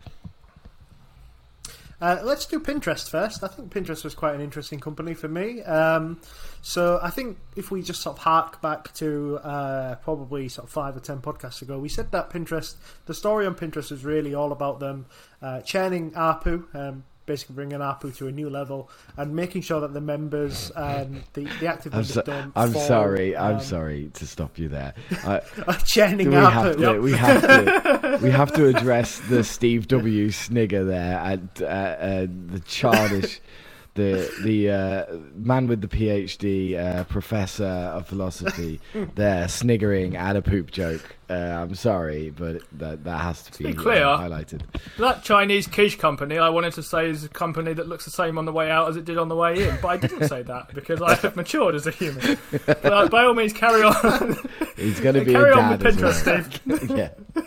Uh, 2.01 2.21
let's 2.23 2.45
do 2.47 2.61
Pinterest 2.61 3.09
first. 3.09 3.43
I 3.43 3.49
think 3.49 3.73
Pinterest 3.73 4.05
was 4.05 4.15
quite 4.15 4.35
an 4.35 4.41
interesting 4.41 4.81
company 4.81 5.15
for 5.15 5.29
me. 5.29 5.63
Um, 5.63 6.21
so 6.61 6.99
I 7.03 7.11
think 7.11 7.39
if 7.57 7.71
we 7.71 7.83
just 7.83 8.03
sort 8.03 8.19
of 8.19 8.23
hark 8.23 8.61
back 8.61 8.93
to 8.95 9.39
uh, 9.43 9.95
probably 9.97 10.49
sort 10.49 10.67
of 10.67 10.71
five 10.71 10.97
or 10.97 11.01
ten 11.01 11.21
podcasts 11.21 11.63
ago, 11.63 11.79
we 11.79 11.89
said 11.89 12.13
that 12.13 12.31
Pinterest, 12.31 12.75
the 13.07 13.15
story 13.15 13.47
on 13.47 13.55
Pinterest 13.55 13.91
was 13.91 14.05
really 14.05 14.35
all 14.35 14.53
about 14.53 14.81
them 14.81 15.07
uh, 15.41 15.61
churning 15.63 16.11
ARPU, 16.11 16.75
um, 16.75 17.05
basically 17.27 17.55
bringing 17.55 17.79
ARPU 17.79 18.15
to 18.17 18.29
a 18.29 18.33
new 18.33 18.51
level, 18.51 18.91
and 19.17 19.35
making 19.35 19.63
sure 19.63 19.81
that 19.81 19.93
the 19.93 20.01
members, 20.01 20.71
um, 20.77 21.23
the 21.35 21.45
the 21.61 21.67
active 21.67 21.93
I'm, 21.93 21.99
members, 21.99 22.15
so, 22.15 22.23
don't. 22.23 22.53
I'm 22.55 22.73
fall, 22.73 22.87
sorry. 22.87 23.37
I'm 23.37 23.57
um, 23.57 23.61
sorry 23.61 24.11
to 24.15 24.27
stop 24.27 24.59
you 24.59 24.69
there. 24.69 24.95
I, 25.25 25.41
churning 25.85 26.29
we 26.29 26.35
have 26.35 26.77
to. 26.77 26.99
We 27.01 27.13
have 27.13 27.43
to. 27.43 28.19
we 28.23 28.31
have 28.31 28.53
to 28.55 28.67
address 28.67 29.21
the 29.29 29.45
Steve 29.45 29.89
W. 29.89 30.31
snigger 30.31 30.85
there 30.85 31.19
and 31.19 31.49
uh, 31.61 31.65
uh, 31.65 32.27
the 32.29 32.63
childish. 32.67 33.41
The 33.95 34.29
the 34.43 34.71
uh, 34.71 35.05
man 35.37 35.69
with 35.69 35.81
the 35.81 35.87
PhD, 35.87 36.77
uh, 36.77 37.05
professor 37.05 37.65
of 37.65 38.09
philosophy, 38.09 38.81
there 39.15 39.47
sniggering 39.47 40.17
at 40.17 40.35
a 40.35 40.43
poop 40.43 40.73
joke. 40.73 41.15
Uh, 41.31 41.35
I'm 41.35 41.75
sorry, 41.77 42.31
but 42.31 42.63
that 42.73 43.05
that 43.05 43.21
has 43.21 43.45
to 43.45 43.59
be, 43.63 43.71
be 43.71 43.75
clear. 43.75 44.05
uh, 44.05 44.19
highlighted. 44.19 44.63
that 44.99 45.23
Chinese 45.23 45.69
quiche 45.69 45.97
company, 45.97 46.39
I 46.39 46.49
wanted 46.49 46.73
to 46.75 46.83
say 46.83 47.09
is 47.09 47.23
a 47.25 47.29
company 47.29 47.73
that 47.73 47.89
looks 47.89 48.05
the 48.05 48.11
same 48.11 48.37
on 48.37 48.47
the 48.47 48.53
way 48.53 48.69
out 48.71 48.89
as 48.89 48.97
it 48.97 49.05
did 49.05 49.17
on 49.17 49.29
the 49.29 49.37
way 49.37 49.69
in, 49.69 49.79
but 49.81 49.89
I 49.89 49.97
didn't 49.97 50.29
say 50.29 50.43
that 50.43 50.75
because 50.75 51.01
I 51.01 51.15
have 51.15 51.37
matured 51.37 51.77
as 51.77 51.87
a 51.87 51.93
human. 51.93 52.37
But 52.67 52.85
uh, 52.85 53.09
by 53.09 53.25
all 53.25 53.35
means, 53.35 53.53
carry 53.53 53.83
on. 53.83 54.37
He's 54.77 54.99
going 54.99 55.15
to 55.15 55.25
be 55.25 55.33
carry 55.33 55.53
a 55.53 55.57
on 55.57 55.79
dad 55.79 55.83
with 55.83 55.99
Pinterest, 55.99 56.67
well. 56.67 56.79
Steve. 56.81 56.91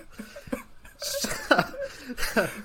yeah. 2.38 2.48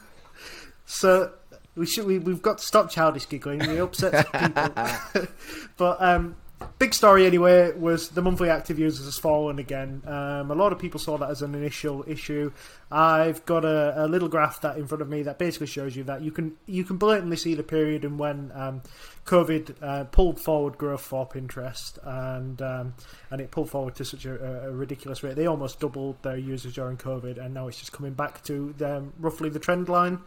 So 0.84 1.32
we 1.74 1.87
should 1.87 2.06
we, 2.06 2.18
we've 2.18 2.42
got 2.42 2.58
to 2.58 2.64
stop 2.64 2.90
childish 2.90 3.28
giggling. 3.28 3.61
We 3.61 3.78
upset 3.78 4.26
some 4.32 4.52
people. 4.52 5.28
but 5.76 6.02
um, 6.02 6.37
big 6.78 6.94
story 6.94 7.26
anyway 7.26 7.72
was 7.72 8.11
the 8.11 8.22
monthly 8.22 8.50
active 8.50 8.78
users 8.78 9.06
has 9.06 9.18
fallen 9.18 9.58
again. 9.58 10.02
Um, 10.06 10.50
a 10.50 10.54
lot 10.54 10.72
of 10.72 10.78
people 10.78 11.00
saw 11.00 11.16
that 11.18 11.30
as 11.30 11.42
an 11.42 11.54
initial 11.54 12.04
issue. 12.06 12.52
I've 12.90 13.44
got 13.46 13.64
a, 13.64 14.04
a 14.04 14.06
little 14.06 14.28
graph 14.28 14.61
that 14.61 14.76
in 14.76 14.87
front 14.87 15.00
of 15.00 15.08
me 15.08 15.22
that 15.22 15.38
basically 15.38 15.66
shows 15.66 15.96
you 15.96 16.04
that 16.04 16.22
you 16.22 16.30
can 16.30 16.56
you 16.66 16.85
can 16.85 16.96
blatantly 16.96 17.37
see 17.37 17.54
the 17.54 17.62
period 17.62 18.04
in 18.04 18.18
when 18.18 18.52
um, 18.54 18.82
COVID 19.24 19.82
uh, 19.82 20.04
pulled 20.04 20.40
forward 20.40 20.76
growth 20.76 21.02
for 21.02 21.26
Pinterest 21.26 21.98
and 22.02 22.61
um, 22.61 22.94
and 23.30 23.40
it 23.40 23.50
pulled 23.50 23.70
forward 23.70 23.94
to 23.96 24.04
such 24.04 24.26
a, 24.26 24.66
a 24.66 24.72
ridiculous 24.72 25.22
rate. 25.22 25.37
They 25.37 25.46
almost 25.46 25.80
doubled 25.80 26.22
their 26.22 26.37
users 26.37 26.74
during 26.74 26.96
COVID, 26.96 27.38
and 27.38 27.54
now 27.54 27.68
it's 27.68 27.78
just 27.78 27.92
coming 27.92 28.12
back 28.12 28.42
to 28.44 28.74
um, 28.85 29.12
roughly 29.18 29.48
the 29.48 29.58
trend 29.58 29.88
line. 29.88 30.20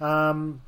Um, 0.00 0.60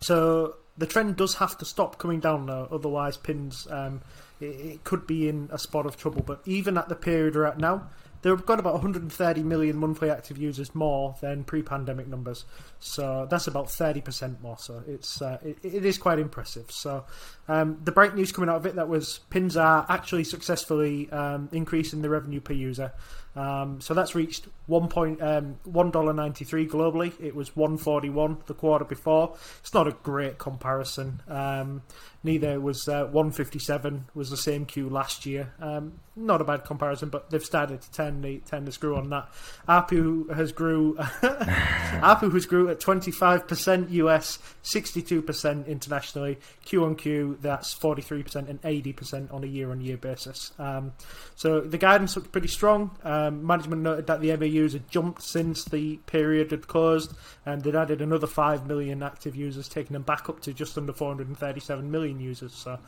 so 0.00 0.56
the 0.78 0.86
trend 0.86 1.16
does 1.16 1.36
have 1.36 1.56
to 1.58 1.64
stop 1.64 1.98
coming 1.98 2.20
down 2.20 2.46
though, 2.46 2.68
otherwise 2.70 3.16
pins 3.16 3.66
um, 3.70 4.02
it, 4.40 4.44
it 4.44 4.84
could 4.84 5.06
be 5.06 5.28
in 5.28 5.48
a 5.52 5.58
spot 5.58 5.86
of 5.86 5.96
trouble. 5.96 6.22
But 6.22 6.42
even 6.44 6.76
at 6.76 6.88
the 6.88 6.94
period 6.94 7.34
we're 7.34 7.44
at 7.44 7.58
now, 7.58 7.88
they've 8.22 8.44
got 8.44 8.58
about 8.58 8.74
130 8.74 9.42
million 9.42 9.76
monthly 9.76 10.10
active 10.10 10.36
users 10.36 10.74
more 10.74 11.16
than 11.20 11.44
pre-pandemic 11.44 12.08
numbers. 12.08 12.44
So 12.80 13.26
that's 13.30 13.46
about 13.46 13.66
30% 13.66 14.40
more. 14.40 14.58
So 14.58 14.82
it's 14.86 15.22
uh, 15.22 15.38
it, 15.42 15.58
it 15.62 15.84
is 15.84 15.98
quite 15.98 16.18
impressive. 16.18 16.70
So 16.70 17.04
um, 17.48 17.80
the 17.84 17.92
bright 17.92 18.14
news 18.14 18.32
coming 18.32 18.50
out 18.50 18.56
of 18.56 18.66
it 18.66 18.74
that 18.76 18.88
was 18.88 19.20
pins 19.30 19.56
are 19.56 19.86
actually 19.88 20.24
successfully 20.24 21.10
um, 21.10 21.48
increasing 21.52 22.02
the 22.02 22.10
revenue 22.10 22.40
per 22.40 22.52
user. 22.52 22.92
Um, 23.36 23.80
so 23.80 23.94
that's 23.94 24.14
reached 24.14 24.48
one 24.66 24.88
point 24.88 25.22
um, 25.22 25.58
one 25.64 25.90
dollar 25.90 26.12
ninety 26.12 26.44
three 26.44 26.66
globally. 26.66 27.12
It 27.20 27.34
was 27.34 27.54
one 27.54 27.76
forty 27.76 28.08
one 28.08 28.38
the 28.46 28.54
quarter 28.54 28.84
before. 28.84 29.36
It's 29.60 29.74
not 29.74 29.86
a 29.86 29.92
great 30.02 30.38
comparison. 30.38 31.22
Um, 31.28 31.82
neither 32.24 32.58
was 32.60 32.88
uh, 32.88 33.04
one 33.04 33.30
fifty 33.30 33.58
seven 33.58 34.06
was 34.14 34.30
the 34.30 34.36
same 34.36 34.64
Q 34.64 34.88
last 34.88 35.26
year. 35.26 35.52
Um, 35.60 36.00
not 36.16 36.40
a 36.40 36.44
bad 36.44 36.64
comparison, 36.64 37.10
but 37.10 37.28
they've 37.28 37.44
started 37.44 37.82
to 37.82 37.92
turn 37.92 38.22
the 38.22 38.38
turn 38.38 38.64
the 38.64 38.72
screw 38.72 38.96
on 38.96 39.10
that. 39.10 39.28
ARPU 39.68 40.34
has 40.34 40.52
grew. 40.52 40.94
ARPU 41.22 42.32
has 42.32 42.46
grew 42.46 42.70
at 42.70 42.80
twenty 42.80 43.10
five 43.10 43.46
percent 43.46 43.90
US, 43.90 44.38
sixty 44.62 45.02
two 45.02 45.20
percent 45.20 45.68
internationally. 45.68 46.38
Q 46.64 46.84
on 46.84 46.96
Q, 46.96 47.38
that's 47.40 47.72
forty 47.72 48.02
three 48.02 48.22
percent 48.22 48.48
and 48.48 48.58
eighty 48.64 48.92
percent 48.92 49.30
on 49.30 49.44
a 49.44 49.46
year 49.46 49.70
on 49.70 49.80
year 49.80 49.96
basis. 49.96 50.52
Um, 50.58 50.92
so 51.34 51.60
the 51.60 51.78
guidance 51.78 52.16
looked 52.16 52.32
pretty 52.32 52.48
strong. 52.48 52.90
Um, 53.26 53.46
management 53.46 53.82
noted 53.82 54.06
that 54.06 54.20
the 54.20 54.36
MAUs 54.36 54.72
had 54.72 54.88
jumped 54.90 55.22
since 55.22 55.64
the 55.64 55.96
period 56.06 56.50
had 56.50 56.66
closed, 56.66 57.12
and 57.44 57.62
they'd 57.62 57.74
added 57.74 58.00
another 58.00 58.26
5 58.26 58.66
million 58.66 59.02
active 59.02 59.34
users, 59.34 59.68
taking 59.68 59.94
them 59.94 60.02
back 60.02 60.28
up 60.28 60.40
to 60.40 60.52
just 60.52 60.76
under 60.76 60.92
437 60.92 61.90
million 61.90 62.20
users. 62.20 62.54
So, 62.54 62.78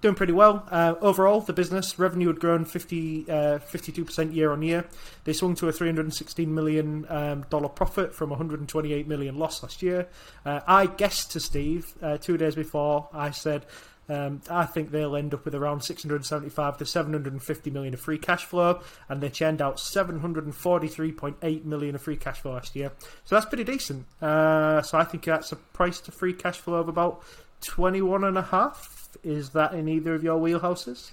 doing 0.00 0.14
pretty 0.14 0.32
well. 0.32 0.66
Uh, 0.70 0.94
overall, 1.00 1.40
the 1.40 1.52
business 1.52 1.98
revenue 1.98 2.28
had 2.28 2.38
grown 2.38 2.64
50, 2.64 3.24
uh, 3.28 3.58
52% 3.58 4.34
year 4.34 4.52
on 4.52 4.62
year. 4.62 4.84
They 5.24 5.32
swung 5.32 5.54
to 5.56 5.68
a 5.68 5.72
316 5.72 6.54
million 6.54 7.06
um, 7.08 7.44
profit 7.74 8.14
from 8.14 8.30
$128 8.30 9.06
million 9.06 9.38
loss 9.38 9.62
last 9.62 9.82
year. 9.82 10.08
Uh, 10.44 10.60
I 10.66 10.86
guessed 10.86 11.32
to 11.32 11.40
Steve 11.40 11.94
uh, 12.02 12.18
two 12.18 12.36
days 12.36 12.54
before, 12.54 13.08
I 13.12 13.30
said, 13.30 13.66
um, 14.08 14.42
I 14.50 14.66
think 14.66 14.90
they'll 14.90 15.16
end 15.16 15.32
up 15.32 15.44
with 15.44 15.54
around 15.54 15.82
675 15.82 16.78
to 16.78 16.86
750 16.86 17.70
million 17.70 17.94
of 17.94 18.00
free 18.00 18.18
cash 18.18 18.44
flow, 18.44 18.80
and 19.08 19.20
they 19.20 19.30
churned 19.30 19.62
out 19.62 19.76
743.8 19.76 21.64
million 21.64 21.94
of 21.94 22.02
free 22.02 22.16
cash 22.16 22.40
flow 22.40 22.52
last 22.52 22.76
year. 22.76 22.92
So 23.24 23.34
that's 23.34 23.46
pretty 23.46 23.64
decent. 23.64 24.06
Uh, 24.20 24.82
so 24.82 24.98
I 24.98 25.04
think 25.04 25.24
that's 25.24 25.52
a 25.52 25.56
price 25.56 26.00
to 26.00 26.12
free 26.12 26.34
cash 26.34 26.58
flow 26.58 26.76
of 26.76 26.88
about 26.88 27.22
21 27.62 28.24
and 28.24 28.36
a 28.36 28.42
half. 28.42 29.08
Is 29.22 29.50
that 29.50 29.72
in 29.72 29.88
either 29.88 30.14
of 30.14 30.22
your 30.22 30.38
wheelhouses? 30.38 31.12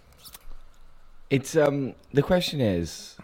It's 1.30 1.56
um 1.56 1.96
the 2.12 2.22
question 2.22 2.60
is, 2.60 3.16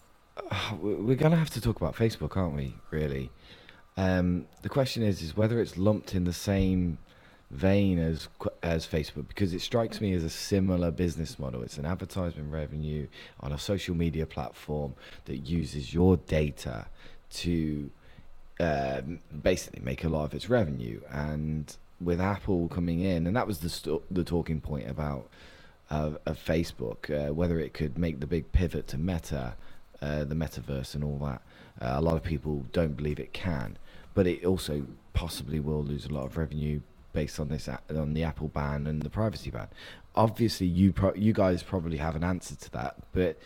we're 0.80 1.14
gonna 1.14 1.36
have 1.36 1.50
to 1.50 1.60
talk 1.60 1.76
about 1.76 1.94
Facebook, 1.94 2.36
aren't 2.36 2.56
we? 2.56 2.74
Really, 2.90 3.30
um, 3.96 4.46
the 4.62 4.68
question 4.68 5.04
is 5.04 5.22
is 5.22 5.36
whether 5.36 5.60
it's 5.60 5.76
lumped 5.76 6.14
in 6.14 6.24
the 6.24 6.32
same 6.32 6.98
vein 7.50 7.98
as 7.98 8.28
as 8.62 8.86
Facebook 8.86 9.28
because 9.28 9.52
it 9.52 9.60
strikes 9.60 10.00
me 10.00 10.12
as 10.12 10.24
a 10.24 10.30
similar 10.30 10.90
business 10.90 11.38
model. 11.38 11.62
It's 11.62 11.78
an 11.78 11.86
advertisement 11.86 12.52
revenue 12.52 13.06
on 13.40 13.52
a 13.52 13.58
social 13.58 13.94
media 13.94 14.26
platform 14.26 14.94
that 15.26 15.36
uses 15.38 15.94
your 15.94 16.16
data 16.16 16.86
to 17.30 17.90
uh, 18.58 19.02
basically 19.42 19.82
make 19.82 20.02
a 20.04 20.08
lot 20.08 20.24
of 20.24 20.34
its 20.34 20.48
revenue. 20.48 21.00
And 21.10 21.74
with 22.00 22.20
Apple 22.20 22.68
coming 22.68 23.00
in, 23.00 23.26
and 23.26 23.36
that 23.36 23.46
was 23.46 23.58
the 23.58 23.68
st- 23.68 24.02
the 24.10 24.24
talking 24.24 24.60
point 24.60 24.88
about 24.90 25.28
uh, 25.90 26.12
of 26.26 26.38
Facebook, 26.38 27.10
uh, 27.10 27.32
whether 27.32 27.60
it 27.60 27.74
could 27.74 27.96
make 27.96 28.20
the 28.20 28.26
big 28.26 28.50
pivot 28.52 28.88
to 28.88 28.98
Meta, 28.98 29.54
uh, 30.02 30.24
the 30.24 30.34
metaverse, 30.34 30.94
and 30.94 31.04
all 31.04 31.18
that. 31.18 31.42
Uh, 31.80 31.98
a 31.98 32.00
lot 32.00 32.16
of 32.16 32.22
people 32.22 32.64
don't 32.72 32.96
believe 32.96 33.20
it 33.20 33.32
can, 33.32 33.78
but 34.14 34.26
it 34.26 34.44
also 34.44 34.86
possibly 35.12 35.60
will 35.60 35.82
lose 35.82 36.06
a 36.06 36.12
lot 36.12 36.26
of 36.26 36.36
revenue 36.36 36.80
based 37.16 37.40
on 37.40 37.48
this 37.48 37.66
on 37.88 38.12
the 38.12 38.22
Apple 38.22 38.48
ban 38.48 38.86
and 38.86 39.00
the 39.00 39.08
privacy 39.08 39.50
ban. 39.50 39.68
Obviously, 40.14 40.66
you 40.66 40.92
pro- 40.92 41.14
you 41.14 41.32
guys 41.32 41.62
probably 41.62 41.96
have 41.96 42.14
an 42.14 42.22
answer 42.22 42.54
to 42.54 42.70
that, 42.72 42.96
but 43.12 43.38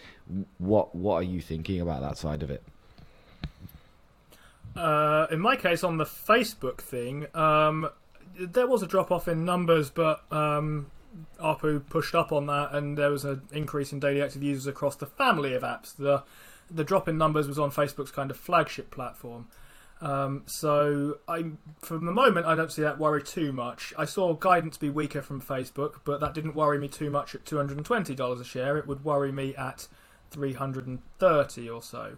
what 0.58 0.92
what 0.92 1.14
are 1.14 1.22
you 1.22 1.40
thinking 1.40 1.80
about 1.80 2.02
that 2.02 2.18
side 2.18 2.42
of 2.42 2.50
it? 2.50 2.64
Uh, 4.74 5.28
in 5.30 5.38
my 5.38 5.54
case, 5.54 5.84
on 5.84 5.98
the 5.98 6.04
Facebook 6.04 6.78
thing, 6.78 7.26
um, 7.32 7.88
there 8.36 8.66
was 8.66 8.82
a 8.82 8.88
drop 8.88 9.12
off 9.12 9.28
in 9.28 9.44
numbers, 9.44 9.88
but 9.88 10.24
um, 10.32 10.90
ARPU 11.40 11.88
pushed 11.88 12.16
up 12.16 12.32
on 12.32 12.46
that, 12.46 12.72
and 12.72 12.98
there 12.98 13.10
was 13.10 13.24
an 13.24 13.42
increase 13.52 13.92
in 13.92 14.00
daily 14.00 14.20
active 14.20 14.42
users 14.42 14.66
across 14.66 14.96
the 14.96 15.06
family 15.06 15.54
of 15.54 15.62
apps. 15.62 15.96
The 15.96 16.24
the 16.68 16.84
drop 16.84 17.08
in 17.08 17.16
numbers 17.16 17.46
was 17.46 17.58
on 17.58 17.70
Facebook's 17.70 18.10
kind 18.10 18.32
of 18.32 18.36
flagship 18.36 18.90
platform. 18.90 19.46
Um, 20.00 20.44
so 20.46 21.18
I, 21.28 21.44
for 21.80 21.98
the 21.98 22.12
moment, 22.12 22.46
I 22.46 22.54
don't 22.54 22.72
see 22.72 22.82
that 22.82 22.98
worry 22.98 23.22
too 23.22 23.52
much. 23.52 23.92
I 23.98 24.06
saw 24.06 24.32
guidance 24.32 24.78
be 24.78 24.88
weaker 24.88 25.20
from 25.20 25.42
Facebook, 25.42 25.96
but 26.04 26.20
that 26.20 26.32
didn't 26.32 26.54
worry 26.54 26.78
me 26.78 26.88
too 26.88 27.10
much 27.10 27.34
at 27.34 27.44
two 27.44 27.58
hundred 27.58 27.76
and 27.76 27.84
twenty 27.84 28.14
dollars 28.14 28.40
a 28.40 28.44
share. 28.44 28.78
It 28.78 28.86
would 28.86 29.04
worry 29.04 29.30
me 29.30 29.54
at 29.56 29.88
three 30.30 30.54
hundred 30.54 30.86
and 30.86 31.00
thirty 31.18 31.68
or 31.68 31.82
so. 31.82 32.16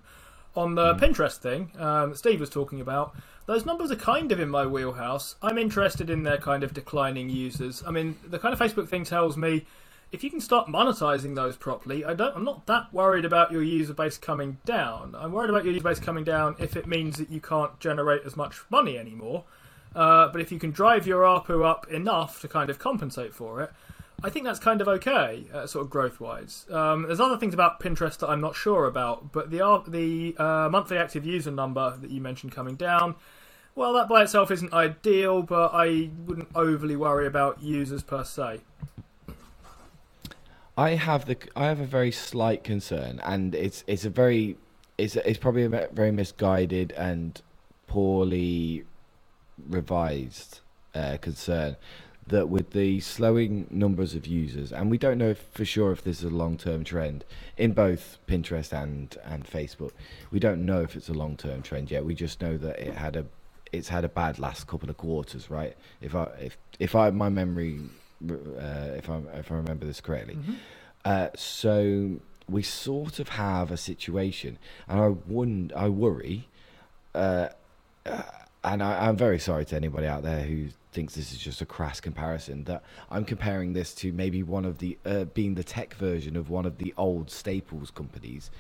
On 0.55 0.75
the 0.75 0.95
mm. 0.95 1.01
Pinterest 1.01 1.39
thing 1.39 1.73
um, 1.79 2.15
Steve 2.15 2.39
was 2.39 2.51
talking 2.51 2.81
about, 2.81 3.17
those 3.47 3.65
numbers 3.67 3.91
are 3.91 3.97
kind 3.97 4.31
of 4.31 4.39
in 4.39 4.49
my 4.49 4.67
wheelhouse. 4.67 5.35
I'm 5.43 5.59
interested 5.59 6.11
in 6.11 6.23
their 6.23 6.39
kind 6.39 6.63
of 6.63 6.75
declining 6.75 7.31
users. 7.31 7.83
I 7.87 7.91
mean, 7.91 8.17
the 8.29 8.39
kind 8.39 8.53
of 8.53 8.61
Facebook 8.61 8.89
thing 8.89 9.05
tells 9.05 9.37
me 9.37 9.65
if 10.13 10.23
you 10.23 10.31
can 10.31 10.41
start 10.41 10.69
monetizing 10.69 11.35
those 11.35 11.57
properly, 11.57 12.05
I 12.05 12.13
don't. 12.13 12.37
I'm 12.37 12.45
not 12.45 12.67
that 12.67 12.93
worried 12.93 13.25
about 13.25 13.51
your 13.51 13.63
user 13.63 13.95
base 13.95 14.19
coming 14.19 14.59
down. 14.67 15.17
I'm 15.19 15.33
worried 15.33 15.49
about 15.49 15.65
your 15.65 15.73
user 15.73 15.85
base 15.85 15.99
coming 15.99 16.23
down 16.23 16.55
if 16.59 16.77
it 16.77 16.87
means 16.87 17.17
that 17.17 17.31
you 17.31 17.41
can't 17.41 17.81
generate 17.81 18.23
as 18.27 18.37
much 18.37 18.61
money 18.71 18.99
anymore. 18.99 19.45
Uh, 19.95 20.29
but 20.29 20.41
if 20.41 20.53
you 20.53 20.59
can 20.59 20.71
drive 20.71 21.07
your 21.07 21.23
ARPU 21.23 21.65
up 21.65 21.89
enough 21.91 22.41
to 22.43 22.49
kind 22.49 22.71
of 22.71 22.79
compensate 22.79 23.35
for 23.35 23.63
it, 23.63 23.71
I 24.23 24.31
think 24.31 24.45
that's 24.45 24.59
kind 24.59 24.81
of 24.81 24.89
okay, 24.89 25.45
uh, 25.53 25.67
sort 25.67 25.85
of 25.85 25.91
growth 25.91 26.21
wise. 26.21 26.67
Um, 26.71 27.03
there's 27.03 27.21
other 27.21 27.37
things 27.39 27.55
about 27.55 27.81
Pinterest 27.81 28.19
that 28.19 28.29
I'm 28.29 28.41
not 28.41 28.55
sure 28.55 28.87
about, 28.87 29.33
but 29.33 29.51
the 29.51 29.83
the 29.89 30.37
uh, 30.39 30.69
monthly 30.71 30.99
active 30.99 31.25
user 31.25 31.51
number 31.51 31.97
that 31.97 32.11
you 32.11 32.21
mentioned 32.21 32.53
coming 32.53 32.77
down, 32.77 33.17
well, 33.75 33.95
that 33.95 34.09
by 34.09 34.23
itself 34.23 34.51
isn't 34.51 34.75
ideal, 34.75 35.43
but 35.43 35.71
I 35.73 36.11
wouldn't 36.27 36.49
overly 36.55 36.97
worry 36.97 37.27
about 37.27 37.63
users 37.63 38.03
per 38.03 38.25
se. 38.25 38.61
I 40.77 40.91
have 40.91 41.27
the 41.27 41.37
I 41.55 41.67
have 41.67 41.81
a 41.81 41.87
very 41.87 42.13
slight 42.13 42.65
concern, 42.65 43.21
and 43.25 43.55
it's 43.55 43.85
it's 43.87 44.05
a 44.05 44.11
very 44.11 44.57
it's 44.97 45.17
it's 45.17 45.39
probably 45.39 45.65
a 45.65 45.89
very 45.93 46.13
misguided 46.13 46.93
and 46.93 47.41
poorly 47.87 48.85
revised 49.69 50.61
uh, 50.95 51.19
concern 51.21 51.77
that 52.27 52.49
with 52.49 52.71
the 52.71 53.01
slowing 53.01 53.67
numbers 53.71 54.15
of 54.15 54.27
users, 54.27 54.73
and 54.73 54.91
we 54.91 54.97
don't 54.97 55.19
know 55.19 55.35
for 55.35 55.65
sure 55.65 55.93
if 55.93 56.03
this 56.03 56.19
is 56.19 56.25
a 56.25 56.35
long 56.35 56.57
term 56.57 56.85
trend 56.85 57.25
in 57.59 57.73
both 57.73 58.19
Pinterest 58.27 58.73
and 58.73 59.17
and 59.25 59.45
Facebook. 59.45 59.93
We 60.31 60.39
don't 60.39 60.65
know 60.65 60.81
if 60.81 60.97
it's 60.97 61.11
a 61.11 61.15
long 61.15 61.37
term 61.37 61.63
trend 61.63 61.91
yet. 61.91 62.05
We 62.05 62.15
just 62.15 62.41
know 62.41 62.57
that 62.57 62.79
it 62.81 62.95
had 62.95 63.17
a 63.17 63.27
it's 63.73 63.89
had 63.89 64.05
a 64.05 64.09
bad 64.09 64.39
last 64.39 64.67
couple 64.67 64.89
of 64.89 64.97
quarters, 64.97 65.51
right? 65.51 65.77
If 66.01 66.15
I 66.15 66.25
if 66.41 66.57
if 66.79 66.95
I 66.95 67.11
my 67.11 67.29
memory 67.29 67.81
uh, 68.31 68.97
if 68.97 69.11
I 69.11 69.19
if 69.35 69.51
I 69.51 69.55
remember 69.55 69.87
this 69.87 70.01
correctly. 70.01 70.35
Mm-hmm. 70.35 70.55
Uh, 71.05 71.29
so 71.35 72.21
we 72.49 72.63
sort 72.63 73.19
of 73.19 73.31
have 73.31 73.71
a 73.71 73.77
situation, 73.77 74.59
and 74.89 75.01
I 75.01 75.09
wouldn't, 75.09 75.73
I 75.73 75.89
worry, 75.89 76.49
uh, 77.15 77.49
uh, 78.07 78.23
and 78.65 78.83
I, 78.83 79.09
am 79.09 79.17
very 79.17 79.39
sorry 79.39 79.65
to 79.67 79.77
anybody 79.77 80.07
out 80.07 80.23
there 80.23 80.43
who 80.43 80.69
thinks 80.93 81.15
this 81.15 81.33
is 81.33 81.39
just 81.39 81.61
a 81.61 81.67
crass 81.67 82.01
comparison. 82.01 82.65
That 82.65 82.83
I'm 83.11 83.25
comparing 83.25 83.73
this 83.73 83.95
to 83.97 84.13
maybe 84.13 84.43
one 84.43 84.65
of 84.65 84.79
the 84.79 84.99
uh, 85.05 85.25
being 85.25 85.55
the 85.55 85.65
tech 85.65 85.95
version 85.95 86.37
of 86.37 86.51
one 86.51 86.67
of 86.67 86.79
the 86.79 86.95
old 86.97 87.31
staples 87.31 87.91
companies. 87.91 88.51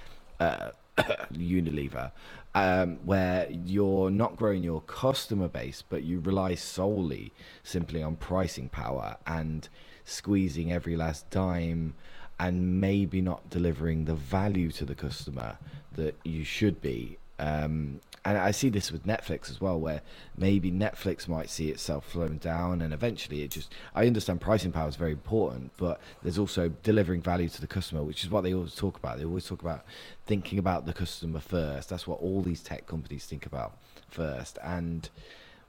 Uh, 0.40 0.70
Unilever, 1.32 2.12
um, 2.55 2.98
where 3.05 3.48
you're 3.50 4.11
not 4.11 4.36
growing 4.36 4.62
your 4.62 4.82
customer 4.82 5.48
base, 5.48 5.82
but 5.88 6.03
you 6.03 6.20
rely 6.20 6.55
solely 6.55 7.32
simply 7.62 8.03
on 8.03 8.16
pricing 8.16 8.68
power 8.68 9.16
and 9.26 9.68
squeezing 10.05 10.72
every 10.72 10.96
last 10.96 11.28
dime 11.30 11.94
and 12.38 12.80
maybe 12.80 13.20
not 13.20 13.48
delivering 13.50 14.05
the 14.05 14.14
value 14.14 14.70
to 14.72 14.84
the 14.84 14.94
customer 14.94 15.57
that 15.94 16.16
you 16.24 16.44
should 16.44 16.80
be. 16.80 17.16
Um, 17.38 18.00
and 18.25 18.39
I 18.39 18.53
see 18.53 18.68
this 18.68 18.93
with 18.93 19.05
Netflix 19.05 19.51
as 19.51 19.61
well, 19.61 19.81
where 19.81 20.01
maybe 20.37 20.70
Netflix 20.70 21.27
might 21.27 21.51
see 21.51 21.70
itself 21.70 22.12
slowing 22.12 22.39
down, 22.39 22.81
and 22.81 22.95
eventually 22.95 23.43
it 23.43 23.51
just. 23.51 23.73
I 23.95 24.07
understand 24.07 24.41
pricing 24.41 24.70
power 24.70 24.89
is 24.89 24.97
very 24.97 25.12
important, 25.12 25.73
but 25.77 26.01
there's 26.23 26.39
also 26.39 26.68
delivering 26.83 27.20
value 27.20 27.49
to 27.49 27.61
the 27.61 27.66
customer, 27.66 28.03
which 28.05 28.23
is 28.23 28.31
what 28.31 28.43
they 28.43 28.55
always 28.55 28.77
talk 28.77 28.97
about. 28.97 29.18
They 29.18 29.25
always 29.25 29.47
talk 29.47 29.61
about 29.61 29.85
thinking 30.27 30.59
about 30.59 30.87
the 30.87 30.93
customer 30.93 31.41
first. 31.41 31.89
That's 31.89 32.07
what 32.07 32.20
all 32.20 32.43
these 32.43 32.62
tech 32.62 32.87
companies 32.87 33.25
think 33.25 33.45
about 33.45 33.77
first. 34.09 34.59
And 34.62 35.09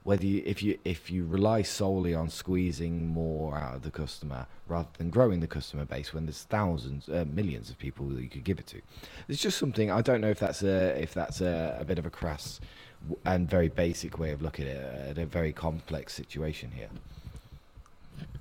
whether 0.04 0.26
you, 0.26 0.42
if 0.44 0.62
you 0.62 0.78
if 0.84 1.10
you 1.10 1.24
rely 1.24 1.62
solely 1.62 2.14
on 2.14 2.28
squeezing 2.28 3.08
more 3.08 3.56
out 3.56 3.74
of 3.74 3.82
the 3.82 3.90
customer 3.90 4.46
rather 4.68 4.88
than 4.98 5.10
growing 5.10 5.40
the 5.40 5.46
customer 5.46 5.84
base 5.84 6.12
when 6.12 6.26
there's 6.26 6.42
thousands, 6.42 7.08
uh, 7.08 7.24
millions 7.32 7.70
of 7.70 7.78
people 7.78 8.06
that 8.08 8.22
you 8.22 8.28
could 8.28 8.44
give 8.44 8.58
it 8.58 8.66
to. 8.66 8.80
It's 9.28 9.40
just 9.40 9.58
something 9.58 9.90
I 9.90 10.02
don't 10.02 10.20
know 10.20 10.30
if 10.30 10.38
that's 10.38 10.62
a 10.62 11.00
if 11.02 11.14
that's 11.14 11.40
a, 11.40 11.78
a 11.80 11.84
bit 11.84 11.98
of 11.98 12.06
a 12.06 12.10
crass 12.10 12.60
and 13.24 13.48
very 13.48 13.68
basic 13.68 14.18
way 14.18 14.30
of 14.30 14.42
looking 14.42 14.68
at 14.68 14.76
it, 14.76 15.10
at 15.10 15.18
a 15.18 15.26
very 15.26 15.52
complex 15.52 16.12
situation 16.14 16.70
here. 16.70 16.88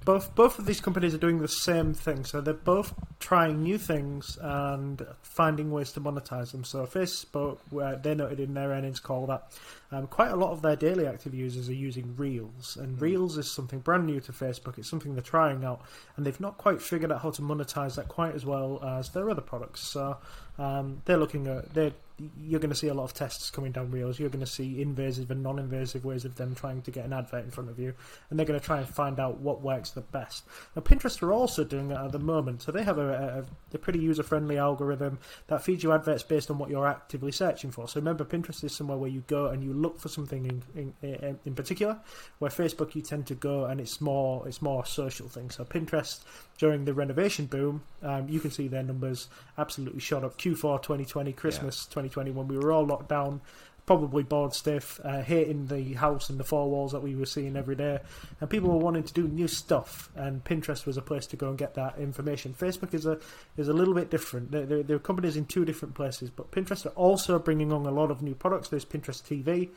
Both 0.06 0.36
both 0.36 0.60
of 0.60 0.66
these 0.66 0.82
companies 0.82 1.14
are 1.14 1.20
doing 1.20 1.40
the 1.40 1.48
same 1.48 1.94
thing. 1.94 2.26
So 2.26 2.42
they're 2.42 2.54
both 2.54 2.94
trying 3.20 3.64
new 3.64 3.78
things 3.78 4.38
and 4.42 5.06
finding 5.22 5.72
ways 5.72 5.92
to 5.94 6.02
monetize 6.02 6.52
them. 6.52 6.64
So 6.64 6.86
Facebook, 6.86 7.60
where 7.70 7.96
they 7.96 8.14
noted 8.14 8.40
in 8.40 8.54
their 8.54 8.70
earnings 8.70 9.00
call 9.00 9.28
that 9.28 9.52
um, 9.92 10.08
quite 10.08 10.32
a 10.32 10.36
lot 10.36 10.52
of 10.52 10.62
their 10.62 10.76
daily 10.76 11.08
active 11.08 11.34
users 11.34 11.70
are 11.70 11.74
using 11.74 12.16
Reels, 12.18 12.78
and 12.78 13.00
Reels 13.02 13.38
is 13.38 13.52
something 13.52 13.80
brand 13.80 14.06
new 14.06 14.20
to 14.22 14.32
Facebook. 14.32 14.78
It's 14.78 14.90
something 14.90 15.14
they're 15.14 15.22
trying 15.24 15.64
out, 15.64 15.82
and 16.18 16.26
they've 16.26 16.40
not 16.40 16.58
quite 16.58 16.82
figured 16.82 17.12
out 17.12 17.22
how 17.22 17.32
to 17.32 17.42
monetize 17.42 17.96
that 17.96 18.08
quite 18.08 18.36
as 18.36 18.46
well 18.46 18.84
as 18.84 19.10
their 19.10 19.30
other 19.30 19.42
products. 19.42 19.82
So 19.82 20.18
um, 20.58 21.02
they're 21.06 21.18
looking 21.18 21.48
at 21.48 21.74
they're 21.74 21.94
you're 22.40 22.60
going 22.60 22.70
to 22.70 22.76
see 22.76 22.88
a 22.88 22.94
lot 22.94 23.06
of 23.06 23.14
tests 23.14 23.50
coming 23.50 23.72
down 23.72 23.90
Reels. 23.90 24.20
You're 24.20 24.30
going 24.30 24.46
to 24.46 24.52
see 24.52 24.82
invasive 24.82 25.32
and 25.32 25.42
non-invasive 25.42 26.06
ways 26.06 26.26
of 26.26 26.36
them 26.36 26.54
trying 26.54 26.82
to 26.84 26.92
get 26.92 27.06
an 27.06 27.14
advert 27.14 27.44
in 27.44 27.52
front 27.52 27.70
of 27.70 27.80
you, 27.80 27.94
and 28.30 28.38
they're 28.38 28.46
going 28.46 28.60
to 28.60 28.66
try 28.66 28.78
and 28.78 28.88
find 28.88 29.20
out 29.20 29.40
what 29.40 29.62
works 29.62 29.92
the 29.92 30.02
best. 30.02 30.44
Now, 30.76 30.84
Pinterest 30.84 31.22
are 31.24 31.34
also 31.34 31.64
doing 31.64 31.90
that 31.90 32.06
at 32.06 32.12
the 32.12 32.20
moment, 32.20 32.62
so 32.62 32.72
they 32.72 32.84
have 32.84 32.98
a, 32.98 33.46
a, 33.74 33.76
a 33.76 33.78
pretty 33.78 34.00
user-friendly 34.00 34.58
algorithm 34.58 35.20
that 35.48 35.64
feeds 35.64 35.84
you 35.84 35.92
adverts 35.92 36.24
based 36.24 36.52
on 36.52 36.58
what 36.58 36.70
you're 36.70 36.88
actively 36.88 37.32
searching 37.32 37.72
for. 37.72 37.88
So 37.88 38.00
remember, 38.00 38.24
Pinterest 38.24 38.64
is 38.64 38.76
somewhere 38.76 38.98
where 38.98 39.10
you 39.10 39.24
go 39.28 39.48
and 39.48 39.64
you 39.64 39.74
look 39.74 40.00
for 40.00 40.10
something 40.10 40.46
in 40.46 40.94
in, 41.02 41.40
in, 41.46 41.56
particular, 41.56 42.00
where 42.40 42.52
Facebook 42.52 42.96
you 42.96 43.02
tend 43.02 43.28
to 43.28 43.36
go 43.36 43.66
and 43.66 43.80
it's 43.80 44.00
more 44.00 44.48
it's 44.48 44.62
more 44.62 44.86
social 44.86 45.28
thing. 45.28 45.50
So 45.50 45.66
Pinterest 45.66 46.20
during 46.58 46.86
the 46.86 46.94
renovation 46.94 47.48
boom, 47.48 47.84
um, 48.04 48.30
you 48.30 48.40
can 48.40 48.52
see 48.52 48.68
their 48.68 48.84
numbers 48.84 49.28
absolutely 49.58 50.00
shot 50.00 50.24
up. 50.24 50.38
Q4 50.38 50.82
2020, 50.82 51.34
Christmas 51.34 51.86
2020, 51.86 52.03
when 52.10 52.48
we 52.48 52.58
were 52.58 52.72
all 52.72 52.86
locked 52.86 53.10
down, 53.10 53.42
probably 53.86 54.24
bored 54.24 54.54
stiff, 54.54 55.00
uh, 55.04 55.22
hating 55.22 55.68
the 55.68 55.94
house 55.94 56.30
and 56.30 56.40
the 56.40 56.44
four 56.44 56.70
walls 56.70 56.94
that 56.94 57.02
we 57.02 57.16
were 57.16 57.26
seeing 57.26 57.58
every 57.58 57.76
day, 57.76 58.00
and 58.40 58.50
people 58.50 58.70
were 58.70 58.78
wanting 58.78 59.04
to 59.04 59.14
do 59.14 59.28
new 59.28 59.48
stuff. 59.48 60.10
And 60.16 60.42
Pinterest 60.44 60.86
was 60.86 60.96
a 60.96 61.02
place 61.02 61.28
to 61.28 61.36
go 61.36 61.50
and 61.50 61.58
get 61.58 61.74
that 61.74 61.98
information. 62.00 62.54
Facebook 62.54 62.94
is 62.94 63.06
a 63.06 63.20
is 63.58 63.68
a 63.68 63.74
little 63.74 63.94
bit 63.94 64.10
different. 64.10 64.52
They're, 64.52 64.66
they're, 64.66 64.84
they're 64.84 65.00
companies 65.00 65.36
in 65.36 65.46
two 65.46 65.66
different 65.66 65.96
places, 65.96 66.30
but 66.30 66.52
Pinterest 66.52 66.86
are 66.86 66.90
also 66.96 67.40
bringing 67.40 67.74
on 67.74 67.86
a 67.86 67.92
lot 67.92 68.10
of 68.10 68.22
new 68.22 68.36
products. 68.36 68.70
There's 68.70 68.86
Pinterest 68.86 69.22
TV. 69.22 69.70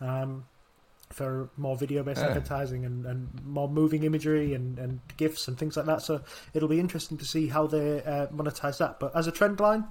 Um, 0.00 0.44
for 1.10 1.50
more 1.58 1.76
video 1.76 2.02
based 2.02 2.20
Yeah. 2.22 2.28
advertising 2.28 2.86
and, 2.86 3.04
and 3.04 3.28
more 3.44 3.68
moving 3.68 4.02
imagery 4.04 4.54
and, 4.54 4.78
and 4.78 5.00
GIFs 5.18 5.46
and 5.46 5.58
things 5.58 5.76
like 5.76 5.84
that. 5.84 6.00
So 6.00 6.22
it'll 6.54 6.70
be 6.70 6.80
interesting 6.80 7.18
to 7.18 7.24
see 7.26 7.48
how 7.48 7.66
they 7.66 8.02
uh, 8.02 8.28
monetize 8.28 8.78
that. 8.78 8.98
But 8.98 9.14
as 9.14 9.26
a 9.26 9.30
trend 9.30 9.60
line, 9.60 9.84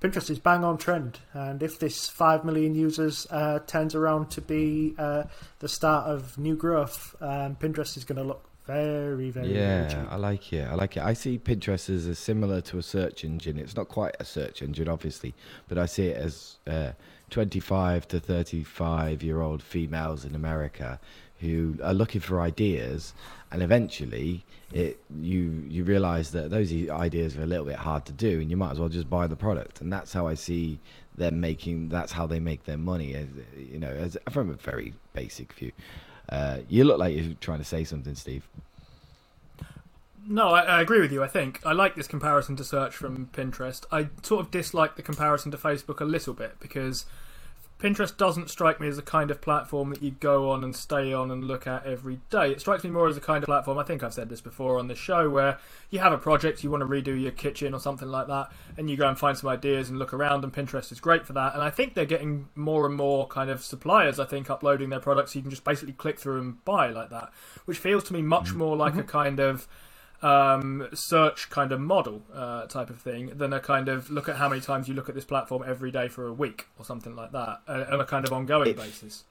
Pinterest 0.00 0.30
is 0.30 0.38
bang 0.38 0.64
on 0.64 0.78
trend. 0.78 1.18
And 1.32 1.62
if 1.62 1.78
this 1.78 2.08
5 2.08 2.44
million 2.44 2.74
users 2.74 3.26
uh, 3.30 3.60
turns 3.66 3.94
around 3.94 4.30
to 4.30 4.40
be 4.40 4.94
uh, 4.98 5.24
the 5.58 5.68
start 5.68 6.06
of 6.06 6.38
new 6.38 6.54
growth, 6.54 7.16
um, 7.20 7.56
Pinterest 7.56 7.96
is 7.96 8.04
going 8.04 8.18
to 8.18 8.24
look 8.24 8.48
very, 8.66 9.16
very, 9.16 9.30
very 9.30 9.54
Yeah, 9.54 9.88
cheap. 9.88 10.12
I 10.12 10.16
like 10.16 10.52
it. 10.52 10.68
I 10.68 10.74
like 10.74 10.96
it. 10.96 11.02
I 11.02 11.14
see 11.14 11.38
Pinterest 11.38 11.88
as 11.90 12.06
a 12.06 12.14
similar 12.14 12.60
to 12.62 12.78
a 12.78 12.82
search 12.82 13.24
engine. 13.24 13.58
It's 13.58 13.74
not 13.74 13.88
quite 13.88 14.14
a 14.20 14.24
search 14.24 14.62
engine, 14.62 14.88
obviously, 14.88 15.34
but 15.68 15.78
I 15.78 15.86
see 15.86 16.08
it 16.08 16.16
as 16.16 16.58
uh, 16.66 16.92
25 17.30 18.06
to 18.08 18.20
35 18.20 19.22
year 19.22 19.40
old 19.40 19.62
females 19.62 20.24
in 20.24 20.34
America 20.34 21.00
who 21.40 21.76
are 21.82 21.94
looking 21.94 22.20
for 22.20 22.40
ideas, 22.40 23.14
and 23.50 23.62
eventually, 23.62 24.44
it 24.72 25.00
you 25.20 25.64
you 25.68 25.84
realize 25.84 26.32
that 26.32 26.50
those 26.50 26.72
ideas 26.72 27.36
are 27.36 27.42
a 27.42 27.46
little 27.46 27.64
bit 27.64 27.76
hard 27.76 28.04
to 28.06 28.12
do, 28.12 28.40
and 28.40 28.50
you 28.50 28.56
might 28.56 28.72
as 28.72 28.80
well 28.80 28.88
just 28.88 29.08
buy 29.08 29.26
the 29.26 29.36
product. 29.36 29.80
And 29.80 29.92
that's 29.92 30.12
how 30.12 30.26
I 30.26 30.34
see 30.34 30.78
them 31.16 31.40
making. 31.40 31.88
That's 31.88 32.12
how 32.12 32.26
they 32.26 32.40
make 32.40 32.64
their 32.64 32.78
money. 32.78 33.14
As, 33.14 33.28
you 33.56 33.78
know, 33.78 33.90
as 33.90 34.16
from 34.30 34.50
a 34.50 34.54
very 34.54 34.94
basic 35.12 35.52
view. 35.52 35.72
Uh, 36.28 36.58
you 36.68 36.84
look 36.84 36.98
like 36.98 37.16
you're 37.16 37.34
trying 37.40 37.58
to 37.58 37.64
say 37.64 37.84
something, 37.84 38.14
Steve. 38.14 38.46
No, 40.26 40.48
I, 40.48 40.60
I 40.60 40.80
agree 40.82 41.00
with 41.00 41.10
you. 41.10 41.22
I 41.22 41.26
think 41.26 41.64
I 41.64 41.72
like 41.72 41.94
this 41.94 42.06
comparison 42.06 42.54
to 42.56 42.64
search 42.64 42.94
from 42.94 43.30
Pinterest. 43.32 43.84
I 43.90 44.08
sort 44.22 44.44
of 44.44 44.50
dislike 44.50 44.96
the 44.96 45.02
comparison 45.02 45.50
to 45.52 45.56
Facebook 45.56 46.00
a 46.00 46.04
little 46.04 46.34
bit 46.34 46.60
because 46.60 47.06
Pinterest 47.78 48.16
doesn't 48.16 48.50
strike 48.50 48.80
me 48.80 48.88
as 48.88 48.96
the 48.96 49.02
kind 49.02 49.30
of 49.30 49.40
platform 49.40 49.90
that 49.90 50.02
you 50.02 50.10
go 50.10 50.50
on 50.50 50.64
and 50.64 50.74
stay 50.74 51.12
on 51.12 51.30
and 51.30 51.44
look 51.44 51.64
at 51.66 51.86
every 51.86 52.18
day. 52.28 52.50
It 52.50 52.60
strikes 52.60 52.82
me 52.82 52.90
more 52.90 53.06
as 53.06 53.16
a 53.16 53.20
kind 53.20 53.44
of 53.44 53.46
platform. 53.46 53.78
I 53.78 53.84
think 53.84 54.02
I've 54.02 54.12
said 54.12 54.28
this 54.28 54.40
before 54.40 54.80
on 54.80 54.88
the 54.88 54.96
show 54.96 55.30
where 55.30 55.58
you 55.90 56.00
have 56.00 56.12
a 56.12 56.18
project, 56.18 56.64
you 56.64 56.72
want 56.72 56.80
to 56.80 56.86
redo 56.88 57.20
your 57.20 57.30
kitchen 57.30 57.74
or 57.74 57.78
something 57.78 58.08
like 58.08 58.26
that, 58.26 58.50
and 58.76 58.90
you 58.90 58.96
go 58.96 59.08
and 59.08 59.16
find 59.16 59.38
some 59.38 59.48
ideas 59.48 59.90
and 59.90 59.98
look 59.98 60.12
around. 60.12 60.42
And 60.42 60.52
Pinterest 60.52 60.90
is 60.90 60.98
great 60.98 61.24
for 61.24 61.34
that. 61.34 61.54
And 61.54 61.62
I 61.62 61.70
think 61.70 61.94
they're 61.94 62.04
getting 62.04 62.48
more 62.56 62.84
and 62.84 62.96
more 62.96 63.28
kind 63.28 63.48
of 63.48 63.62
suppliers. 63.62 64.18
I 64.18 64.24
think 64.24 64.50
uploading 64.50 64.90
their 64.90 64.98
products, 64.98 65.32
so 65.32 65.38
you 65.38 65.42
can 65.42 65.50
just 65.50 65.64
basically 65.64 65.94
click 65.94 66.18
through 66.18 66.40
and 66.40 66.64
buy 66.64 66.90
like 66.90 67.10
that, 67.10 67.30
which 67.64 67.78
feels 67.78 68.02
to 68.04 68.12
me 68.12 68.22
much 68.22 68.46
mm-hmm. 68.46 68.58
more 68.58 68.76
like 68.76 68.94
mm-hmm. 68.94 69.02
a 69.02 69.04
kind 69.04 69.38
of 69.38 69.68
um, 70.22 70.88
search 70.94 71.48
kind 71.50 71.70
of 71.72 71.80
model 71.80 72.22
uh, 72.34 72.66
type 72.66 72.90
of 72.90 73.00
thing 73.00 73.32
than 73.36 73.52
a 73.52 73.60
kind 73.60 73.88
of 73.88 74.10
look 74.10 74.28
at 74.28 74.36
how 74.36 74.48
many 74.48 74.60
times 74.60 74.88
you 74.88 74.94
look 74.94 75.08
at 75.08 75.14
this 75.14 75.24
platform 75.24 75.62
every 75.66 75.90
day 75.90 76.08
for 76.08 76.26
a 76.26 76.32
week 76.32 76.66
or 76.78 76.84
something 76.84 77.14
like 77.14 77.32
that 77.32 77.60
uh, 77.68 77.84
on 77.90 78.00
a 78.00 78.04
kind 78.04 78.26
of 78.26 78.32
ongoing 78.32 78.68
It- 78.70 78.76
basis. 78.76 79.24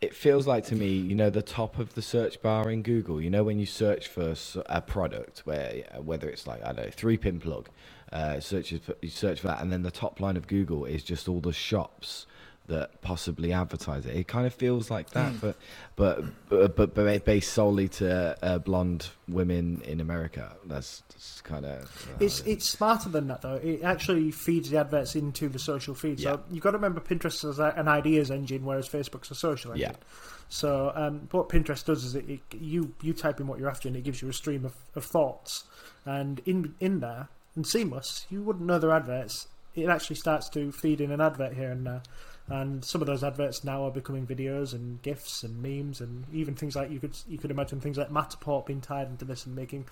it 0.00 0.14
feels 0.14 0.46
like 0.46 0.64
to 0.66 0.74
me, 0.74 0.88
you 0.88 1.14
know, 1.14 1.30
the 1.30 1.42
top 1.42 1.78
of 1.78 1.94
the 1.94 2.02
search 2.02 2.42
bar 2.42 2.68
in 2.68 2.82
Google. 2.82 3.20
You 3.20 3.30
know, 3.30 3.44
when 3.44 3.60
you 3.60 3.66
search 3.66 4.08
for 4.08 4.34
a 4.66 4.80
product, 4.82 5.40
where 5.44 5.84
uh, 5.96 6.02
whether 6.02 6.28
it's 6.28 6.46
like 6.46 6.60
I 6.62 6.72
don't 6.72 6.86
know, 6.86 6.90
three 6.90 7.16
pin 7.16 7.38
plug, 7.38 7.68
uh, 8.12 8.40
searches 8.40 8.80
for, 8.80 8.96
you 9.00 9.08
search 9.10 9.40
for 9.40 9.46
that, 9.48 9.60
and 9.62 9.72
then 9.72 9.82
the 9.82 9.92
top 9.92 10.18
line 10.20 10.36
of 10.36 10.48
Google 10.48 10.84
is 10.84 11.04
just 11.04 11.28
all 11.28 11.40
the 11.40 11.52
shops 11.52 12.26
that 12.68 13.00
possibly 13.02 13.52
advertise 13.52 14.06
it. 14.06 14.16
It 14.16 14.28
kind 14.28 14.46
of 14.46 14.54
feels 14.54 14.90
like 14.90 15.10
that, 15.10 15.40
but 15.40 15.56
but 15.96 16.24
but 16.48 16.76
but, 16.76 16.94
but 16.94 17.24
based 17.24 17.52
solely 17.52 17.88
to 17.88 18.36
uh, 18.42 18.58
blonde 18.58 19.08
women 19.28 19.82
in 19.84 20.00
America. 20.00 20.56
That's, 20.66 21.02
that's 21.08 21.40
kind 21.40 21.66
of 21.66 22.16
It's 22.20 22.40
it's 22.40 22.68
smarter 22.68 23.08
than 23.08 23.26
that 23.28 23.42
though. 23.42 23.56
It 23.56 23.82
actually 23.82 24.30
feeds 24.30 24.70
the 24.70 24.78
adverts 24.78 25.16
into 25.16 25.48
the 25.48 25.58
social 25.58 25.94
feed. 25.94 26.20
Yeah. 26.20 26.32
So 26.32 26.40
you've 26.50 26.62
got 26.62 26.70
to 26.70 26.78
remember 26.78 27.00
Pinterest 27.00 27.44
is 27.48 27.58
an 27.58 27.88
ideas 27.88 28.30
engine, 28.30 28.64
whereas 28.64 28.88
Facebook's 28.88 29.30
a 29.30 29.34
social 29.34 29.72
engine. 29.72 29.90
Yeah. 29.90 29.96
So 30.48 30.92
um, 30.94 31.28
what 31.30 31.48
Pinterest 31.48 31.84
does 31.84 32.04
is 32.04 32.14
it, 32.14 32.28
it 32.28 32.40
you 32.60 32.94
you 33.02 33.12
type 33.12 33.40
in 33.40 33.46
what 33.46 33.58
you're 33.58 33.70
after 33.70 33.88
and 33.88 33.96
it 33.96 34.04
gives 34.04 34.22
you 34.22 34.28
a 34.28 34.32
stream 34.32 34.64
of, 34.64 34.74
of 34.94 35.04
thoughts, 35.04 35.64
and 36.04 36.40
in 36.46 36.74
in 36.78 37.00
there 37.00 37.28
and 37.56 37.66
seamless, 37.66 38.26
you 38.30 38.42
wouldn't 38.42 38.66
know 38.66 38.78
their 38.78 38.92
adverts. 38.92 39.48
It 39.74 39.88
actually 39.88 40.16
starts 40.16 40.48
to 40.50 40.70
feed 40.70 41.00
in 41.00 41.10
an 41.10 41.20
advert 41.20 41.54
here 41.54 41.70
and 41.70 41.86
there. 41.86 42.02
And 42.52 42.84
some 42.84 43.00
of 43.00 43.06
those 43.06 43.24
adverts 43.24 43.64
now 43.64 43.86
are 43.86 43.90
becoming 43.90 44.26
videos 44.26 44.74
and 44.74 45.00
gifs 45.00 45.42
and 45.42 45.62
memes 45.62 46.02
and 46.02 46.26
even 46.34 46.54
things 46.54 46.76
like 46.76 46.90
you 46.90 47.00
could 47.00 47.16
you 47.26 47.38
could 47.38 47.50
imagine 47.50 47.80
things 47.80 47.96
like 47.96 48.10
Matterport 48.10 48.66
being 48.66 48.82
tied 48.82 49.06
into 49.08 49.24
this 49.24 49.46
and 49.46 49.56
making 49.56 49.86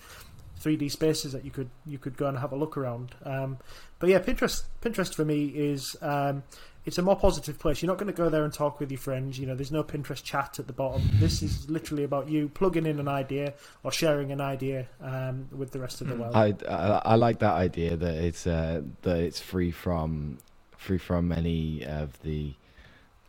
3D 0.61 0.91
spaces 0.91 1.31
that 1.31 1.43
you 1.43 1.49
could 1.49 1.71
you 1.87 1.97
could 1.97 2.15
go 2.15 2.27
and 2.27 2.37
have 2.37 2.51
a 2.51 2.55
look 2.55 2.77
around. 2.77 3.15
Um, 3.25 3.57
but 3.97 4.09
yeah, 4.09 4.19
Pinterest 4.19 4.61
Pinterest 4.79 5.15
for 5.15 5.25
me 5.25 5.45
is 5.47 5.95
um, 6.03 6.43
it's 6.85 6.99
a 6.99 7.01
more 7.01 7.15
positive 7.15 7.57
place. 7.57 7.81
You're 7.81 7.87
not 7.87 7.97
going 7.97 8.13
to 8.13 8.17
go 8.17 8.29
there 8.29 8.43
and 8.43 8.53
talk 8.53 8.79
with 8.79 8.91
your 8.91 8.99
friends. 8.99 9.39
You 9.39 9.47
know, 9.47 9.55
there's 9.55 9.71
no 9.71 9.83
Pinterest 9.83 10.23
chat 10.23 10.59
at 10.59 10.67
the 10.67 10.73
bottom. 10.73 11.01
This 11.15 11.41
is 11.41 11.67
literally 11.67 12.03
about 12.03 12.29
you 12.29 12.47
plugging 12.49 12.85
in 12.85 12.99
an 12.99 13.07
idea 13.07 13.55
or 13.81 13.91
sharing 13.91 14.31
an 14.31 14.39
idea 14.39 14.85
um, 15.01 15.49
with 15.51 15.71
the 15.71 15.79
rest 15.79 16.01
of 16.01 16.09
the 16.09 16.15
world. 16.15 16.35
I, 16.35 16.53
I 16.69 17.01
I 17.05 17.15
like 17.15 17.39
that 17.39 17.53
idea 17.53 17.97
that 17.97 18.15
it's 18.23 18.45
uh, 18.45 18.83
that 19.01 19.17
it's 19.17 19.39
free 19.39 19.71
from 19.71 20.37
free 20.81 20.97
from 20.97 21.31
any 21.31 21.85
of 21.85 22.21
the 22.23 22.53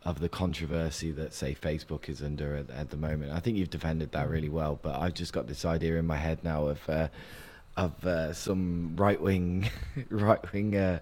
of 0.04 0.18
the 0.18 0.28
controversy 0.28 1.12
that 1.12 1.32
say 1.32 1.54
Facebook 1.54 2.08
is 2.08 2.22
under 2.22 2.56
at, 2.56 2.70
at 2.70 2.90
the 2.90 2.96
moment. 2.96 3.30
I 3.30 3.38
think 3.38 3.56
you've 3.56 3.70
defended 3.70 4.10
that 4.12 4.28
really 4.28 4.48
well, 4.48 4.80
but 4.82 4.98
I've 4.98 5.14
just 5.14 5.32
got 5.32 5.46
this 5.46 5.64
idea 5.64 5.96
in 5.96 6.06
my 6.06 6.16
head 6.16 6.42
now 6.42 6.66
of 6.66 6.88
uh, 6.88 7.08
of 7.76 8.04
uh, 8.04 8.32
some 8.32 8.96
right 8.96 9.20
wing 9.20 9.68
right 10.08 10.52
wing 10.52 10.76
uh, 10.76 10.98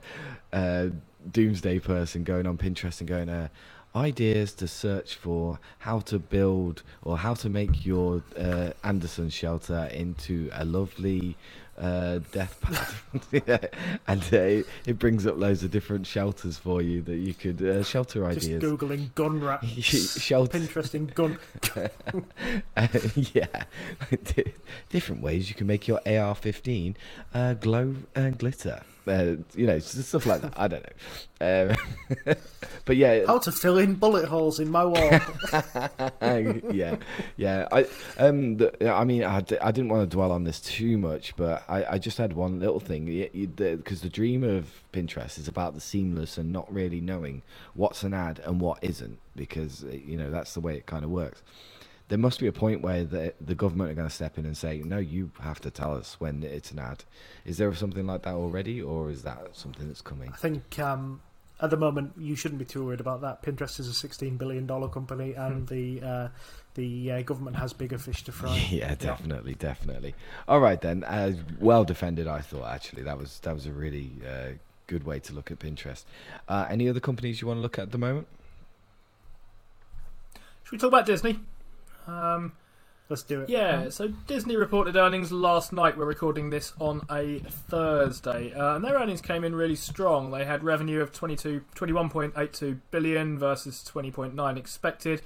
uh, 0.52 0.88
doomsday 1.30 1.78
person 1.78 2.24
going 2.24 2.46
on 2.46 2.58
Pinterest 2.58 3.00
and 3.00 3.08
going 3.08 3.28
uh, 3.28 3.48
ideas 3.94 4.52
to 4.54 4.68
search 4.68 5.14
for 5.14 5.58
how 5.78 6.00
to 6.00 6.18
build 6.18 6.82
or 7.02 7.18
how 7.18 7.34
to 7.34 7.48
make 7.48 7.86
your 7.86 8.22
uh, 8.38 8.70
Anderson 8.84 9.30
shelter 9.30 9.88
into 9.92 10.50
a 10.52 10.64
lovely 10.64 11.36
uh, 11.80 12.20
death 12.32 12.60
pad, 12.60 13.42
yeah. 13.46 13.58
and 14.06 14.22
uh, 14.32 14.36
it, 14.36 14.66
it 14.86 14.98
brings 14.98 15.26
up 15.26 15.36
loads 15.38 15.62
of 15.64 15.70
different 15.70 16.06
shelters 16.06 16.58
for 16.58 16.82
you 16.82 17.02
that 17.02 17.16
you 17.16 17.34
could 17.34 17.62
uh, 17.62 17.82
shelter 17.82 18.30
Just 18.32 18.46
ideas. 18.46 18.62
googling 18.62 19.14
gun 19.14 19.40
rats. 19.40 19.66
Shelter, 20.20 20.58
Pinterest 20.58 20.94
in 20.94 21.06
gun. 21.06 21.38
uh, 22.76 22.88
yeah, 23.32 23.64
different 24.90 25.22
ways 25.22 25.48
you 25.48 25.54
can 25.54 25.66
make 25.66 25.88
your 25.88 25.98
AR-15 26.06 26.94
uh, 27.34 27.54
glow 27.54 27.94
and 28.14 28.38
glitter. 28.38 28.82
Uh, 29.06 29.36
you 29.54 29.66
know, 29.66 29.78
stuff 29.78 30.26
like 30.26 30.42
that. 30.42 30.52
I 30.56 30.68
don't 30.68 30.84
know, 31.40 31.70
um, 32.26 32.36
but 32.84 32.96
yeah, 32.96 33.24
How 33.26 33.38
to 33.38 33.52
fill 33.52 33.78
in 33.78 33.94
bullet 33.94 34.26
holes 34.26 34.60
in 34.60 34.70
my 34.70 34.84
wall. 34.84 35.10
yeah, 36.70 36.96
yeah. 37.36 37.66
I 37.72 37.86
um, 38.18 38.58
the, 38.58 38.90
I 38.92 39.04
mean, 39.04 39.24
I, 39.24 39.40
d- 39.40 39.58
I 39.58 39.70
didn't 39.70 39.90
want 39.90 40.08
to 40.08 40.14
dwell 40.14 40.32
on 40.32 40.44
this 40.44 40.60
too 40.60 40.98
much, 40.98 41.34
but 41.36 41.64
I, 41.68 41.84
I 41.92 41.98
just 41.98 42.18
had 42.18 42.34
one 42.34 42.60
little 42.60 42.80
thing 42.80 43.06
because 43.32 44.02
the, 44.02 44.10
dream 44.10 44.44
of 44.44 44.82
Pinterest 44.92 45.38
is 45.38 45.48
about 45.48 45.74
the 45.74 45.80
seamless 45.80 46.36
and 46.36 46.52
not 46.52 46.72
really 46.72 47.00
knowing 47.00 47.42
what's 47.74 48.02
an 48.02 48.12
ad 48.12 48.40
and 48.44 48.60
what 48.60 48.78
isn't, 48.82 49.18
because 49.34 49.84
uh, 49.84 49.88
you 49.88 50.16
know 50.16 50.30
that's 50.30 50.54
the 50.54 50.60
way 50.60 50.76
it 50.76 50.86
kind 50.86 51.04
of 51.04 51.10
works. 51.10 51.42
There 52.10 52.18
must 52.18 52.40
be 52.40 52.46
a 52.48 52.52
point 52.52 52.82
where 52.82 53.04
the 53.04 53.32
the 53.40 53.54
government 53.54 53.90
are 53.90 53.94
going 53.94 54.08
to 54.08 54.14
step 54.14 54.36
in 54.36 54.44
and 54.44 54.56
say, 54.56 54.82
no, 54.84 54.98
you 54.98 55.30
have 55.40 55.60
to 55.62 55.70
tell 55.70 55.96
us 55.96 56.16
when 56.18 56.42
it's 56.42 56.72
an 56.72 56.80
ad. 56.80 57.04
Is 57.44 57.56
there 57.56 57.72
something 57.74 58.06
like 58.06 58.22
that 58.22 58.34
already, 58.34 58.82
or 58.82 59.10
is 59.10 59.22
that 59.22 59.56
something 59.56 59.86
that's 59.86 60.02
coming? 60.02 60.28
I 60.32 60.36
think 60.36 60.78
um, 60.80 61.22
at 61.62 61.70
the 61.70 61.76
moment 61.76 62.12
you 62.18 62.34
shouldn't 62.34 62.58
be 62.58 62.64
too 62.64 62.84
worried 62.84 63.00
about 63.00 63.20
that. 63.20 63.42
Pinterest 63.42 63.78
is 63.78 63.86
a 63.86 63.94
sixteen 63.94 64.36
billion 64.36 64.66
dollar 64.66 64.88
company, 64.88 65.34
and 65.34 65.68
the 65.68 66.02
uh, 66.02 66.28
the 66.74 67.12
uh, 67.12 67.22
government 67.22 67.56
has 67.56 67.72
bigger 67.72 67.98
fish 67.98 68.24
to 68.24 68.32
fry. 68.32 68.56
Yeah, 68.70 68.94
definitely, 68.96 69.54
definitely. 69.54 70.14
All 70.48 70.60
right 70.60 70.80
then. 70.80 71.04
Uh, 71.04 71.34
well 71.60 71.84
defended, 71.84 72.26
I 72.26 72.40
thought. 72.40 72.68
Actually, 72.68 73.04
that 73.04 73.18
was 73.18 73.38
that 73.40 73.54
was 73.54 73.66
a 73.66 73.72
really 73.72 74.10
uh, 74.28 74.48
good 74.88 75.04
way 75.04 75.20
to 75.20 75.32
look 75.32 75.50
at 75.52 75.60
Pinterest. 75.60 76.04
Uh, 76.48 76.66
any 76.68 76.88
other 76.88 77.00
companies 77.00 77.40
you 77.40 77.46
want 77.46 77.58
to 77.58 77.62
look 77.62 77.78
at 77.78 77.82
at 77.82 77.92
the 77.92 77.98
moment? 77.98 78.26
Should 80.64 80.72
we 80.72 80.78
talk 80.78 80.88
about 80.88 81.06
Disney? 81.06 81.38
Um, 82.10 82.52
Let's 83.08 83.22
do 83.24 83.40
it. 83.40 83.48
yeah, 83.48 83.88
so 83.88 84.08
Disney 84.28 84.54
reported 84.54 84.94
earnings 84.94 85.32
last 85.32 85.72
night. 85.72 85.96
We're 85.98 86.04
recording 86.04 86.50
this 86.50 86.72
on 86.78 87.02
a 87.10 87.40
Thursday, 87.40 88.52
uh, 88.52 88.76
and 88.76 88.84
their 88.84 88.94
earnings 88.94 89.20
came 89.20 89.42
in 89.42 89.52
really 89.54 89.74
strong. 89.74 90.30
They 90.30 90.44
had 90.44 90.62
revenue 90.62 91.00
of 91.00 91.12
22, 91.12 91.62
21.82 91.74 92.78
billion 92.92 93.36
versus 93.36 93.84
20.9 93.92 94.56
expected, 94.56 95.22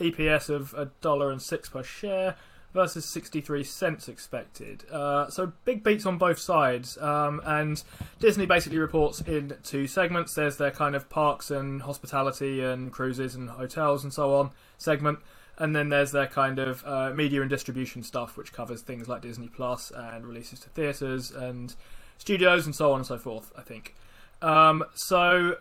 EPS 0.00 0.48
of 0.50 0.74
a 0.74 0.86
dollar 1.00 1.30
and 1.30 1.40
six 1.40 1.68
per 1.68 1.84
share 1.84 2.34
versus 2.74 3.04
63 3.04 3.62
cents 3.64 4.08
expected. 4.08 4.84
Uh, 4.90 5.30
so 5.30 5.52
big 5.64 5.82
beats 5.84 6.06
on 6.06 6.18
both 6.18 6.38
sides. 6.38 6.98
Um, 6.98 7.40
and 7.44 7.82
Disney 8.18 8.46
basically 8.46 8.78
reports 8.78 9.20
in 9.20 9.54
two 9.62 9.86
segments. 9.86 10.34
There's 10.34 10.56
their 10.56 10.70
kind 10.70 10.94
of 10.94 11.08
parks 11.08 11.50
and 11.50 11.82
hospitality 11.82 12.62
and 12.62 12.92
cruises 12.92 13.34
and 13.34 13.48
hotels 13.48 14.02
and 14.04 14.12
so 14.12 14.34
on 14.34 14.50
segment. 14.76 15.20
And 15.58 15.74
then 15.74 15.88
there's 15.88 16.12
their 16.12 16.28
kind 16.28 16.58
of 16.58 16.84
uh, 16.86 17.10
media 17.14 17.40
and 17.40 17.50
distribution 17.50 18.02
stuff, 18.02 18.36
which 18.36 18.52
covers 18.52 18.80
things 18.80 19.08
like 19.08 19.22
Disney 19.22 19.48
Plus 19.48 19.90
and 19.90 20.26
releases 20.26 20.60
to 20.60 20.68
theatres 20.70 21.30
and 21.30 21.74
studios 22.16 22.64
and 22.64 22.74
so 22.74 22.92
on 22.92 23.00
and 23.00 23.06
so 23.06 23.18
forth. 23.18 23.52
I 23.56 23.62
think. 23.62 23.94
Um, 24.40 24.84
so 24.94 25.56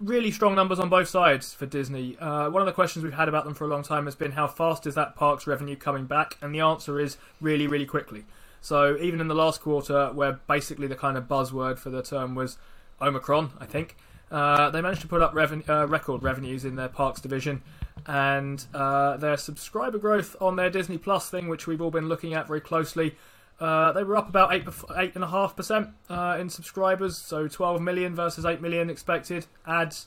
really 0.00 0.30
strong 0.30 0.54
numbers 0.54 0.78
on 0.78 0.88
both 0.88 1.08
sides 1.08 1.54
for 1.54 1.66
Disney. 1.66 2.18
Uh, 2.18 2.50
one 2.50 2.60
of 2.60 2.66
the 2.66 2.72
questions 2.72 3.04
we've 3.04 3.14
had 3.14 3.28
about 3.28 3.44
them 3.44 3.54
for 3.54 3.64
a 3.64 3.68
long 3.68 3.82
time 3.82 4.04
has 4.04 4.14
been 4.14 4.32
how 4.32 4.46
fast 4.46 4.86
is 4.86 4.94
that 4.94 5.16
parks 5.16 5.46
revenue 5.46 5.76
coming 5.76 6.04
back, 6.06 6.36
and 6.42 6.54
the 6.54 6.60
answer 6.60 7.00
is 7.00 7.16
really, 7.40 7.66
really 7.66 7.86
quickly. 7.86 8.24
So 8.60 8.96
even 8.98 9.20
in 9.20 9.28
the 9.28 9.34
last 9.34 9.60
quarter, 9.60 10.10
where 10.12 10.40
basically 10.46 10.86
the 10.86 10.96
kind 10.96 11.16
of 11.16 11.24
buzzword 11.24 11.78
for 11.78 11.90
the 11.90 12.02
term 12.02 12.34
was 12.34 12.58
Omicron, 13.00 13.52
I 13.60 13.64
think 13.64 13.96
uh, 14.30 14.70
they 14.70 14.80
managed 14.80 15.02
to 15.02 15.08
put 15.08 15.22
up 15.22 15.32
reven- 15.32 15.68
uh, 15.68 15.86
record 15.86 16.22
revenues 16.22 16.64
in 16.64 16.76
their 16.76 16.88
parks 16.88 17.20
division, 17.20 17.62
and 18.04 18.64
uh, 18.74 19.16
their 19.16 19.36
subscriber 19.36 19.98
growth 19.98 20.36
on 20.40 20.56
their 20.56 20.70
Disney 20.70 20.98
Plus 20.98 21.30
thing, 21.30 21.48
which 21.48 21.66
we've 21.66 21.80
all 21.80 21.90
been 21.90 22.08
looking 22.08 22.34
at 22.34 22.46
very 22.46 22.60
closely. 22.60 23.16
Uh, 23.58 23.92
they 23.92 24.04
were 24.04 24.16
up 24.16 24.28
about 24.28 24.52
eight 24.52 24.64
eight 24.96 25.14
and 25.14 25.24
a 25.24 25.28
half 25.28 25.56
percent 25.56 25.88
uh, 26.10 26.36
in 26.38 26.50
subscribers, 26.50 27.16
so 27.16 27.48
12 27.48 27.80
million 27.80 28.14
versus 28.14 28.44
8 28.44 28.60
million 28.60 28.90
expected 28.90 29.46
ads. 29.66 30.06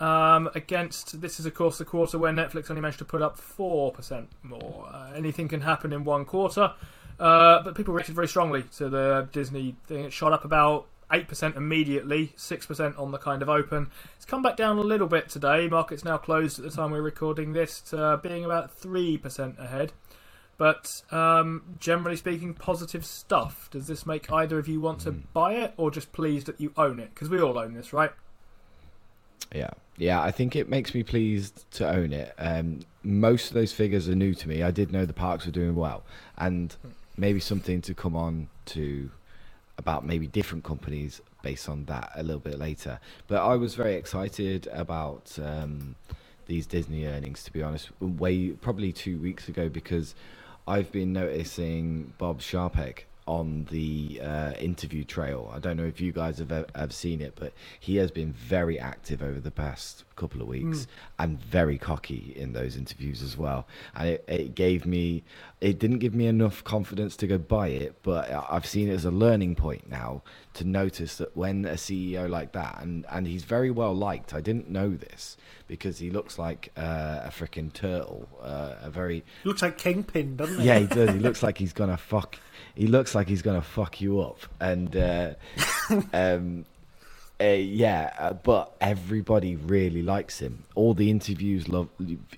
Um, 0.00 0.50
against 0.56 1.20
this 1.20 1.38
is 1.38 1.46
of 1.46 1.54
course 1.54 1.78
the 1.78 1.84
quarter 1.84 2.18
where 2.18 2.32
Netflix 2.32 2.68
only 2.68 2.82
managed 2.82 2.98
to 2.98 3.04
put 3.04 3.22
up 3.22 3.38
four 3.38 3.92
percent 3.92 4.28
more. 4.42 4.88
Uh, 4.92 5.12
anything 5.14 5.46
can 5.46 5.60
happen 5.60 5.92
in 5.92 6.02
one 6.02 6.24
quarter, 6.24 6.72
uh, 7.20 7.62
but 7.62 7.76
people 7.76 7.94
reacted 7.94 8.14
very 8.14 8.26
strongly 8.26 8.64
to 8.76 8.88
the 8.88 9.28
Disney 9.30 9.76
thing. 9.86 10.04
It 10.04 10.12
shot 10.12 10.32
up 10.32 10.44
about 10.44 10.86
eight 11.12 11.28
percent 11.28 11.56
immediately, 11.56 12.32
six 12.36 12.66
percent 12.66 12.96
on 12.96 13.10
the 13.10 13.18
kind 13.18 13.42
of 13.42 13.48
open. 13.48 13.90
It's 14.16 14.24
come 14.24 14.42
back 14.42 14.56
down 14.56 14.78
a 14.78 14.82
little 14.82 15.06
bit 15.06 15.28
today. 15.28 15.68
Market's 15.68 16.04
now 16.04 16.16
closed 16.16 16.58
at 16.58 16.64
the 16.64 16.70
time 16.70 16.90
we're 16.90 17.02
recording 17.02 17.52
this, 17.52 17.80
to 17.82 18.20
being 18.22 18.44
about 18.44 18.72
three 18.72 19.18
percent 19.18 19.56
ahead. 19.58 19.92
But 20.56 21.02
um, 21.10 21.76
generally 21.80 22.16
speaking, 22.16 22.54
positive 22.54 23.04
stuff. 23.04 23.68
Does 23.72 23.88
this 23.88 24.06
make 24.06 24.30
either 24.30 24.58
of 24.58 24.68
you 24.68 24.80
want 24.80 25.00
to 25.00 25.10
buy 25.10 25.54
it, 25.54 25.74
or 25.76 25.90
just 25.90 26.12
pleased 26.12 26.46
that 26.46 26.60
you 26.60 26.72
own 26.76 27.00
it? 27.00 27.12
Because 27.12 27.28
we 27.28 27.40
all 27.40 27.58
own 27.58 27.74
this, 27.74 27.92
right? 27.92 28.12
Yeah, 29.52 29.70
yeah. 29.96 30.22
I 30.22 30.30
think 30.30 30.54
it 30.54 30.68
makes 30.68 30.94
me 30.94 31.02
pleased 31.02 31.70
to 31.72 31.88
own 31.88 32.12
it. 32.12 32.34
Um, 32.38 32.80
most 33.02 33.48
of 33.48 33.54
those 33.54 33.72
figures 33.72 34.08
are 34.08 34.14
new 34.14 34.32
to 34.34 34.48
me. 34.48 34.62
I 34.62 34.70
did 34.70 34.92
know 34.92 35.04
the 35.04 35.12
parks 35.12 35.44
were 35.44 35.52
doing 35.52 35.74
well, 35.74 36.04
and 36.38 36.74
maybe 37.16 37.40
something 37.40 37.80
to 37.82 37.94
come 37.94 38.16
on 38.16 38.48
to 38.66 39.10
about 39.78 40.06
maybe 40.06 40.26
different 40.26 40.64
companies 40.64 41.20
based 41.42 41.68
on 41.68 41.84
that 41.86 42.12
a 42.14 42.22
little 42.22 42.40
bit 42.40 42.58
later. 42.58 43.00
But 43.26 43.42
I 43.42 43.56
was 43.56 43.74
very 43.74 43.94
excited 43.94 44.68
about 44.72 45.36
um, 45.42 45.96
these 46.46 46.66
Disney 46.66 47.06
earnings, 47.06 47.44
to 47.44 47.52
be 47.52 47.62
honest, 47.62 47.90
way 48.00 48.50
probably 48.50 48.92
two 48.92 49.18
weeks 49.18 49.48
ago 49.48 49.68
because 49.68 50.14
I've 50.66 50.90
been 50.92 51.12
noticing 51.12 52.14
Bob 52.18 52.40
Chapek 52.40 53.00
on 53.26 53.66
the 53.70 54.20
uh, 54.22 54.52
interview 54.58 55.02
trail. 55.04 55.50
I 55.54 55.58
don't 55.58 55.76
know 55.76 55.84
if 55.84 56.00
you 56.00 56.12
guys 56.12 56.38
have 56.38 56.52
e- 56.52 56.64
have 56.74 56.92
seen 56.92 57.20
it, 57.20 57.32
but 57.36 57.52
he 57.80 57.96
has 57.96 58.10
been 58.10 58.32
very 58.32 58.78
active 58.78 59.22
over 59.22 59.40
the 59.40 59.50
past 59.50 60.04
couple 60.16 60.40
of 60.40 60.46
weeks 60.46 60.86
and 61.18 61.40
very 61.40 61.76
cocky 61.76 62.32
in 62.36 62.52
those 62.52 62.76
interviews 62.76 63.20
as 63.22 63.36
well. 63.36 63.66
And 63.96 64.08
it, 64.10 64.24
it 64.28 64.54
gave 64.54 64.86
me, 64.86 65.24
it 65.60 65.78
didn't 65.80 65.98
give 65.98 66.14
me 66.14 66.26
enough 66.26 66.62
confidence 66.62 67.16
to 67.16 67.26
go 67.26 67.36
buy 67.38 67.68
it, 67.68 67.96
but 68.02 68.30
I've 68.48 68.66
seen 68.66 68.88
it 68.88 68.92
as 68.92 69.04
a 69.04 69.10
learning 69.10 69.56
point 69.56 69.90
now 69.90 70.22
to 70.54 70.64
notice 70.64 71.16
that 71.16 71.36
when 71.36 71.64
a 71.64 71.72
CEO 71.74 72.28
like 72.28 72.52
that, 72.52 72.78
and 72.82 73.04
and 73.10 73.26
he's 73.26 73.44
very 73.44 73.70
well 73.70 73.94
liked. 73.94 74.32
I 74.34 74.40
didn't 74.40 74.68
know 74.68 74.90
this 74.90 75.36
because 75.66 75.98
he 75.98 76.10
looks 76.10 76.38
like 76.38 76.70
uh, 76.76 77.22
a 77.24 77.30
freaking 77.30 77.72
turtle, 77.72 78.28
uh, 78.42 78.74
a 78.82 78.90
very 78.90 79.24
he 79.42 79.48
Looks 79.48 79.62
like 79.62 79.78
Kingpin, 79.78 80.36
doesn't 80.36 80.60
he? 80.60 80.66
yeah, 80.66 80.78
he 80.80 80.86
does. 80.86 81.10
He 81.10 81.18
looks 81.28 81.42
like 81.42 81.58
he's 81.58 81.72
gonna 81.72 81.96
fuck. 81.96 82.36
He 82.74 82.86
looks 82.86 83.14
like 83.14 83.28
he's 83.28 83.42
gonna 83.42 83.62
fuck 83.62 84.00
you 84.00 84.20
up, 84.20 84.38
and 84.60 84.96
uh, 84.96 85.34
um, 86.12 86.64
uh, 87.40 87.44
yeah. 87.44 88.12
Uh, 88.18 88.32
but 88.32 88.74
everybody 88.80 89.56
really 89.56 90.02
likes 90.02 90.40
him. 90.40 90.64
All 90.74 90.94
the 90.94 91.10
interviews 91.10 91.68
love 91.68 91.88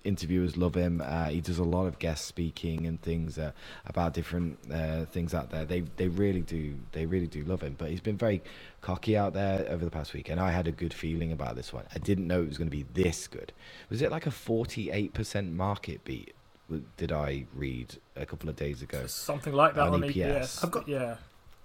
interviewers 0.05 0.57
love 0.57 0.75
him. 0.75 1.03
Uh, 1.05 1.27
he 1.27 1.41
does 1.41 1.59
a 1.59 1.65
lot 1.65 1.87
of 1.87 1.99
guest 1.99 2.27
speaking 2.27 2.87
and 2.87 3.01
things 3.01 3.39
uh, 3.39 3.53
about 3.87 4.15
different 4.15 4.59
uh, 4.73 5.07
things 5.07 5.35
out 5.35 5.51
there. 5.51 5.65
They 5.65 5.81
they 5.97 6.09
really 6.09 6.43
do. 6.43 6.77
They 6.93 7.07
really 7.07 7.29
do 7.29 7.43
love 7.45 7.63
him. 7.63 7.75
But 7.79 7.91
he's 7.91 8.03
been 8.03 8.19
very 8.19 8.43
cocky 8.83 9.17
out 9.17 9.33
there 9.33 9.67
over 9.71 9.85
the 9.85 9.91
past 9.91 10.13
week, 10.15 10.29
and 10.29 10.39
I 10.39 10.51
had 10.53 10.69
a 10.69 10.73
good 10.73 10.95
feeling 10.95 11.33
about 11.33 11.57
this 11.57 11.73
one. 11.73 11.85
I 11.95 11.99
didn't 11.99 12.27
know 12.27 12.43
it 12.43 12.49
was 12.49 12.59
going 12.59 12.71
to 12.71 12.77
be 12.77 12.87
this 12.95 13.27
good. 13.27 13.53
Was 13.91 14.03
it 14.03 14.11
like 14.11 14.27
a 14.27 14.31
forty-eight 14.31 15.15
percent 15.15 15.53
market 15.55 16.05
beat? 16.05 16.36
Did 16.97 17.13
I 17.13 17.47
read 17.55 17.97
a 18.17 18.27
couple 18.27 18.49
of 18.49 18.57
days 18.57 18.83
ago? 18.83 19.07
Something 19.07 19.53
like 19.53 19.75
that 19.75 19.87
On 19.89 19.95
on, 19.95 20.03
EPS. 20.03 20.15
EPS. 20.15 20.65
I've 20.65 20.71
got- 20.71 20.89
yeah. 20.89 21.17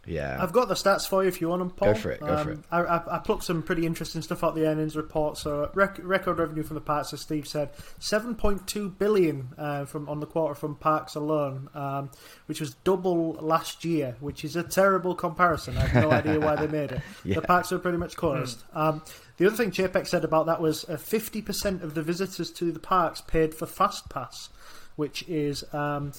Yeah, 0.07 0.41
I've 0.41 0.51
got 0.51 0.67
the 0.67 0.73
stats 0.73 1.07
for 1.07 1.21
you 1.21 1.27
if 1.29 1.41
you 1.41 1.49
want 1.49 1.59
them, 1.59 1.69
Paul. 1.69 1.93
Go 1.93 1.99
for 1.99 2.09
it, 2.09 2.21
go 2.21 2.35
for 2.43 2.51
it. 2.53 2.59
I, 2.71 2.79
I, 2.81 3.17
I 3.17 3.19
plucked 3.19 3.43
some 3.43 3.61
pretty 3.61 3.85
interesting 3.85 4.23
stuff 4.23 4.43
out 4.43 4.55
the 4.55 4.65
earnings 4.65 4.95
report. 4.95 5.37
So, 5.37 5.69
rec- 5.75 5.99
record 6.01 6.39
revenue 6.39 6.63
from 6.63 6.73
the 6.73 6.81
parks, 6.81 7.13
as 7.13 7.21
Steve 7.21 7.47
said, 7.47 7.69
seven 7.99 8.33
point 8.33 8.65
two 8.65 8.89
billion 8.89 9.49
uh, 9.59 9.85
from 9.85 10.09
on 10.09 10.19
the 10.19 10.25
quarter 10.25 10.55
from 10.55 10.73
parks 10.73 11.13
alone, 11.13 11.69
um, 11.75 12.09
which 12.47 12.59
was 12.59 12.73
double 12.83 13.33
last 13.33 13.85
year, 13.85 14.15
which 14.21 14.43
is 14.43 14.55
a 14.55 14.63
terrible 14.63 15.13
comparison. 15.13 15.77
I 15.77 15.81
have 15.85 16.03
no 16.03 16.09
idea 16.11 16.39
why 16.39 16.55
they 16.55 16.65
made 16.67 16.93
it. 16.93 17.01
Yeah. 17.23 17.35
The 17.35 17.41
parks 17.43 17.71
are 17.71 17.77
pretty 17.77 17.99
much 17.99 18.15
closed. 18.17 18.63
Um, 18.73 19.03
the 19.37 19.45
other 19.45 19.55
thing 19.55 19.69
Chapek 19.69 20.07
said 20.07 20.23
about 20.25 20.47
that 20.47 20.59
was 20.59 20.83
uh, 20.89 20.97
fifty 20.97 21.43
percent 21.43 21.83
of 21.83 21.93
the 21.93 22.01
visitors 22.01 22.49
to 22.53 22.71
the 22.71 22.79
parks 22.79 23.21
paid 23.21 23.53
for 23.53 23.67
Fast 23.67 24.09
Pass, 24.09 24.49
which 24.95 25.23
is. 25.27 25.63
Um, 25.73 26.13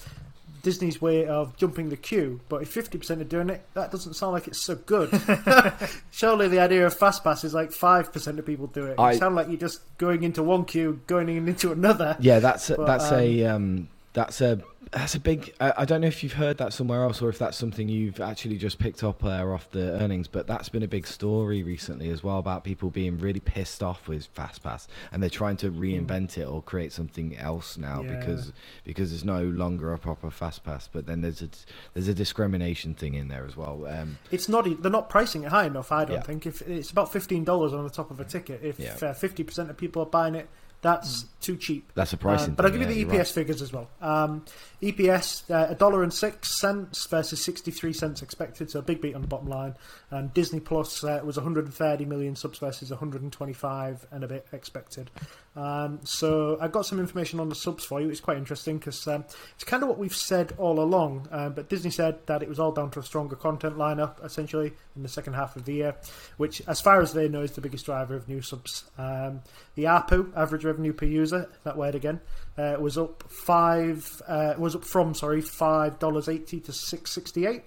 Disney's 0.63 1.03
way 1.03 1.27
of 1.27 1.57
jumping 1.57 1.89
the 1.89 1.97
queue, 1.97 2.39
but 2.49 2.63
if 2.63 2.73
50% 2.73 3.21
are 3.21 3.25
doing 3.25 3.51
it, 3.51 3.67
that 3.75 3.91
doesn't 3.91 4.15
sound 4.15 4.33
like 4.35 4.47
it's 4.47 4.61
so 4.63 4.77
good. 4.77 5.11
Surely 6.13 6.47
the 6.47 6.61
idea 6.61 6.87
of 6.87 6.95
fast 6.95 7.25
pass 7.25 7.43
is 7.43 7.53
like 7.53 7.71
5% 7.71 8.39
of 8.39 8.47
people 8.47 8.69
do 8.69 8.87
it. 8.87 8.95
I- 8.97 9.11
It 9.15 9.19
sounds 9.19 9.35
like 9.35 9.49
you're 9.49 9.57
just 9.57 9.81
going 9.99 10.23
into 10.23 10.41
one 10.41 10.65
queue, 10.65 11.01
going 11.09 11.29
in 11.29 11.49
into 11.49 11.73
another. 11.73 12.17
yeah. 12.21 12.39
That's 12.39 12.71
a, 12.71 12.77
But, 12.77 12.87
that's 12.87 13.11
a 13.11 13.45
um, 13.47 13.89
That's 14.15 14.41
a 14.43 14.61
that's 14.91 15.15
a 15.15 15.21
big. 15.21 15.55
I, 15.59 15.73
I 15.79 15.85
don't 15.87 16.03
know 16.03 16.07
if 16.07 16.23
you've 16.23 16.35
heard 16.35 16.59
that 16.59 16.75
somewhere 16.75 17.03
else 17.03 17.23
or 17.23 17.31
if 17.31 17.39
that's 17.39 17.57
something 17.57 17.89
you've 17.89 18.21
actually 18.21 18.59
just 18.59 18.79
picked 18.79 19.03
up 19.03 19.23
there 19.23 19.55
off 19.55 19.71
the 19.71 19.93
earnings, 20.03 20.29
but 20.29 20.47
that's 20.47 20.69
been 20.69 20.83
a 20.83 20.89
big 20.89 21.07
story 21.07 21.63
recently 21.63 22.11
as 22.11 22.23
well 22.23 22.39
about 22.39 22.63
people 22.63 22.91
being 22.91 23.17
really 23.19 23.41
pissed 23.41 23.83
off 23.83 24.07
with 24.09 24.29
FastPass 24.35 24.87
and 25.11 25.23
they're 25.23 25.31
trying 25.31 25.57
to 25.59 25.71
reinvent 25.71 26.37
it 26.37 26.45
or 26.45 26.61
create 26.61 26.93
something 26.93 27.39
else 27.39 27.79
now 27.79 28.03
Yeah. 28.03 28.19
because 28.19 28.53
because 28.85 29.15
it's 29.15 29.25
no 29.25 29.45
longer 29.45 29.95
a 29.95 29.99
proper 29.99 30.29
FastPass. 30.29 30.91
But 30.93 31.07
then 31.07 31.23
there's 31.23 31.41
a 31.41 31.49
there's 31.95 32.09
a 32.09 32.15
discrimination 32.15 32.93
thing 32.93 33.15
in 33.15 33.29
there 33.29 33.47
as 33.47 33.57
well. 33.57 33.87
Um, 33.89 34.19
It's 34.31 34.47
not. 34.49 34.67
They're 34.83 34.91
not 34.93 35.09
pricing 35.09 35.45
it 35.45 35.49
high 35.49 35.65
enough. 35.65 35.91
I 35.91 36.05
don't 36.05 36.17
Yeah. 36.17 36.21
think. 36.23 36.45
If 36.45 36.61
it's 36.69 36.91
about 36.91 37.11
fifteen 37.11 37.45
dollars 37.45 37.73
on 37.73 37.83
the 37.85 37.91
top 37.91 38.11
of 38.11 38.21
a 38.21 38.25
ticket, 38.25 38.61
if 38.63 38.79
Yeah. 38.79 38.99
uh, 39.01 39.15
fifty 39.15 39.43
percent 39.43 39.71
of 39.71 39.79
people 39.79 40.03
are 40.03 40.07
buying 40.07 40.35
it, 40.35 40.51
that's 40.83 41.25
too 41.43 41.57
cheap. 41.57 41.93
that's 41.95 42.13
a 42.13 42.17
pricing. 42.17 42.51
Um, 42.51 42.55
but 42.55 42.65
I'll 42.65 42.71
give 42.71 42.81
you 42.81 42.87
yeah, 42.87 42.95
the 42.95 43.01
you're 43.01 43.11
EPS 43.11 43.19
right. 43.19 43.29
figures 43.29 43.63
as 43.63 43.73
well. 43.73 43.89
Um, 44.01 44.45
EPS 44.81 45.51
uh, 45.51 45.71
a 45.71 45.75
dollar 45.75 46.03
and 46.03 46.13
six 46.13 46.59
cents 46.59 47.07
versus 47.07 47.45
sixty 47.45 47.71
three 47.71 47.93
cents 47.93 48.23
expected, 48.23 48.71
so 48.71 48.79
a 48.79 48.83
big 48.83 49.01
beat 49.01 49.15
on 49.15 49.21
the 49.21 49.29
bottom 49.29 49.49
line. 49.49 49.75
And 50.11 50.33
Disney 50.35 50.61
Plus 50.61 51.05
uh, 51.05 51.21
was 51.25 51.37
one 51.37 51.45
hundred 51.45 51.67
and 51.67 51.75
thirty 51.75 52.05
million 52.05 52.37
subs 52.37 52.59
versus 52.59 52.91
one 52.91 52.99
hundred 52.99 53.23
and 53.23 53.33
twenty 53.33 53.53
five 53.53 54.07
and 54.11 54.25
a 54.25 54.29
bit 54.29 54.47
expected. 54.53 55.11
Um, 55.55 56.01
so 56.05 56.57
I've 56.61 56.73
got 56.73 56.87
some 56.87 56.99
information 56.99 57.39
on 57.39 57.49
the 57.49 57.55
subs 57.55 57.85
for 57.85 58.01
you. 58.01 58.09
It's 58.09 58.21
quite 58.21 58.39
interesting 58.39 58.79
because 58.79 59.07
um, 59.07 59.25
it's 59.55 59.65
kind 59.65 59.83
of 59.83 59.89
what 59.89 59.99
we've 59.99 60.15
said 60.15 60.53
all 60.59 60.81
along. 60.81 61.29
Um, 61.31 61.53
but 61.53 61.69
Disney 61.69 61.91
said 61.91 62.27
that 62.27 62.43
it 62.43 62.49
was 62.49 62.59
all 62.59 62.73
down 62.73 62.91
to 62.93 63.01
a 63.01 63.03
stronger 63.03 63.37
content 63.37 63.77
lineup, 63.77 64.25
essentially 64.25 64.73
in 64.97 65.03
the 65.03 65.09
second 65.09 65.35
half 65.35 65.57
of 65.57 65.65
the 65.65 65.75
year, 65.75 65.97
which, 66.37 66.63
as 66.67 66.81
far 66.81 67.01
as 67.01 67.13
they 67.13 67.29
know, 67.29 67.43
is 67.43 67.53
the 67.53 67.61
biggest 67.61 67.87
driver 67.87 68.15
of 68.15 68.29
new 68.29 68.41
subs. 68.41 68.85
Um, 68.99 69.41
the 69.75 69.85
ARPU, 69.85 70.35
average 70.37 70.65
revenue 70.65 70.93
per 70.93 71.07
user, 71.07 71.32
that 71.33 71.77
word 71.77 71.95
again, 71.95 72.21
uh, 72.57 72.77
was 72.79 72.97
up 72.99 73.25
five. 73.29 74.23
Uh, 74.27 74.55
was 74.59 74.75
up 74.77 74.85
from 74.85 75.15
sorry 75.15 75.41
five 75.41 75.99
dollars 75.99 76.29
eighty 76.29 76.61
to 76.61 76.73
six 76.73 77.11
sixty 77.13 77.47
eight. 77.47 77.63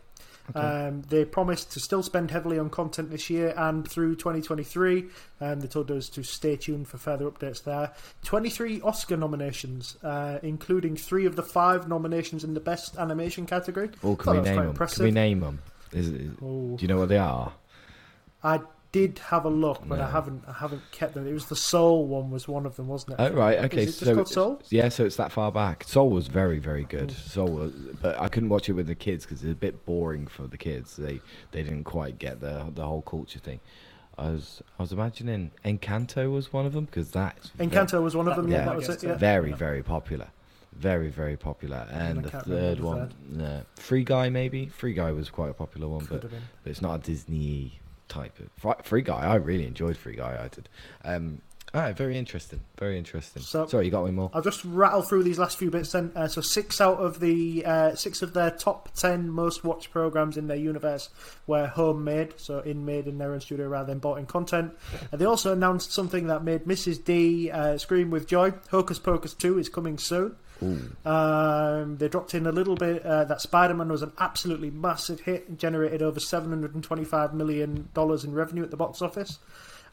Um, 0.53 1.01
they 1.09 1.25
promised 1.25 1.71
to 1.71 1.79
still 1.79 2.03
spend 2.03 2.29
heavily 2.29 2.59
on 2.59 2.69
content 2.69 3.09
this 3.09 3.31
year 3.31 3.51
and 3.57 3.89
through 3.89 4.13
2023. 4.17 5.05
Um, 5.41 5.59
they 5.59 5.65
told 5.65 5.89
us 5.89 6.07
to 6.09 6.21
stay 6.21 6.55
tuned 6.55 6.87
for 6.87 6.99
further 6.99 7.25
updates 7.25 7.63
there. 7.63 7.93
23 8.25 8.79
Oscar 8.81 9.17
nominations, 9.17 9.97
uh, 10.03 10.37
including 10.43 10.97
three 10.97 11.25
of 11.25 11.35
the 11.35 11.41
five 11.41 11.87
nominations 11.87 12.43
in 12.43 12.53
the 12.53 12.59
Best 12.59 12.95
Animation 12.95 13.47
category. 13.47 13.87
Or 14.03 14.15
Thought 14.15 14.19
can 14.19 14.33
we 14.33 14.41
name 14.41 14.55
them? 14.57 14.67
impressive. 14.69 14.97
Can 14.97 15.05
we 15.05 15.11
name 15.11 15.39
them? 15.39 15.59
Is, 15.91 16.09
is, 16.09 16.31
Oh. 16.43 16.77
do 16.77 16.81
you 16.83 16.87
know 16.89 16.97
what 16.99 17.09
they 17.09 17.17
are? 17.17 17.51
I 18.43 18.59
did 18.95 19.19
have 19.19 19.43
a 19.43 19.49
look, 19.49 19.81
but 19.85 19.99
I 19.99 20.09
haven't. 20.09 20.43
I 20.47 20.53
haven't 20.53 20.81
kept 20.91 21.15
them. 21.15 21.27
It 21.27 21.33
was 21.33 21.47
the 21.47 21.55
Soul 21.57 22.07
one 22.07 22.31
was 22.31 22.47
one 22.47 22.65
of 22.65 22.77
them, 22.77 22.87
wasn't 22.87 23.19
it? 23.19 23.23
Oh 23.23 23.31
right, 23.33 23.57
okay. 23.65 23.83
Is 23.83 24.01
it 24.01 24.05
just 24.05 24.15
so 24.15 24.23
Soul? 24.23 24.61
yeah, 24.69 24.87
so 24.87 25.03
it's 25.03 25.17
that 25.17 25.33
far 25.33 25.51
back. 25.51 25.83
Soul 25.83 26.09
was 26.09 26.27
very, 26.27 26.59
very 26.59 26.85
good. 26.85 27.11
Hmm. 27.11 27.29
Soul, 27.29 27.47
was, 27.49 27.73
but 28.01 28.17
I 28.17 28.29
couldn't 28.29 28.47
watch 28.47 28.69
it 28.69 28.73
with 28.73 28.87
the 28.87 28.95
kids 28.95 29.25
because 29.25 29.43
it's 29.43 29.51
a 29.51 29.55
bit 29.55 29.85
boring 29.85 30.27
for 30.27 30.47
the 30.47 30.57
kids. 30.57 30.95
They 30.95 31.19
they 31.51 31.61
didn't 31.61 31.83
quite 31.83 32.19
get 32.19 32.39
the 32.39 32.71
the 32.73 32.85
whole 32.85 33.01
culture 33.01 33.39
thing. 33.39 33.59
I 34.17 34.29
was 34.29 34.63
I 34.79 34.83
was 34.83 34.93
imagining 34.93 35.51
Encanto 35.65 36.31
was 36.31 36.53
one 36.53 36.65
of 36.65 36.71
them 36.71 36.85
because 36.85 37.11
that's 37.11 37.49
ve- 37.49 37.65
Encanto 37.67 38.01
was 38.01 38.15
one 38.15 38.29
of 38.29 38.37
them. 38.37 38.47
Yeah, 38.49 38.59
Yeah. 38.59 38.65
that 38.65 38.75
was 38.77 38.87
it. 38.87 39.03
Yeah. 39.03 39.15
very 39.15 39.51
very 39.51 39.83
popular, 39.83 40.27
very 40.71 41.09
very 41.09 41.35
popular. 41.35 41.85
And 41.91 42.19
I 42.19 42.21
the 42.29 42.39
third 42.43 42.79
one, 42.79 43.13
the 43.29 43.65
Free 43.75 44.05
Guy 44.05 44.29
maybe. 44.29 44.67
Free 44.67 44.93
Guy 44.93 45.11
was 45.11 45.29
quite 45.29 45.49
a 45.49 45.53
popular 45.53 45.89
one, 45.89 46.05
Could 46.05 46.21
but 46.21 46.31
but 46.31 46.69
it's 46.71 46.81
not 46.81 46.95
a 46.95 47.03
Disney 47.03 47.81
type 48.07 48.37
of 48.39 48.85
Free 48.85 49.01
Guy. 49.01 49.19
I 49.25 49.35
really 49.35 49.65
enjoyed 49.67 49.97
Free 49.97 50.15
Guy. 50.15 50.39
I 50.43 50.47
did. 50.47 50.69
Um, 51.03 51.41
all 51.73 51.81
right, 51.81 51.97
very 51.97 52.17
interesting. 52.17 52.61
Very 52.79 52.97
interesting. 52.97 53.41
So- 53.41 53.67
Sorry, 53.67 53.83
you 53.85 53.91
got 53.91 54.05
me 54.05 54.11
more. 54.11 54.31
I'll 54.33 54.41
just 54.41 54.63
rattle 54.63 55.01
through 55.01 55.23
these 55.23 55.37
last 55.37 55.57
few 55.57 55.69
bits 55.69 55.91
then. 55.91 56.09
Uh, 56.15 56.27
so 56.29 56.39
six 56.39 56.79
out 56.79 56.99
of 56.99 57.19
the 57.19 57.65
uh, 57.65 57.95
six 57.95 58.21
of 58.21 58.31
their 58.33 58.49
top 58.51 58.93
ten 58.95 59.29
most 59.29 59.65
watched 59.65 59.91
programs 59.91 60.37
in 60.37 60.47
their 60.47 60.55
universe 60.55 61.09
were 61.47 61.67
homemade, 61.67 62.35
so 62.37 62.59
in 62.59 62.85
made 62.85 63.07
in 63.07 63.17
their 63.17 63.33
own 63.33 63.41
studio 63.41 63.67
rather 63.67 63.87
than 63.87 63.99
bought 63.99 64.19
in 64.19 64.25
content. 64.25 64.71
And 65.11 65.19
they 65.19 65.25
also 65.25 65.51
announced 65.51 65.91
something 65.91 66.27
that 66.27 66.45
made 66.45 66.63
Mrs. 66.63 67.03
D 67.03 67.51
uh, 67.51 67.77
scream 67.77 68.09
with 68.09 68.25
joy. 68.25 68.53
Hocus 68.71 68.99
Pocus 68.99 69.33
Two 69.33 69.57
is 69.59 69.67
coming 69.67 69.97
soon. 69.97 70.37
Ooh. 70.63 71.09
Um, 71.09 71.97
they 71.97 72.07
dropped 72.07 72.33
in 72.33 72.47
a 72.47 72.51
little 72.51 72.75
bit 72.75 73.05
uh, 73.05 73.25
that 73.25 73.41
Spider 73.41 73.73
Man 73.73 73.89
was 73.89 74.01
an 74.01 74.13
absolutely 74.19 74.71
massive 74.71 75.21
hit 75.21 75.47
and 75.47 75.57
generated 75.57 76.01
over 76.01 76.19
$725 76.19 77.33
million 77.33 77.89
in 77.95 78.33
revenue 78.33 78.63
at 78.63 78.71
the 78.71 78.77
box 78.77 79.01
office. 79.01 79.39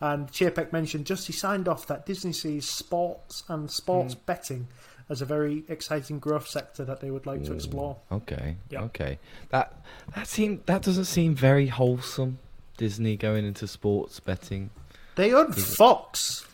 And 0.00 0.30
Chapek 0.32 0.72
mentioned 0.72 1.06
just 1.06 1.28
he 1.28 1.32
signed 1.32 1.68
off 1.68 1.86
that 1.86 2.06
Disney 2.06 2.32
sees 2.32 2.68
sports 2.68 3.44
and 3.48 3.70
sports 3.70 4.14
betting 4.16 4.66
as 5.08 5.20
a 5.20 5.24
very 5.24 5.62
exciting 5.68 6.18
growth 6.18 6.48
sector 6.48 6.84
that 6.84 7.00
they 7.00 7.10
would 7.10 7.26
like 7.26 7.44
to 7.44 7.52
explore. 7.52 7.98
Okay. 8.10 8.56
Yep. 8.70 8.82
Okay. 8.82 9.18
That 9.50 9.80
that 10.14 10.26
seem 10.26 10.62
that 10.66 10.82
doesn't 10.82 11.04
seem 11.04 11.34
very 11.34 11.68
wholesome. 11.68 12.38
Disney 12.76 13.16
going 13.16 13.44
into 13.44 13.68
sports 13.68 14.18
betting. 14.18 14.70
They 15.14 15.32
own 15.32 15.52
Fox. 15.52 16.46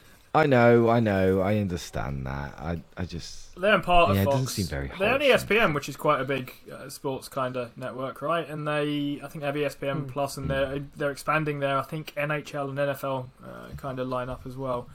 I 0.43 0.47
know, 0.47 0.89
I 0.89 1.01
know, 1.01 1.41
I 1.41 1.59
understand 1.59 2.27
that. 2.27 2.55
I 2.59 2.83
I 2.97 3.05
just 3.05 3.55
They're 3.61 3.75
in 3.75 3.83
part 3.83 4.15
Yeah, 4.15 4.21
of 4.21 4.25
Fox. 4.25 4.35
doesn't 4.37 4.49
seem 4.49 4.67
very 4.67 4.91
They 4.99 5.07
own 5.07 5.21
wholesome. 5.21 5.49
ESPN, 5.49 5.75
which 5.75 5.89
is 5.89 5.97
quite 5.97 6.21
a 6.21 6.25
big 6.25 6.53
uh, 6.73 6.89
sports 6.89 7.29
kind 7.29 7.57
of 7.57 7.77
network, 7.77 8.23
right? 8.23 8.49
And 8.49 8.67
they, 8.67 9.21
I 9.23 9.29
think, 9.29 9.41
they 9.43 9.47
have 9.47 9.57
ESPN 9.57 10.03
Hmm. 10.05 10.07
Plus, 10.09 10.37
and 10.37 10.49
they're 10.51 10.81
they're 10.97 11.11
expanding 11.11 11.61
their, 11.61 11.77
I 11.79 11.83
think, 11.83 12.15
NHL 12.17 12.69
and 12.71 12.79
NFL 12.79 13.27
uh, 13.45 13.75
kind 13.77 13.99
of 13.99 14.09
lineup 14.09 14.47
as 14.47 14.57
well. 14.57 14.89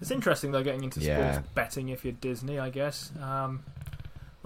It's 0.00 0.10
interesting 0.10 0.52
though, 0.52 0.62
getting 0.62 0.84
into 0.84 1.00
Yeah. 1.00 1.32
sports 1.32 1.48
betting 1.54 1.88
if 1.88 2.04
you're 2.04 2.12
Disney, 2.14 2.58
I 2.58 2.70
guess. 2.70 3.10
Um, 3.22 3.62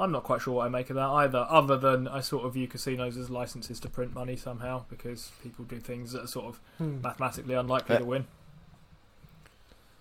I'm 0.01 0.12
not 0.12 0.22
quite 0.22 0.40
sure 0.40 0.55
what 0.55 0.66
I 0.66 0.68
make 0.68 0.90
of 0.90 0.96
that 0.96 1.09
either, 1.09 1.44
other 1.51 1.76
than 1.76 2.07
I 2.07 2.20
sort 2.20 2.44
of 2.44 2.55
view 2.55 2.68
casinos 2.68 3.16
as 3.16 3.30
licenses 3.30 3.80
to 3.80 3.88
print 3.88 4.14
money 4.14 4.36
somehow 4.36 4.84
because 4.88 5.32
people 5.42 5.64
do 5.64 5.78
things 5.80 6.12
that 6.12 6.22
are 6.22 6.26
sort 6.28 6.46
of 6.46 6.61
Hmm. 6.78 7.01
mathematically 7.03 7.55
unlikely 7.55 7.96
Uh, 7.96 7.99
to 7.99 8.05
win. 8.05 8.26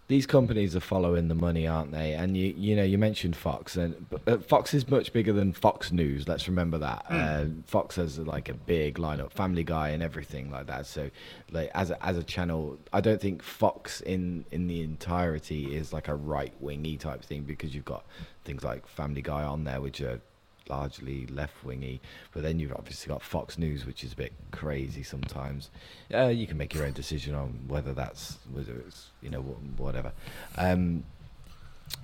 These 0.07 0.25
companies 0.25 0.73
are 0.73 0.79
following 0.79 1.27
the 1.27 1.35
money, 1.35 1.67
aren't 1.67 1.91
they? 1.91 2.13
And 2.13 2.37
you 2.37 2.53
you 2.57 2.75
know 2.75 2.83
you 2.83 2.97
mentioned 2.97 3.35
Fox, 3.35 3.75
and 3.75 4.09
but, 4.09 4.27
uh, 4.27 4.37
Fox 4.37 4.73
is 4.73 4.87
much 4.89 5.11
bigger 5.11 5.33
than 5.33 5.51
Fox 5.51 5.91
News. 5.91 6.27
Let's 6.27 6.47
remember 6.47 6.77
that. 6.77 7.05
Uh, 7.09 7.45
Fox 7.65 7.97
has 7.97 8.17
like 8.17 8.47
a 8.47 8.53
big 8.53 8.95
lineup, 8.97 9.31
Family 9.33 9.65
Guy, 9.65 9.89
and 9.89 10.01
everything 10.01 10.49
like 10.49 10.67
that. 10.67 10.85
So, 10.85 11.09
like 11.51 11.71
as 11.73 11.91
a, 11.91 12.05
as 12.05 12.17
a 12.17 12.23
channel, 12.23 12.77
I 12.93 13.01
don't 13.01 13.19
think 13.19 13.43
Fox 13.43 13.99
in 14.01 14.45
in 14.51 14.67
the 14.67 14.81
entirety 14.81 15.75
is 15.75 15.91
like 15.91 16.07
a 16.07 16.15
right 16.15 16.53
wingy 16.61 16.97
type 16.97 17.23
thing 17.23 17.43
because 17.43 17.75
you've 17.75 17.85
got 17.85 18.05
things 18.45 18.63
like 18.63 18.87
Family 18.87 19.21
Guy 19.21 19.43
on 19.43 19.65
there, 19.65 19.81
which 19.81 19.99
are 19.99 20.21
largely 20.69 21.25
left 21.27 21.63
wingy. 21.63 22.01
But 22.33 22.43
then 22.43 22.59
you've 22.59 22.73
obviously 22.73 23.09
got 23.09 23.21
Fox 23.21 23.57
News, 23.57 23.85
which 23.85 24.03
is 24.03 24.13
a 24.13 24.15
bit 24.15 24.33
crazy 24.51 25.03
sometimes. 25.03 25.69
Uh, 26.13 26.27
you 26.27 26.47
can 26.47 26.57
make 26.57 26.73
your 26.73 26.85
own 26.85 26.93
decision 26.93 27.35
on 27.35 27.59
whether 27.67 27.93
that's 27.93 28.37
whether 28.51 28.73
it's 28.79 29.07
you 29.21 29.29
know 29.29 29.41
whatever. 29.41 30.11
Um, 30.57 31.03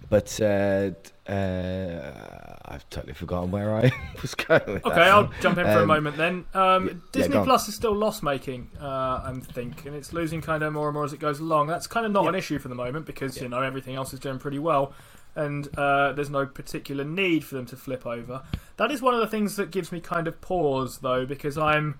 but 0.09 0.39
uh, 0.41 0.91
uh, 1.29 2.55
I've 2.65 2.89
totally 2.89 3.13
forgotten 3.13 3.51
where 3.51 3.75
I 3.75 3.91
was 4.21 4.33
going. 4.35 4.61
Okay, 4.85 5.01
I'll 5.01 5.25
one. 5.25 5.33
jump 5.41 5.57
in 5.57 5.65
for 5.65 5.71
a 5.71 5.81
Um, 5.81 5.87
moment 5.87 6.15
then. 6.17 6.45
Um, 6.53 6.87
yeah, 6.87 6.93
Disney 7.11 7.35
on. 7.35 7.45
Plus 7.45 7.67
is 7.67 7.75
still 7.75 7.93
loss 7.93 8.23
making, 8.23 8.69
uh, 8.81 8.85
I 9.25 9.33
think, 9.41 9.85
and 9.85 9.95
it's 9.95 10.13
losing 10.13 10.41
kind 10.41 10.63
of 10.63 10.71
more 10.71 10.87
and 10.87 10.93
more 10.93 11.03
as 11.03 11.11
it 11.13 11.19
goes 11.19 11.39
along. 11.39 11.67
That's 11.67 11.87
kind 11.87 12.05
of 12.05 12.11
not 12.13 12.27
an 12.27 12.35
issue 12.35 12.59
for 12.59 12.69
the 12.69 12.75
moment 12.75 13.05
because 13.05 13.41
you 13.41 13.49
know 13.49 13.61
everything 13.61 13.95
else 13.95 14.13
is 14.13 14.19
doing 14.19 14.39
pretty 14.39 14.59
well, 14.59 14.93
and 15.35 15.67
uh, 15.77 16.13
there's 16.13 16.29
no 16.29 16.45
particular 16.45 17.03
need 17.03 17.43
for 17.43 17.55
them 17.55 17.65
to 17.67 17.75
flip 17.75 18.05
over. 18.05 18.43
That 18.77 18.91
is 18.91 19.01
one 19.01 19.13
of 19.13 19.19
the 19.19 19.27
things 19.27 19.55
that 19.55 19.71
gives 19.71 19.91
me 19.91 19.99
kind 19.99 20.27
of 20.27 20.41
pause 20.41 20.99
though, 20.99 21.25
because 21.25 21.57
I'm 21.57 21.99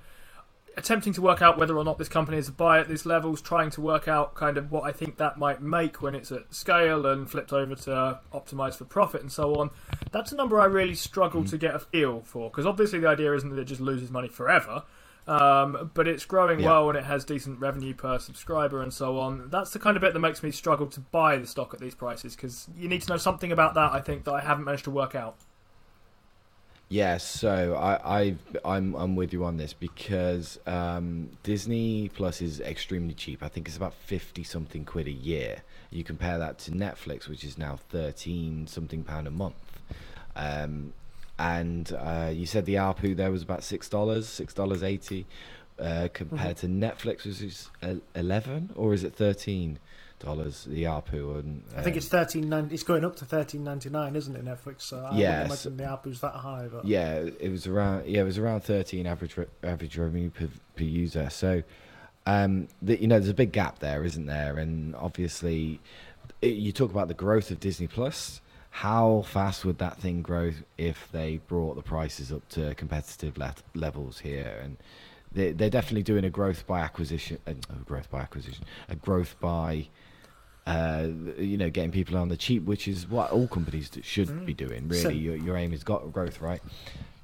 attempting 0.76 1.14
to 1.14 1.22
work 1.22 1.42
out 1.42 1.58
whether 1.58 1.78
or 1.78 1.84
not 1.84 1.98
this 1.98 2.10
company 2.10 2.38
is 2.38 2.48
a 2.48 2.52
buy 2.52 2.80
at 2.80 2.88
these 2.88 3.06
levels, 3.06 3.42
trying 3.42 3.70
to 3.72 3.82
work 3.82 4.08
out 4.08 4.34
kind 4.36 4.58
of 4.58 4.72
what 4.72 4.84
I 4.84 4.92
think 4.92 5.18
that 5.18 5.38
might 5.38 5.62
make 5.62 6.02
when 6.02 6.16
it's 6.16 6.32
at 6.32 6.54
scale 6.54 7.06
and 7.06 7.30
flipped 7.30 7.54
over 7.54 7.76
to 7.76 8.20
optimize 8.34 8.76
for 8.76 8.86
profit 8.86 9.22
and 9.22 9.32
so 9.32 9.56
on. 9.56 9.70
That's 10.12 10.32
a 10.32 10.36
number 10.36 10.60
I 10.60 10.66
really 10.66 10.96
struggle 10.96 11.44
to 11.46 11.58
get 11.58 11.76
a 11.76 11.80
feel 11.80 12.22
for 12.22 12.50
because 12.50 12.66
obviously 12.66 13.00
the 13.00 13.08
idea 13.08 13.34
isn't 13.34 13.50
that 13.50 13.60
it 13.60 13.66
just 13.66 13.82
loses 13.82 14.10
money 14.10 14.30
forever. 14.30 14.84
Um, 15.26 15.92
but 15.94 16.08
it's 16.08 16.26
growing 16.26 16.60
Yeah. 16.60 16.66
well 16.70 16.90
and 16.90 16.98
it 16.98 17.06
has 17.06 17.24
decent 17.24 17.60
revenue 17.60 17.94
per 17.94 18.20
subscriber 18.20 18.82
and 18.82 18.94
so 18.94 19.20
on. 19.20 19.50
That's 19.50 19.72
the 19.72 19.80
kind 19.80 19.96
of 19.96 20.02
bit 20.02 20.14
that 20.14 20.20
makes 20.20 20.44
me 20.44 20.52
struggle 20.52 20.88
to 20.88 21.00
buy 21.00 21.38
the 21.38 21.48
stock 21.48 21.74
at 21.74 21.80
these 21.80 21.96
prices 21.96 22.36
because 22.36 22.68
you 22.78 22.90
need 22.90 23.02
to 23.04 23.10
know 23.10 23.18
something 23.18 23.52
about 23.52 23.74
that. 23.76 23.94
I 23.94 24.02
think 24.02 24.26
that 24.26 24.34
I 24.34 24.42
haven't 24.42 24.66
managed 24.66 24.84
to 24.84 24.92
work 24.92 25.16
out. 25.16 25.36
Yes, 26.90 27.24
so 27.24 27.74
I, 27.76 28.20
I, 28.22 28.36
I'm, 28.64 28.94
I'm 28.96 29.16
with 29.16 29.34
you 29.34 29.46
on 29.46 29.58
this 29.58 29.74
because 29.74 30.60
um, 30.68 31.30
Disney 31.42 32.10
Plus 32.10 32.42
is 32.42 32.60
extremely 32.60 33.16
cheap. 33.16 33.42
I 33.42 33.48
think 33.48 33.68
it's 33.68 33.78
about 33.78 33.94
fifty 33.96 34.44
something 34.44 34.86
quid 34.86 35.08
a 35.08 35.12
year. 35.12 35.64
You 35.90 36.04
compare 36.04 36.38
that 36.38 36.60
to 36.60 36.72
Netflix, 36.72 37.28
which 37.28 37.44
is 37.44 37.58
now 37.58 37.80
thirteen 37.90 38.68
something 38.68 39.04
pound 39.04 39.28
a 39.28 39.32
month. 39.32 39.80
Um, 40.36 40.94
and 41.40 41.92
uh, 41.94 42.30
you 42.34 42.46
said 42.46 42.66
the 42.66 42.76
ARPU 42.76 43.16
there 43.16 43.32
was 43.32 43.42
about 43.42 43.64
six 43.64 43.90
dollars, 43.90 44.28
six 44.28 44.54
dollars 44.54 44.84
eighty, 44.84 45.26
uh, 45.80 46.08
compared 46.14 46.58
to 46.58 46.68
Netflix, 46.68 47.26
which 47.26 47.42
is 47.42 47.70
uh, 47.82 47.96
eleven 48.16 48.70
or 48.76 48.94
is 48.94 49.04
it 49.04 49.16
thirteen 49.16 49.80
dollars 50.20 50.64
the 50.70 50.84
ARPU, 50.84 51.38
and 51.40 51.64
I 51.76 51.82
think 51.82 51.98
it's 51.98 52.08
thirteen 52.08 52.48
ninety. 52.48 52.74
It's 52.76 52.84
going 52.84 53.04
up 53.04 53.16
to 53.18 53.26
thirteen 53.26 53.64
ninety 53.64 53.90
nine, 53.90 54.16
isn't 54.16 54.36
it? 54.36 54.46
Netflix. 54.46 54.84
So 54.84 55.00
I 55.12 55.18
Yeah, 55.18 55.48
so- 55.48 55.70
imagine 55.70 55.78
the 55.78 55.84
ARPU's 55.84 56.22
that 56.22 56.34
high. 56.36 56.68
But 56.72 56.86
yeah, 56.86 57.16
it 57.40 57.50
was 57.50 57.68
around 57.68 58.06
yeah, 58.08 58.22
it 58.22 58.26
was 58.26 58.38
around 58.38 58.62
thirteen 58.62 59.06
average 59.08 59.36
re- 59.36 59.48
average 59.64 59.98
revenue 59.98 60.30
per, 60.30 60.48
per 60.78 60.84
user. 60.84 61.30
So, 61.30 61.64
um, 62.26 62.70
the, 62.82 63.02
you 63.02 63.08
know, 63.08 63.20
there's 63.20 63.30
a 63.30 63.34
big 63.34 63.52
gap 63.52 63.80
there, 63.80 64.04
isn't 64.06 64.28
there? 64.28 64.58
And 64.60 64.96
obviously, 64.96 65.82
you 66.42 66.72
talk 66.72 66.92
about 66.92 67.10
the 67.10 67.14
growth 67.16 67.52
of 67.52 67.60
Disney 67.60 67.88
Plus. 67.88 68.40
How 68.78 69.22
fast 69.28 69.66
would 69.66 69.78
that 69.78 69.98
thing 70.00 70.24
grow 70.24 70.52
if 70.80 71.08
they 71.12 71.38
brought 71.48 71.76
the 71.76 71.84
prices 71.84 72.32
up 72.32 72.48
to 72.50 72.74
competitive 72.74 73.38
le- 73.38 73.54
levels 73.76 74.20
here? 74.20 74.60
And 74.64 74.78
they, 75.32 75.52
they're 75.52 75.70
definitely 75.70 76.02
doing 76.02 76.26
a 76.26 76.30
growth 76.32 76.66
by 76.66 76.80
acquisition, 76.82 77.38
uh, 77.46 77.52
a 77.70 77.84
growth 77.86 78.10
by 78.10 78.22
acquisition, 78.22 78.66
a 78.90 78.96
growth 78.96 79.36
by 79.40 79.88
uh, 80.66 81.08
you 81.38 81.56
know, 81.58 81.70
getting 81.70 81.92
people 81.92 82.18
on 82.18 82.30
the 82.30 82.38
cheap, 82.38 82.64
which 82.66 82.88
is 82.88 83.08
what 83.08 83.30
all 83.32 83.48
companies 83.48 83.92
should 84.02 84.44
be 84.46 84.56
doing. 84.56 84.88
Really, 84.88 85.02
Same- 85.04 85.22
your, 85.22 85.36
your 85.36 85.56
aim 85.58 85.72
is 85.72 85.84
got 85.84 86.12
growth, 86.12 86.42
right? 86.42 86.62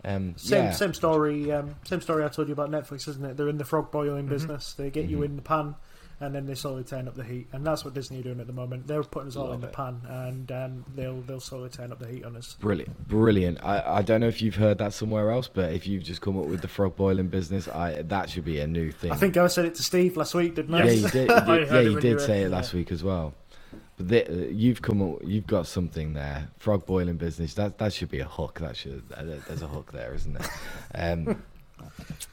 Um, 0.06 0.36
Same 0.38 0.66
yeah. 0.66 0.72
same 0.72 0.94
story. 0.94 1.52
Um, 1.52 1.76
same 1.84 2.00
story 2.02 2.24
I 2.24 2.28
told 2.30 2.48
you 2.48 2.54
about 2.54 2.70
Netflix, 2.70 3.08
isn't 3.08 3.26
it? 3.26 3.38
They're 3.38 3.50
in 3.50 3.58
the 3.58 3.66
frog 3.66 3.92
boiling 3.92 4.28
business. 4.28 4.74
They 4.74 4.90
get 4.92 5.10
you 5.10 5.18
Mhm. 5.20 5.26
in 5.26 5.36
the 5.38 5.42
pan, 5.42 5.76
and 6.22 6.36
then 6.36 6.46
they 6.46 6.56
slowly 6.56 6.84
turn 6.84 7.08
up 7.08 7.16
the 7.16 7.24
heat. 7.24 7.48
And 7.54 7.66
that's 7.66 7.86
what 7.86 7.94
Disney 7.94 8.20
are 8.20 8.24
doing 8.24 8.40
at 8.40 8.48
the 8.48 8.54
moment. 8.54 8.88
They're 8.88 9.04
putting 9.04 9.30
us 9.30 9.36
all 9.36 9.46
Love 9.46 9.56
in 9.56 9.62
the 9.62 9.68
it. 9.68 9.74
pan, 9.74 10.02
and 10.08 10.52
um, 10.52 10.86
they'll 10.96 11.22
they'll 11.22 11.40
slowly 11.40 11.70
turn 11.70 11.92
up 11.92 12.00
the 12.00 12.08
heat 12.08 12.26
on 12.26 12.36
us. 12.36 12.56
Brilliant, 12.60 13.08
brilliant. 13.08 13.64
I, 13.64 13.98
I 13.98 14.02
don't 14.02 14.22
know 14.22 14.28
if 14.28 14.42
you've 14.42 14.56
heard 14.56 14.78
that 14.80 14.94
somewhere 14.94 15.32
else, 15.32 15.48
but 15.48 15.72
if 15.74 15.88
you've 15.88 16.04
just 16.04 16.22
come 16.22 16.38
up 16.38 16.46
with 16.46 16.62
the 16.62 16.68
frog 16.68 16.96
boiling 16.96 17.28
business, 17.28 17.68
I 17.68 18.02
that 18.04 18.30
should 18.30 18.46
be 18.46 18.60
a 18.60 18.68
new 18.68 18.92
thing. 18.92 19.12
I 19.12 19.16
think 19.16 19.38
I 19.38 19.48
said 19.48 19.66
it 19.66 19.76
to 19.76 19.84
Steve 19.84 20.18
last 20.18 20.34
week, 20.34 20.56
didn't 20.56 20.76
I? 20.76 20.84
yeah, 20.86 20.92
you 20.92 21.10
did. 21.10 21.30
You 21.30 21.36
I 21.36 21.58
did 21.58 21.68
yeah, 21.70 21.80
you 21.80 22.00
did 22.00 22.12
you 22.12 22.20
say 22.20 22.42
it 22.42 22.50
yeah. 22.50 22.56
last 22.56 22.74
week 22.74 22.92
as 22.92 23.04
well. 23.04 23.34
But 23.98 24.08
the, 24.08 24.30
uh, 24.30 24.48
you've 24.50 24.82
come 24.82 25.02
up, 25.02 25.20
you've 25.24 25.48
got 25.48 25.68
something 25.68 26.14
there. 26.14 26.48
Frog 26.58 26.86
boiling 26.86 27.18
business. 27.18 27.54
That 27.54 27.78
that 27.78 27.94
should 27.94 28.10
be 28.10 28.20
a 28.20 28.26
hook. 28.26 28.60
That 28.60 28.76
should 28.76 29.04
uh, 29.14 29.24
there's 29.48 29.62
a 29.62 29.68
hook 29.68 29.92
there, 29.92 30.14
isn't 30.14 30.34
there? 30.34 30.50
Um, 30.96 31.44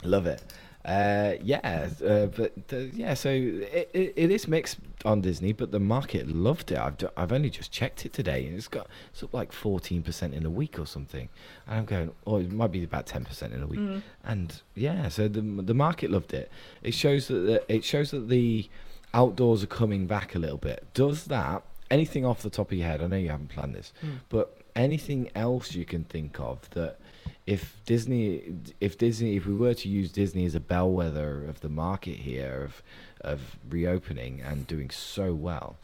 love 0.03 0.27
it. 0.27 0.43
Uh, 0.87 1.35
yeah, 1.43 1.89
uh, 2.07 2.27
but 2.27 2.53
uh, 2.73 2.77
yeah, 2.93 3.13
so 3.15 3.29
it, 3.29 3.91
it, 3.93 4.13
it 4.15 4.31
is 4.31 4.47
mixed 4.47 4.79
on 5.05 5.21
Disney, 5.21 5.53
but 5.53 5.73
the 5.73 5.81
market 5.81 6.29
loved 6.29 6.71
it. 6.71 6.79
I've, 6.79 6.97
ju- 6.97 7.11
I've 7.17 7.33
only 7.33 7.51
just 7.51 7.73
checked 7.73 8.07
it 8.07 8.13
today, 8.13 8.47
and 8.47 8.57
it's 8.57 8.69
got 8.69 8.87
it's 9.11 9.21
up 9.25 9.35
like 9.35 9.51
fourteen 9.53 10.05
percent 10.05 10.33
in 10.33 10.47
a 10.47 10.51
week 10.51 10.79
or 10.79 10.87
something. 10.87 11.29
And 11.67 11.79
I'm 11.81 11.85
going, 11.87 12.13
oh, 12.25 12.37
it 12.37 12.53
might 12.53 12.71
be 12.71 12.85
about 12.85 13.07
ten 13.07 13.25
percent 13.25 13.53
in 13.53 13.65
a 13.65 13.67
week. 13.67 13.81
Mm. 13.81 14.03
And 14.25 14.63
yeah, 14.77 15.09
so 15.09 15.27
the 15.27 15.41
the 15.41 15.75
market 15.75 16.11
loved 16.13 16.33
it. 16.33 16.53
It 16.85 16.95
shows 16.95 17.27
that 17.29 17.35
the, 17.41 17.75
it 17.75 17.83
shows 17.85 18.13
that 18.13 18.29
the 18.29 18.69
outdoors 19.13 19.65
are 19.65 19.69
coming 19.69 20.07
back 20.07 20.37
a 20.37 20.39
little 20.39 20.57
bit. 20.59 20.87
Does 20.95 21.25
that 21.25 21.65
anything 21.91 22.25
off 22.25 22.43
the 22.43 22.51
top 22.51 22.71
of 22.71 22.79
your 22.79 22.87
head? 22.87 23.03
I 23.03 23.09
know 23.09 23.17
you 23.17 23.31
haven't 23.31 23.49
planned 23.49 23.75
this, 23.75 23.93
Mm. 24.05 24.19
but 24.29 24.57
anything 24.77 25.31
else 25.35 25.75
you 25.75 25.85
can 25.85 26.05
think 26.05 26.39
of 26.39 26.69
that 26.71 26.99
if 27.47 27.81
Disney, 27.87 28.55
if 28.81 28.99
Disney, 28.99 29.37
if 29.37 29.47
we 29.47 29.55
were 29.55 29.75
to 29.75 29.89
use 29.89 30.11
Disney 30.11 30.45
as 30.47 30.55
a 30.55 30.61
bellwether 30.61 31.45
of 31.45 31.61
the 31.61 31.69
market 31.69 32.17
here 32.19 32.63
of 32.65 32.83
of 33.21 33.57
reopening 33.69 34.41
and 34.41 34.67
doing 34.67 34.91
so 34.91 35.33
well, 35.33 35.77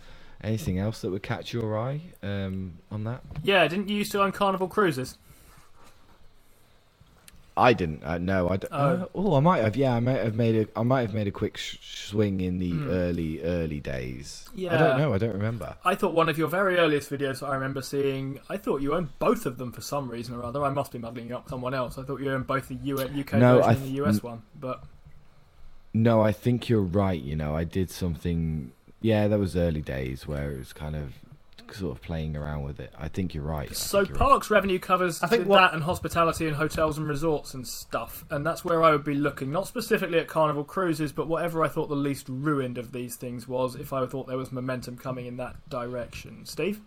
anything 0.43 0.79
else 0.79 1.01
that 1.03 1.11
would 1.11 1.23
catch 1.23 1.53
your 1.53 1.79
eye 1.79 2.01
um, 2.23 2.75
on 2.91 3.05
that? 3.05 3.23
Yeah, 3.43 3.67
didn't 3.69 3.89
you 3.89 3.97
used 3.97 4.13
to 4.13 4.23
own 4.23 4.33
Carnival 4.33 4.69
Cruises? 4.69 5.19
I 7.57 7.75
didn't. 7.75 8.03
Uh, 8.03 8.17
no, 8.17 8.49
I. 8.49 8.57
d- 8.57 8.67
Oh. 8.71 8.77
Uh, 8.79 9.07
oh, 9.15 9.35
I 9.37 9.41
might 9.41 9.59
have. 9.63 9.77
Yeah, 9.77 9.95
I 9.95 10.01
might 10.01 10.21
have 10.23 10.35
made 10.35 10.57
a. 10.57 10.79
I 10.79 10.83
might 10.83 11.03
have 11.03 11.13
made 11.13 11.27
a 11.27 11.31
quick 11.31 11.59
sh- 11.59 11.77
swing 11.83 12.41
in 12.41 12.59
the 12.59 12.71
Hmm. 12.71 12.89
early 12.91 13.43
early 13.43 13.79
days. 13.79 14.49
Yeah, 14.55 14.75
I 14.75 14.79
don't 14.79 14.99
know. 14.99 15.13
I 15.13 15.19
don't 15.19 15.35
remember. 15.35 15.77
I 15.85 15.95
thought 15.95 16.15
one 16.15 16.31
of 16.31 16.39
your 16.39 16.49
very 16.49 16.79
earliest 16.79 17.11
videos 17.11 17.41
that 17.41 17.47
I 17.47 17.55
remember 17.55 17.83
seeing, 17.83 18.41
I 18.49 18.57
thought 18.57 18.81
you 18.81 18.95
owned 18.95 19.11
both 19.19 19.45
of 19.45 19.59
them 19.59 19.71
for 19.71 19.83
some 19.83 20.11
reason 20.11 20.35
or 20.35 20.43
other. 20.45 20.65
I 20.65 20.71
must 20.71 20.93
be 20.93 20.99
muddling 20.99 21.31
up 21.33 21.49
someone 21.51 21.75
else. 21.75 21.99
I 21.99 22.05
thought 22.05 22.21
you 22.21 22.31
owned 22.31 22.47
both 22.47 22.69
the 22.69 22.75
UK 22.75 23.35
No, 23.39 23.57
version 23.57 23.71
I 23.71 23.73
and 23.75 23.83
the 23.83 23.87
th- 23.89 24.01
US 24.07 24.23
one. 24.23 24.43
But 24.59 24.83
No, 25.93 26.23
I 26.23 26.33
think 26.33 26.71
you're 26.71 26.81
right. 26.81 27.21
You 27.21 27.37
know, 27.37 27.55
I 27.55 27.65
did 27.65 27.91
something. 27.91 28.73
Yeah, 29.03 29.29
that 29.29 29.39
was 29.39 29.57
early 29.57 29.83
days 29.83 30.27
where 30.27 30.53
it 30.53 30.59
was 30.59 30.73
kind 30.73 30.97
of 30.97 31.13
sort 31.75 31.97
of 31.97 32.03
playing 32.03 32.37
around 32.37 32.63
with 32.63 32.81
it. 32.81 32.93
I 32.99 33.09
think 33.09 33.35
you're 33.35 33.45
right. 33.45 33.75
So 33.75 33.99
you're 34.01 34.09
right. 34.09 34.19
parks 34.19 34.51
revenue 34.51 34.79
covers 34.79 35.23
I 35.23 35.27
think 35.27 35.47
what- 35.47 35.59
that 35.59 35.75
and 35.75 35.83
hospitality 35.83 36.47
and 36.47 36.57
hotels 36.57 36.99
and 36.99 37.07
resorts 37.09 37.55
and 37.55 37.67
stuff, 37.67 38.25
and 38.31 38.45
that's 38.47 38.65
where 38.65 38.83
I 38.83 38.91
would 38.93 39.05
be 39.05 39.15
looking. 39.15 39.51
Not 39.51 39.67
specifically 39.67 40.19
at 40.19 40.29
Carnival 40.29 40.65
Cruises, 40.65 41.13
but 41.13 41.29
whatever 41.29 41.63
I 41.65 41.69
thought 41.69 41.89
the 41.89 41.95
least 41.97 42.27
ruined 42.29 42.79
of 42.79 42.93
these 42.93 43.17
things 43.17 43.47
was, 43.49 43.75
if 43.75 43.93
I 43.93 44.05
thought 44.07 44.27
there 44.27 44.37
was 44.37 44.53
momentum 44.53 44.97
coming 44.97 45.27
in 45.27 45.37
that 45.39 45.57
direction. 45.69 46.45
Steve. 46.45 46.81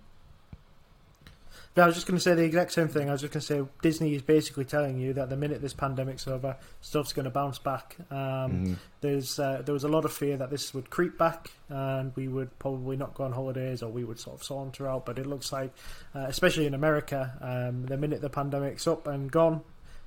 Yeah, 1.76 1.84
I 1.84 1.88
was 1.88 1.96
just 1.96 2.08
going 2.08 2.16
to 2.16 2.22
say 2.24 2.34
the 2.36 2.44
exact 2.44 2.72
same 2.72 2.88
thing. 2.88 3.10
I 3.10 3.12
was 3.12 3.20
just 3.20 3.34
going 3.34 3.42
to 3.42 3.46
say 3.46 3.62
Disney 3.82 4.16
is 4.16 4.22
basically 4.22 4.64
telling 4.64 4.98
you 4.98 5.12
that 5.14 5.30
the 5.30 5.36
minute 5.36 5.62
this 5.62 5.74
pandemic's 5.74 6.26
over, 6.26 6.56
stuff's 6.80 7.12
going 7.12 7.26
to 7.26 7.30
bounce 7.30 7.60
back. 7.60 7.98
Um, 8.10 8.16
Mhm. 8.18 8.76
There's 9.02 9.38
uh, 9.40 9.62
there 9.64 9.74
was 9.74 9.84
a 9.84 9.90
lot 9.90 10.06
of 10.06 10.14
fear 10.14 10.38
that 10.38 10.50
this 10.50 10.74
would 10.74 10.90
creep 10.90 11.18
back 11.18 11.52
and 11.70 12.14
we 12.16 12.30
would 12.30 12.58
probably 12.60 12.96
not 12.96 13.14
go 13.14 13.26
on 13.26 13.34
holidays 13.34 13.84
or 13.84 13.92
we 13.92 14.04
would 14.06 14.20
sort 14.20 14.38
of 14.38 14.44
saunter 14.44 14.88
out. 14.88 15.06
But 15.06 15.20
it 15.20 15.28
looks 15.28 15.52
like, 15.52 15.74
uh, 16.16 16.26
especially 16.28 16.66
in 16.66 16.74
America, 16.74 17.38
um, 17.42 17.86
the 17.88 17.98
minute 17.98 18.22
the 18.22 18.30
pandemic's 18.30 18.88
up 18.88 19.06
and 19.06 19.30
gone, 19.30 19.62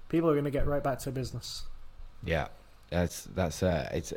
people 0.09 0.31
are 0.31 0.35
going 0.35 0.45
to 0.47 0.51
get 0.51 0.67
right 0.67 0.83
back 0.83 1.01
to 1.01 1.13
business. 1.13 1.65
Yeah, 2.25 2.49
that's 2.89 3.25
that's 3.25 3.63
uh, 3.63 3.89
it's, 3.93 4.13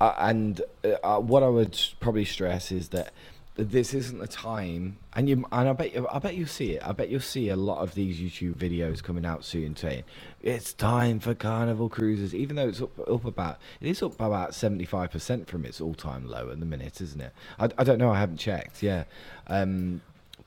uh, 0.00 0.14
and 0.18 0.60
uh, 0.84 0.88
uh, 1.02 1.18
what 1.20 1.42
I 1.42 1.48
would 1.48 1.80
probably 1.98 2.26
stress 2.26 2.70
is 2.70 2.90
that 2.90 3.10
this 3.56 3.94
isn't 3.94 4.18
the 4.18 4.26
time, 4.26 4.96
and 5.14 5.28
you 5.28 5.44
and 5.52 5.68
I 5.68 5.72
bet 5.72 5.94
you, 5.94 6.08
I 6.10 6.18
bet 6.18 6.34
you'll 6.34 6.48
see 6.48 6.72
it. 6.72 6.86
I 6.86 6.92
bet 6.92 7.08
you'll 7.08 7.20
see 7.20 7.50
a 7.50 7.56
lot 7.56 7.82
of 7.82 7.94
these 7.94 8.18
YouTube 8.18 8.54
videos 8.54 9.02
coming 9.02 9.24
out 9.24 9.44
soon 9.44 9.76
saying 9.76 10.02
it's 10.42 10.72
time 10.72 11.20
for 11.20 11.34
Carnival 11.34 11.88
Cruises, 11.88 12.34
even 12.34 12.56
though 12.56 12.68
it's 12.68 12.82
up, 12.82 12.98
up 13.08 13.24
about 13.24 13.58
it 13.80 13.88
is 13.88 14.02
up 14.02 14.14
about 14.14 14.54
seventy 14.54 14.84
five 14.84 15.12
percent 15.12 15.46
from 15.46 15.64
its 15.64 15.80
all 15.80 15.94
time 15.94 16.26
low 16.26 16.50
at 16.50 16.58
the 16.58 16.66
minute, 16.66 17.00
isn't 17.00 17.20
it? 17.20 17.32
I, 17.58 17.68
I 17.78 17.84
don't 17.84 17.98
know. 17.98 18.10
I 18.10 18.18
haven't 18.18 18.38
checked. 18.38 18.82
Yeah, 18.82 19.04
um, 19.46 20.00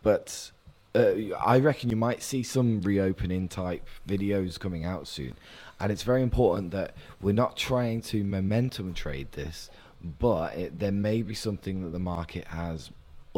but 0.04 0.52
uh, 0.94 1.14
I 1.46 1.60
reckon 1.60 1.90
you 1.90 1.96
might 1.96 2.22
see 2.22 2.44
some 2.44 2.82
reopening 2.82 3.48
type 3.48 3.88
videos 4.08 4.60
coming 4.60 4.84
out 4.84 5.08
soon. 5.08 5.36
And 5.80 5.92
it's 5.92 6.04
very 6.04 6.24
important 6.24 6.72
that 6.72 6.96
we're 7.22 7.34
not 7.34 7.56
trying 7.56 8.02
to 8.02 8.24
momentum 8.24 8.96
trade 8.96 9.34
this, 9.34 9.70
but 10.02 10.56
it, 10.56 10.80
there 10.80 10.92
may 10.92 11.22
be 11.22 11.36
something 11.36 11.84
that 11.84 11.92
the 11.92 12.00
market 12.00 12.48
has 12.48 12.90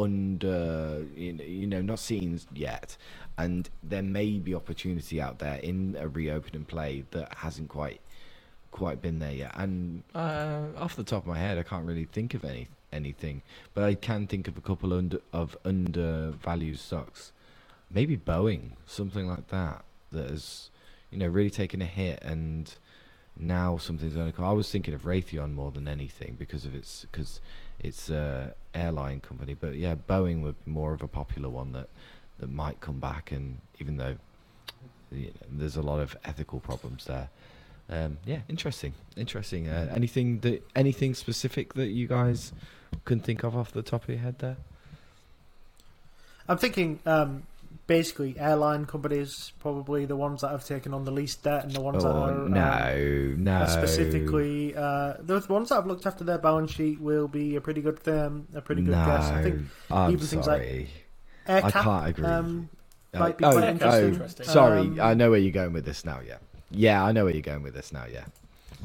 under, 0.02 1.04
you 1.14 1.66
know, 1.66 1.82
not 1.82 1.98
seen 1.98 2.40
yet. 2.54 2.96
And 3.38 3.68
there 3.82 4.02
may 4.02 4.38
be 4.38 4.54
opportunity 4.54 5.20
out 5.20 5.38
there 5.38 5.56
in 5.56 5.96
a 5.98 6.08
reopening 6.08 6.64
play 6.64 7.04
that 7.10 7.34
hasn't 7.36 7.68
quite 7.68 8.00
quite 8.70 9.02
been 9.02 9.18
there 9.18 9.32
yet. 9.32 9.52
And 9.54 10.02
uh, 10.14 10.62
off 10.76 10.96
the 10.96 11.04
top 11.04 11.22
of 11.22 11.26
my 11.26 11.38
head, 11.38 11.58
I 11.58 11.62
can't 11.62 11.84
really 11.84 12.04
think 12.04 12.34
of 12.34 12.44
any 12.44 12.68
anything, 12.92 13.42
but 13.72 13.84
I 13.84 13.94
can 13.94 14.26
think 14.26 14.48
of 14.48 14.56
a 14.56 14.60
couple 14.60 14.92
under, 14.92 15.20
of 15.32 15.56
undervalued 15.64 16.78
stocks. 16.78 17.32
Maybe 17.90 18.16
Boeing, 18.16 18.72
something 18.86 19.28
like 19.28 19.48
that, 19.48 19.84
that 20.12 20.30
has, 20.30 20.70
you 21.10 21.18
know, 21.18 21.26
really 21.26 21.50
taken 21.50 21.82
a 21.82 21.86
hit 21.86 22.20
and 22.22 22.72
now 23.38 23.76
something's 23.76 24.14
going 24.14 24.30
to 24.30 24.36
come. 24.36 24.44
I 24.44 24.52
was 24.52 24.70
thinking 24.70 24.94
of 24.94 25.02
Raytheon 25.02 25.54
more 25.54 25.70
than 25.70 25.88
anything 25.88 26.36
because 26.38 26.64
of 26.64 26.74
its 26.74 27.06
because 27.10 27.40
it's 27.82 28.10
a 28.10 28.54
airline 28.74 29.20
company, 29.20 29.54
but 29.54 29.74
yeah, 29.74 29.94
Boeing 29.94 30.42
would 30.42 30.64
be 30.64 30.70
more 30.70 30.92
of 30.92 31.02
a 31.02 31.08
popular 31.08 31.48
one 31.48 31.72
that 31.72 31.88
that 32.38 32.50
might 32.50 32.80
come 32.80 33.00
back. 33.00 33.32
And 33.32 33.58
even 33.78 33.96
though 33.96 34.16
you 35.10 35.26
know, 35.26 35.32
there's 35.50 35.76
a 35.76 35.82
lot 35.82 36.00
of 36.00 36.16
ethical 36.24 36.60
problems 36.60 37.06
there, 37.06 37.28
um, 37.88 38.18
yeah, 38.24 38.40
interesting, 38.48 38.94
interesting. 39.16 39.68
Uh, 39.68 39.92
anything 39.94 40.40
that 40.40 40.62
anything 40.76 41.14
specific 41.14 41.74
that 41.74 41.88
you 41.88 42.06
guys 42.06 42.52
can 43.04 43.20
think 43.20 43.42
of 43.42 43.56
off 43.56 43.72
the 43.72 43.82
top 43.82 44.04
of 44.04 44.08
your 44.10 44.18
head 44.18 44.38
there? 44.38 44.56
I'm 46.48 46.58
thinking 46.58 47.00
um, 47.06 47.44
basically 47.90 48.38
airline 48.38 48.86
companies 48.86 49.52
probably 49.58 50.06
the 50.06 50.14
ones 50.14 50.42
that 50.42 50.52
have 50.52 50.64
taken 50.64 50.94
on 50.94 51.04
the 51.04 51.10
least 51.10 51.42
debt 51.42 51.64
and 51.64 51.72
the 51.72 51.80
ones 51.80 52.04
that 52.04 52.10
Oh 52.10 52.22
are 52.22 52.30
um, 52.30 52.52
no, 52.52 53.34
no. 53.36 53.62
Uh, 53.62 53.66
specifically, 53.66 54.76
uh, 54.76 55.14
the 55.18 55.44
ones 55.48 55.70
that 55.70 55.74
have 55.74 55.88
looked 55.88 56.06
after 56.06 56.22
their 56.22 56.38
balance 56.38 56.70
sheet 56.70 57.00
will 57.00 57.26
be 57.26 57.56
a 57.56 57.60
pretty 57.60 57.80
good, 57.80 57.98
um, 58.06 58.46
a 58.54 58.60
pretty 58.60 58.82
good 58.82 58.92
no, 58.92 59.04
guess. 59.04 59.24
I 59.24 59.42
think 59.42 59.62
I'm 59.90 60.12
even 60.12 60.24
things 60.24 60.46
like 60.46 60.62
sorry. 60.62 60.88
I 61.48 61.70
can't 61.72 62.06
agree. 62.06 62.24
um, 62.24 62.68
Uh, 63.12 63.18
might 63.18 63.36
be 63.36 63.44
oh, 63.44 63.50
quite 63.50 63.82
oh, 63.82 64.28
sorry, 64.44 64.82
Um, 64.82 65.00
I 65.00 65.14
know 65.14 65.30
where 65.30 65.40
you're 65.40 65.50
going 65.50 65.72
with 65.72 65.84
this 65.84 66.04
now. 66.04 66.20
Yeah, 66.24 66.38
yeah, 66.70 67.04
I 67.04 67.10
know 67.10 67.24
where 67.24 67.34
you're 67.34 67.42
going 67.42 67.64
with 67.64 67.74
this 67.74 67.92
now. 67.92 68.04
Yeah, 68.06 68.26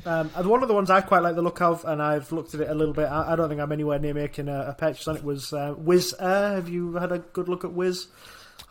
Um, 0.04 0.32
and 0.36 0.48
one 0.48 0.64
of 0.64 0.68
the 0.68 0.74
ones 0.74 0.90
I 0.90 1.02
quite 1.02 1.22
like 1.22 1.36
the 1.36 1.44
look 1.44 1.62
of, 1.62 1.86
and 1.86 2.02
I've 2.02 2.32
looked 2.32 2.56
at 2.56 2.62
it 2.62 2.72
a 2.72 2.74
little 2.74 2.96
bit. 2.96 3.06
I, 3.06 3.34
I 3.34 3.36
don't 3.36 3.50
think 3.50 3.62
I'm 3.62 3.72
anywhere 3.72 4.00
near 4.00 4.16
making 4.16 4.48
a, 4.50 4.62
a 4.70 4.74
purchase 4.74 5.08
on 5.08 5.18
it. 5.18 5.24
Was 5.24 5.54
uh, 5.54 5.76
Wizz 5.76 6.16
Air? 6.20 6.56
Have 6.56 6.70
you 6.70 6.96
had 6.96 7.12
a 7.12 7.20
good 7.20 7.48
look 7.48 7.64
at 7.64 7.70
Wizz? 7.70 8.08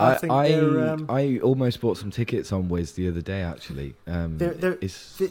I, 0.00 0.18
I 0.28 0.52
um, 0.54 1.06
I 1.08 1.38
almost 1.42 1.80
bought 1.80 1.96
some 1.98 2.10
tickets 2.10 2.52
on 2.52 2.68
Wizz 2.68 2.94
the 2.96 3.08
other 3.08 3.20
day. 3.20 3.42
Actually, 3.42 3.94
um, 4.06 4.38
They're- 4.38 4.54
they're- 4.54 4.78
it's 4.80 5.16
the, 5.18 5.30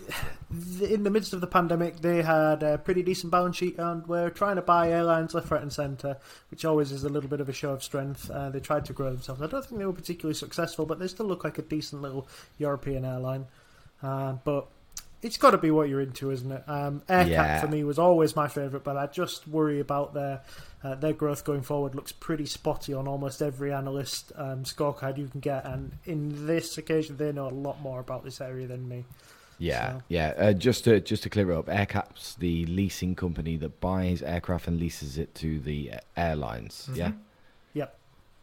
the, 0.50 0.94
in 0.94 1.04
the 1.04 1.10
midst 1.10 1.34
of 1.34 1.42
the 1.42 1.48
pandemic, 1.48 2.00
they 2.02 2.22
had 2.22 2.64
a 2.64 2.78
pretty 2.78 3.04
decent 3.04 3.32
balance 3.32 3.58
sheet 3.58 3.78
and 3.78 4.08
were 4.08 4.30
trying 4.30 4.56
to 4.56 4.62
buy 4.62 4.90
airlines 4.90 5.34
left, 5.34 5.52
right, 5.52 5.62
and 5.62 5.74
centre, 5.74 6.18
which 6.50 6.64
always 6.64 6.92
is 6.92 7.04
a 7.04 7.10
little 7.10 7.30
bit 7.30 7.42
of 7.42 7.50
a 7.50 7.54
show 7.54 7.72
of 7.74 7.84
strength. 7.84 8.30
Uh, 8.32 8.50
they 8.50 8.60
tried 8.62 8.86
to 8.86 8.94
grow 8.94 9.10
themselves. 9.12 9.42
I 9.42 9.48
don't 9.48 9.66
think 9.66 9.80
they 9.80 9.86
were 9.86 9.92
particularly 9.94 10.36
successful, 10.36 10.86
but 10.86 10.98
they 11.00 11.08
still 11.08 11.26
look 11.26 11.44
like 11.44 11.58
a 11.58 11.62
decent 11.64 12.02
little 12.02 12.28
European 12.58 13.04
airline. 13.04 13.46
Uh, 14.02 14.34
but 14.46 14.68
it's 15.24 15.38
got 15.38 15.52
to 15.52 15.58
be 15.58 15.72
what 15.72 15.90
you're 15.90 16.02
into, 16.02 16.30
isn't 16.32 16.52
it? 16.52 16.64
Um, 16.68 17.02
AerCap 17.08 17.28
Yeah. 17.28 17.62
for 17.62 17.68
me 17.68 17.84
was 17.84 17.98
always 17.98 18.36
my 18.36 18.48
favourite, 18.48 18.84
but 18.84 18.98
I 18.98 19.08
just 19.08 19.48
worry 19.48 19.80
about 19.80 20.14
their 20.14 20.42
uh, 20.84 20.96
their 20.96 21.14
growth 21.14 21.46
going 21.46 21.62
forward. 21.62 21.96
Looks 21.96 22.12
pretty 22.12 22.46
spotty 22.46 22.94
on 22.94 23.08
almost 23.08 23.42
every 23.42 23.72
analyst 23.74 24.32
um, 24.36 24.64
scorecard 24.64 25.18
you 25.18 25.28
can 25.28 25.40
get, 25.40 25.66
and 25.66 25.94
in 26.06 26.46
this 26.46 26.78
occasion, 26.78 27.18
they 27.18 27.32
know 27.32 27.48
a 27.48 27.52
lot 27.52 27.82
more 27.82 28.00
about 28.02 28.24
this 28.24 28.42
area 28.42 28.68
than 28.68 28.88
me. 28.88 29.06
Yeah, 29.60 29.94
So- 29.94 30.02
yeah. 30.10 30.34
Uh, 30.38 30.54
just 30.54 30.84
to 30.86 31.00
just 31.00 31.24
to 31.24 31.30
clear 31.30 31.52
it 31.52 31.58
up, 31.58 31.68
AerCap's 31.68 32.36
the 32.36 32.66
leasing 32.66 33.16
company 33.16 33.56
that 33.58 33.80
buys 33.80 34.22
aircraft 34.22 34.68
and 34.68 34.80
leases 34.80 35.18
it 35.18 35.34
to 35.36 35.60
the 35.60 35.94
uh, 35.94 35.98
airlines. 36.18 36.88
Mm-hmm. 36.90 36.96
Yeah. 37.00 37.12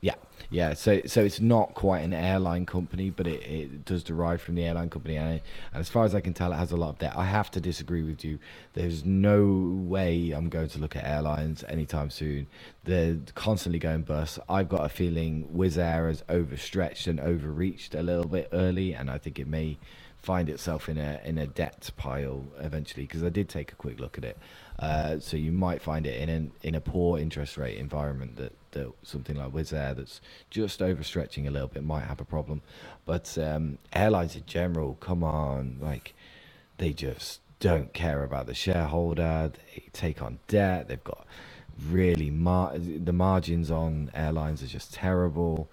Yeah, 0.01 0.15
yeah. 0.51 0.75
So 0.75 1.03
so 1.07 1.23
it's 1.23 1.41
not 1.41 1.75
quite 1.75 2.01
an 2.01 2.13
airline 2.13 2.65
company, 2.65 3.11
but 3.11 3.27
it, 3.27 3.43
it 3.43 3.85
does 3.85 4.03
derive 4.03 4.41
from 4.41 4.55
the 4.55 4.65
airline 4.65 4.89
company, 4.89 5.17
and, 5.17 5.35
it, 5.35 5.43
and 5.73 5.81
as 5.81 5.89
far 5.89 6.05
as 6.05 6.15
I 6.15 6.21
can 6.21 6.33
tell, 6.33 6.53
it 6.53 6.57
has 6.57 6.73
a 6.73 6.77
lot 6.77 6.91
of 6.91 6.99
debt. 6.99 7.15
I 7.17 7.27
have 7.27 7.51
to 7.53 7.61
disagree 7.61 8.03
with 8.03 8.25
you. 8.25 8.39
There's 8.73 9.05
no 9.05 9.47
way 9.87 10.31
I'm 10.31 10.49
going 10.49 10.69
to 10.69 10.79
look 10.79 10.97
at 10.97 11.05
airlines 11.05 11.65
anytime 11.69 12.11
soon. 12.11 12.47
They're 12.85 13.19
constantly 13.35 13.79
going 13.79 14.03
bust. 14.03 14.39
I've 14.49 14.69
got 14.69 14.87
a 14.87 14.89
feeling 14.89 15.49
Wizz 15.55 15.77
Air 15.77 16.09
has 16.09 16.25
overstretched 16.29 17.07
and 17.07 17.21
overreached 17.21 17.95
a 17.95 18.03
little 18.03 18.29
bit 18.29 18.49
early, 18.53 18.95
and 18.95 19.11
I 19.11 19.19
think 19.19 19.39
it 19.39 19.47
may 19.47 19.79
find 20.23 20.49
itself 20.49 20.89
in 20.89 20.99
a 20.99 21.21
in 21.25 21.39
a 21.39 21.47
debt 21.47 21.91
pile 21.97 22.45
eventually 22.59 23.05
because 23.05 23.25
I 23.25 23.31
did 23.31 23.49
take 23.49 23.73
a 23.73 23.75
quick 23.75 24.01
look 24.01 24.19
at 24.19 24.25
it. 24.25 24.39
Uh, 24.79 25.19
so 25.19 25.37
you 25.37 25.53
might 25.53 25.83
find 25.83 26.07
it 26.07 26.21
in 26.21 26.29
an 26.29 26.53
in 26.63 26.75
a 26.75 26.81
poor 26.81 27.19
interest 27.19 27.57
rate 27.57 27.79
environment 27.79 28.37
that, 28.37 28.53
that 28.73 28.93
something 29.03 29.37
like 29.37 29.53
Wizz 29.53 29.73
Air 29.73 29.95
that's 29.95 30.21
just 30.51 30.81
overstretching 30.81 31.47
a 31.47 31.51
little 31.51 31.69
bit 31.69 31.85
might 31.85 32.05
have 32.05 32.21
a 32.21 32.25
problem. 32.25 32.63
But 33.05 33.37
um, 33.39 33.79
airlines 33.93 34.37
in 34.37 34.45
general, 34.47 34.95
come 35.01 35.25
on, 35.25 35.79
like 35.81 36.15
they 36.79 36.93
just 36.93 37.41
don't 37.59 37.93
care 37.93 38.25
about 38.25 38.47
the 38.47 38.55
shareholder. 38.55 39.53
They 39.75 39.85
take 39.93 40.23
on 40.23 40.39
debt. 40.49 40.89
They've 40.89 41.05
got 41.05 41.27
really 41.89 42.31
mar- 42.31 42.77
the 42.79 43.13
margins 43.13 43.71
on 43.71 44.11
airlines 44.15 44.63
are 44.63 44.67
just 44.67 44.93
terrible. 44.93 45.71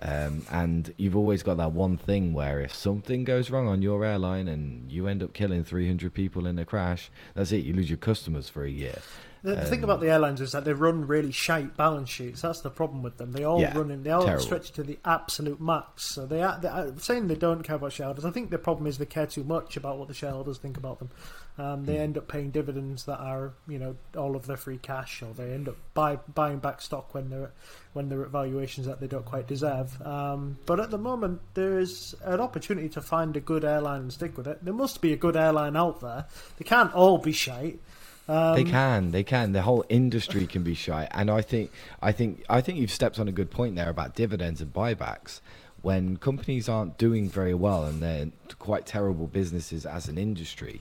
Um, 0.00 0.44
and 0.50 0.92
you've 0.96 1.16
always 1.16 1.42
got 1.42 1.56
that 1.58 1.72
one 1.72 1.96
thing 1.96 2.32
where 2.32 2.60
if 2.60 2.74
something 2.74 3.24
goes 3.24 3.50
wrong 3.50 3.68
on 3.68 3.80
your 3.80 4.04
airline 4.04 4.48
and 4.48 4.90
you 4.90 5.06
end 5.06 5.22
up 5.22 5.32
killing 5.32 5.64
300 5.64 6.12
people 6.12 6.46
in 6.46 6.58
a 6.58 6.64
crash, 6.64 7.10
that's 7.34 7.52
it. 7.52 7.64
You 7.64 7.74
lose 7.74 7.88
your 7.88 7.98
customers 7.98 8.48
for 8.48 8.64
a 8.64 8.70
year. 8.70 8.98
The, 9.44 9.56
the 9.56 9.66
thing 9.66 9.80
Um, 9.80 9.84
about 9.84 10.00
the 10.00 10.08
airlines 10.10 10.40
is 10.40 10.52
that 10.52 10.64
they 10.64 10.72
run 10.72 11.06
really 11.06 11.30
shite 11.30 11.76
balance 11.76 12.08
sheets. 12.08 12.40
That's 12.40 12.62
the 12.62 12.70
problem 12.70 13.02
with 13.02 13.18
them. 13.18 13.32
They 13.32 13.44
all 13.44 13.60
Yeah, 13.60 13.76
run 13.76 13.90
in, 13.90 14.02
they 14.02 14.10
all 14.10 14.24
terrible. 14.24 14.42
stretch 14.42 14.72
to 14.72 14.82
the 14.82 14.98
absolute 15.04 15.60
max. 15.60 16.04
So 16.06 16.24
they 16.24 16.42
are, 16.42 16.58
they 16.58 16.68
are 16.68 16.92
saying 16.98 17.28
they 17.28 17.34
don't 17.34 17.62
care 17.62 17.76
about 17.76 17.92
shareholders. 17.92 18.24
I 18.24 18.30
think 18.30 18.48
the 18.50 18.56
problem 18.58 18.86
is 18.86 18.96
they 18.96 19.04
care 19.04 19.26
too 19.26 19.44
much 19.44 19.76
about 19.76 19.98
what 19.98 20.08
the 20.08 20.14
shareholders 20.14 20.56
think 20.56 20.78
about 20.78 20.98
them. 20.98 21.10
Um, 21.56 21.84
they 21.84 21.98
end 21.98 22.16
up 22.18 22.26
paying 22.26 22.50
dividends 22.50 23.04
that 23.04 23.18
are, 23.20 23.52
you 23.68 23.78
know, 23.78 23.94
all 24.16 24.34
of 24.34 24.46
their 24.46 24.56
free 24.56 24.78
cash, 24.78 25.22
or 25.22 25.32
they 25.34 25.52
end 25.52 25.68
up 25.68 25.76
buy, 25.92 26.16
buying 26.34 26.58
back 26.58 26.80
stock 26.80 27.14
when 27.14 27.28
they're 27.30 27.52
when 27.92 28.08
they're 28.08 28.24
at 28.24 28.30
valuations 28.30 28.88
that 28.88 28.98
they 28.98 29.06
don't 29.06 29.24
quite 29.24 29.46
deserve. 29.46 30.00
Um, 30.02 30.56
but 30.66 30.80
at 30.80 30.90
the 30.90 30.98
moment, 30.98 31.42
there 31.54 31.78
is 31.78 32.16
an 32.24 32.40
opportunity 32.40 32.88
to 32.88 33.00
find 33.00 33.36
a 33.36 33.40
good 33.40 33.64
airline 33.64 34.00
and 34.00 34.12
stick 34.12 34.36
with 34.36 34.48
it. 34.48 34.64
There 34.64 34.74
must 34.74 35.00
be 35.00 35.12
a 35.12 35.16
good 35.16 35.36
airline 35.36 35.76
out 35.76 36.00
there. 36.00 36.24
They 36.56 36.64
can't 36.64 36.92
all 36.92 37.18
be 37.18 37.30
shite. 37.30 37.78
Um, 38.26 38.54
they 38.54 38.64
can, 38.64 39.10
they 39.10 39.22
can. 39.22 39.52
The 39.52 39.62
whole 39.62 39.84
industry 39.88 40.46
can 40.46 40.62
be 40.62 40.74
shy, 40.74 41.08
and 41.10 41.30
I 41.30 41.42
think, 41.42 41.70
I 42.00 42.12
think, 42.12 42.44
I 42.48 42.60
think 42.60 42.78
you've 42.78 42.90
stepped 42.90 43.18
on 43.18 43.28
a 43.28 43.32
good 43.32 43.50
point 43.50 43.76
there 43.76 43.90
about 43.90 44.14
dividends 44.14 44.60
and 44.60 44.72
buybacks. 44.72 45.40
When 45.82 46.16
companies 46.16 46.66
aren't 46.66 46.96
doing 46.96 47.28
very 47.28 47.52
well 47.52 47.84
and 47.84 48.02
they're 48.02 48.28
quite 48.58 48.86
terrible 48.86 49.26
businesses 49.26 49.84
as 49.84 50.08
an 50.08 50.16
industry, 50.16 50.80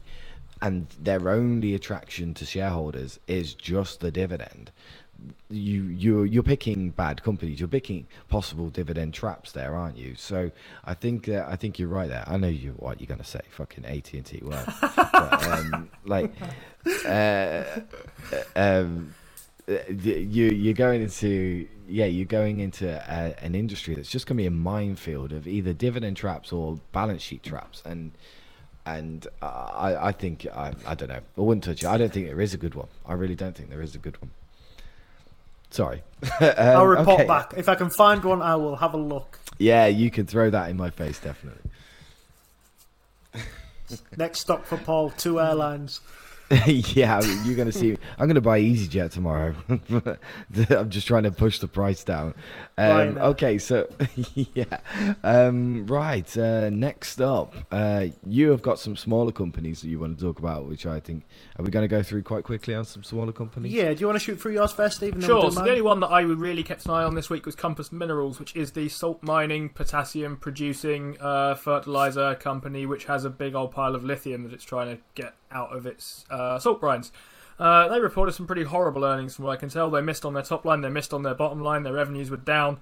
and 0.62 0.88
their 0.98 1.28
only 1.28 1.76
attraction 1.76 2.34
to 2.36 2.46
shareholders 2.46 3.20
is 3.28 3.54
just 3.54 4.00
the 4.00 4.12
dividend, 4.12 4.72
you 5.50 5.84
you 5.84 6.24
you're 6.24 6.44
picking 6.44 6.90
bad 6.90 7.24
companies. 7.24 7.60
You're 7.60 7.70
picking 7.70 8.08
possible 8.30 8.70
dividend 8.70 9.14
traps 9.14 9.52
there, 9.52 9.76
aren't 9.76 9.98
you? 9.98 10.16
So 10.16 10.52
I 10.86 10.94
think 10.94 11.30
uh, 11.30 11.46
I 11.48 11.56
think 11.56 11.80
you're 11.80 11.90
right 11.90 12.10
there. 12.10 12.24
I 12.28 12.38
know 12.38 12.48
you 12.48 12.72
what 12.78 13.00
you're 13.00 13.08
gonna 13.08 13.24
say. 13.24 13.42
Fucking 13.52 13.86
AT 13.86 14.14
and 14.14 14.26
T. 14.26 14.42
Well, 14.44 14.66
um, 15.44 15.90
like 16.06 16.32
uh, 17.06 17.64
um, 18.56 19.14
uh, 19.70 19.78
you 19.90 20.48
you're 20.48 20.74
going 20.74 21.02
into 21.02 21.68
yeah 21.88 22.06
you're 22.06 22.26
going 22.26 22.60
into 22.60 22.90
a, 22.90 23.36
an 23.44 23.56
industry 23.56 23.96
that's 23.96 24.10
just 24.10 24.28
to 24.28 24.34
be 24.34 24.46
a 24.46 24.52
minefield 24.52 25.32
of 25.32 25.48
either 25.48 25.72
dividend 25.72 26.18
traps 26.18 26.52
or 26.52 26.80
balance 26.92 27.22
sheet 27.22 27.44
traps 27.44 27.82
and 27.86 28.12
and 28.86 29.28
uh, 29.42 29.46
I 29.46 30.08
I 30.10 30.12
think 30.12 30.46
I 30.48 30.74
I 30.86 30.96
don't 30.96 31.08
know 31.08 31.22
I 31.38 31.42
wouldn't 31.42 31.64
touch 31.64 31.82
it 31.84 31.88
I 31.88 31.98
don't 31.98 32.12
think 32.12 32.28
there 32.28 32.42
is 32.42 32.54
a 32.54 32.58
good 32.58 32.76
one 32.76 32.90
I 33.06 33.14
really 33.14 33.36
don't 33.36 33.56
think 33.56 33.70
there 33.70 33.82
is 33.82 33.96
a 33.96 34.00
good 34.00 34.22
one 34.22 34.32
sorry 35.74 36.04
Um, 36.40 36.54
I'll 36.58 36.86
report 36.86 37.20
okay. 37.20 37.28
back. 37.28 37.54
If 37.58 37.68
I 37.68 37.76
can 37.76 37.90
find 37.90 38.24
one, 38.24 38.42
I 38.42 38.56
will 38.56 38.78
have 38.78 38.94
a 38.94 38.98
look. 38.98 39.40
yeah 39.58 39.88
you 39.88 40.10
can 40.10 40.26
throw 40.26 40.50
that 40.50 40.70
in 40.70 40.78
my 40.78 40.90
face 40.90 41.20
definitely 41.20 41.70
Next 44.18 44.40
stop 44.40 44.66
for 44.66 44.78
Paul, 44.78 45.12
two 45.12 45.40
airlines. 45.40 46.02
yeah, 46.68 47.22
you're 47.44 47.56
going 47.56 47.72
to 47.72 47.72
see. 47.72 47.98
I'm 48.20 48.28
going 48.28 48.36
to 48.36 48.42
buy 48.42 48.60
EasyJet 48.60 49.12
tomorrow. 49.12 49.56
I'm 50.70 50.90
just 50.90 51.08
trying 51.08 51.24
to 51.24 51.32
push 51.32 51.60
the 51.60 51.68
price 51.68 52.04
down. 52.04 52.36
Um, 52.78 53.18
okay, 53.18 53.58
so 53.58 53.90
yeah, 54.36 54.80
um, 55.24 55.88
right. 55.88 56.38
Uh, 56.38 56.70
next 56.70 57.22
up, 57.22 57.56
uh, 57.72 58.08
you 58.28 58.52
have 58.52 58.62
got 58.62 58.78
some 58.78 58.96
smaller 58.96 59.32
companies 59.32 59.82
that 59.82 59.88
you 59.88 60.00
want 60.00 60.18
to 60.18 60.24
talk 60.24 60.38
about, 60.38 60.68
which 60.68 60.86
I 60.86 61.00
think 61.00 61.26
are 61.58 61.64
we 61.64 61.72
going 61.72 61.84
to 61.84 61.88
go 61.88 62.04
through 62.04 62.24
quite 62.24 62.44
quickly 62.44 62.76
on 62.76 62.86
some 62.86 63.04
smaller 63.04 63.32
companies? 63.32 63.72
Yeah, 63.72 63.94
do 63.94 64.02
you 64.02 64.06
want 64.06 64.20
to 64.20 64.24
shoot 64.24 64.40
through 64.40 64.54
yours 64.54 64.72
first, 64.72 64.98
Stephen? 64.98 65.22
Sure. 65.22 65.50
So 65.50 65.64
the 65.64 65.70
only 65.70 65.82
one 65.82 66.02
that 66.02 66.08
I 66.08 66.22
really 66.22 66.64
kept 66.64 66.86
an 66.86 66.92
eye 66.92 67.04
on 67.04 67.16
this 67.16 67.30
week 67.30 67.46
was 67.46 67.56
Compass 67.56 67.92
Minerals, 67.92 68.40
which 68.40 68.56
is 68.56 68.74
the 68.74 68.90
salt 68.90 69.24
mining, 69.24 69.70
potassium 69.70 70.38
producing 70.38 71.18
uh, 71.20 71.56
fertilizer 71.56 72.36
company, 72.36 72.86
which 72.86 73.06
has 73.06 73.26
a 73.26 73.30
big 73.30 73.56
old 73.56 73.72
pile 73.72 73.96
of 73.96 74.04
lithium 74.04 74.44
that 74.44 74.54
it's 74.54 74.64
trying 74.64 74.96
to 74.96 75.02
get 75.16 75.36
out 75.54 75.76
of 75.76 75.86
its 75.86 76.26
uh, 76.30 76.60
salt 76.60 76.82
brines. 76.82 77.12
Uh, 77.60 77.88
they 77.88 78.00
reported 78.00 78.34
some 78.34 78.48
pretty 78.48 78.64
horrible 78.64 79.04
earnings, 79.06 79.36
from 79.36 79.46
what 79.46 79.52
I 79.52 79.56
can 79.58 79.70
tell. 79.70 79.90
They 79.90 80.02
missed 80.02 80.26
on 80.26 80.34
their 80.34 80.44
top 80.44 80.66
line, 80.66 80.82
they 80.82 80.90
missed 80.90 81.14
on 81.14 81.24
their 81.24 81.36
bottom 81.36 81.62
line, 81.62 81.84
their 81.84 81.94
revenues 81.94 82.30
were 82.30 82.38
down. 82.38 82.80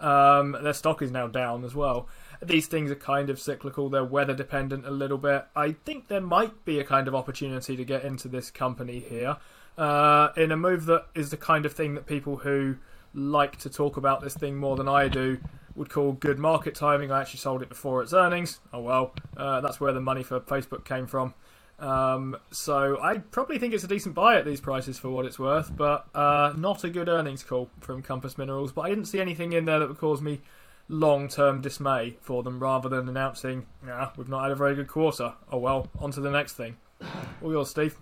Um, 0.00 0.56
their 0.60 0.72
stock 0.72 1.00
is 1.00 1.12
now 1.12 1.28
down 1.28 1.64
as 1.64 1.74
well. 1.74 2.08
These 2.42 2.66
things 2.66 2.90
are 2.90 2.96
kind 2.96 3.30
of 3.30 3.38
cyclical, 3.38 3.88
they're 3.88 4.04
weather 4.04 4.34
dependent 4.34 4.86
a 4.86 4.90
little 4.90 5.18
bit. 5.18 5.46
I 5.54 5.72
think 5.72 6.08
there 6.08 6.20
might 6.20 6.64
be 6.64 6.80
a 6.80 6.84
kind 6.84 7.06
of 7.06 7.14
opportunity 7.14 7.76
to 7.76 7.84
get 7.84 8.04
into 8.04 8.26
this 8.26 8.50
company 8.50 8.98
here 8.98 9.36
uh, 9.78 10.28
in 10.36 10.50
a 10.50 10.56
move 10.56 10.86
that 10.86 11.06
is 11.14 11.30
the 11.30 11.36
kind 11.36 11.66
of 11.66 11.72
thing 11.72 11.94
that 11.94 12.06
people 12.06 12.38
who 12.38 12.76
like 13.14 13.58
to 13.58 13.70
talk 13.70 13.96
about 13.96 14.22
this 14.22 14.34
thing 14.34 14.56
more 14.56 14.76
than 14.76 14.88
I 14.88 15.08
do 15.08 15.38
would 15.74 15.88
call 15.88 16.12
good 16.12 16.38
market 16.38 16.74
timing. 16.74 17.10
I 17.10 17.20
actually 17.20 17.40
sold 17.40 17.62
it 17.62 17.68
before 17.68 18.02
its 18.02 18.12
earnings. 18.12 18.60
Oh 18.72 18.80
well, 18.80 19.14
uh, 19.36 19.60
that's 19.60 19.80
where 19.80 19.92
the 19.92 20.00
money 20.00 20.22
for 20.22 20.40
Facebook 20.40 20.84
came 20.84 21.06
from. 21.06 21.34
Um, 21.78 22.36
so 22.50 23.00
I 23.02 23.18
probably 23.18 23.58
think 23.58 23.74
it's 23.74 23.82
a 23.82 23.88
decent 23.88 24.14
buy 24.14 24.36
at 24.36 24.44
these 24.44 24.60
prices 24.60 24.98
for 24.98 25.10
what 25.10 25.24
it's 25.24 25.38
worth, 25.38 25.76
but 25.76 26.06
uh, 26.14 26.52
not 26.56 26.84
a 26.84 26.90
good 26.90 27.08
earnings 27.08 27.42
call 27.42 27.70
from 27.80 28.02
Compass 28.02 28.38
Minerals. 28.38 28.72
But 28.72 28.82
I 28.82 28.88
didn't 28.88 29.06
see 29.06 29.20
anything 29.20 29.52
in 29.52 29.64
there 29.64 29.78
that 29.80 29.88
would 29.88 29.98
cause 29.98 30.22
me 30.22 30.40
long-term 30.88 31.60
dismay 31.60 32.16
for 32.20 32.42
them, 32.42 32.60
rather 32.60 32.88
than 32.88 33.08
announcing, 33.08 33.66
"Yeah, 33.84 34.10
we've 34.16 34.28
not 34.28 34.42
had 34.42 34.52
a 34.52 34.56
very 34.56 34.74
good 34.74 34.88
quarter." 34.88 35.34
Oh 35.50 35.58
well, 35.58 35.88
on 35.98 36.12
to 36.12 36.20
the 36.20 36.30
next 36.30 36.52
thing. 36.54 36.76
All 37.42 37.50
yours, 37.50 37.70
Steve. 37.70 37.96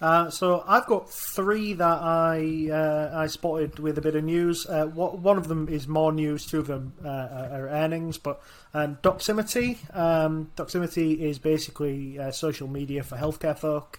Uh, 0.00 0.28
so 0.28 0.62
I've 0.66 0.86
got 0.86 1.08
three 1.10 1.72
that 1.72 2.02
I 2.02 2.68
uh, 2.70 3.10
I 3.14 3.28
spotted 3.28 3.78
with 3.78 3.96
a 3.96 4.02
bit 4.02 4.14
of 4.14 4.24
news. 4.24 4.66
Uh, 4.66 4.86
one 4.86 5.38
of 5.38 5.48
them 5.48 5.68
is 5.68 5.88
more 5.88 6.12
news. 6.12 6.44
Two 6.44 6.58
of 6.58 6.66
them 6.66 6.92
uh, 7.02 7.08
are 7.08 7.68
earnings. 7.68 8.18
But 8.18 8.42
um, 8.74 8.98
Doximity, 9.02 9.78
um, 9.96 10.50
Doximity 10.56 11.18
is 11.20 11.38
basically 11.38 12.18
uh, 12.18 12.30
social 12.30 12.68
media 12.68 13.02
for 13.02 13.16
healthcare 13.16 13.58
folk. 13.58 13.98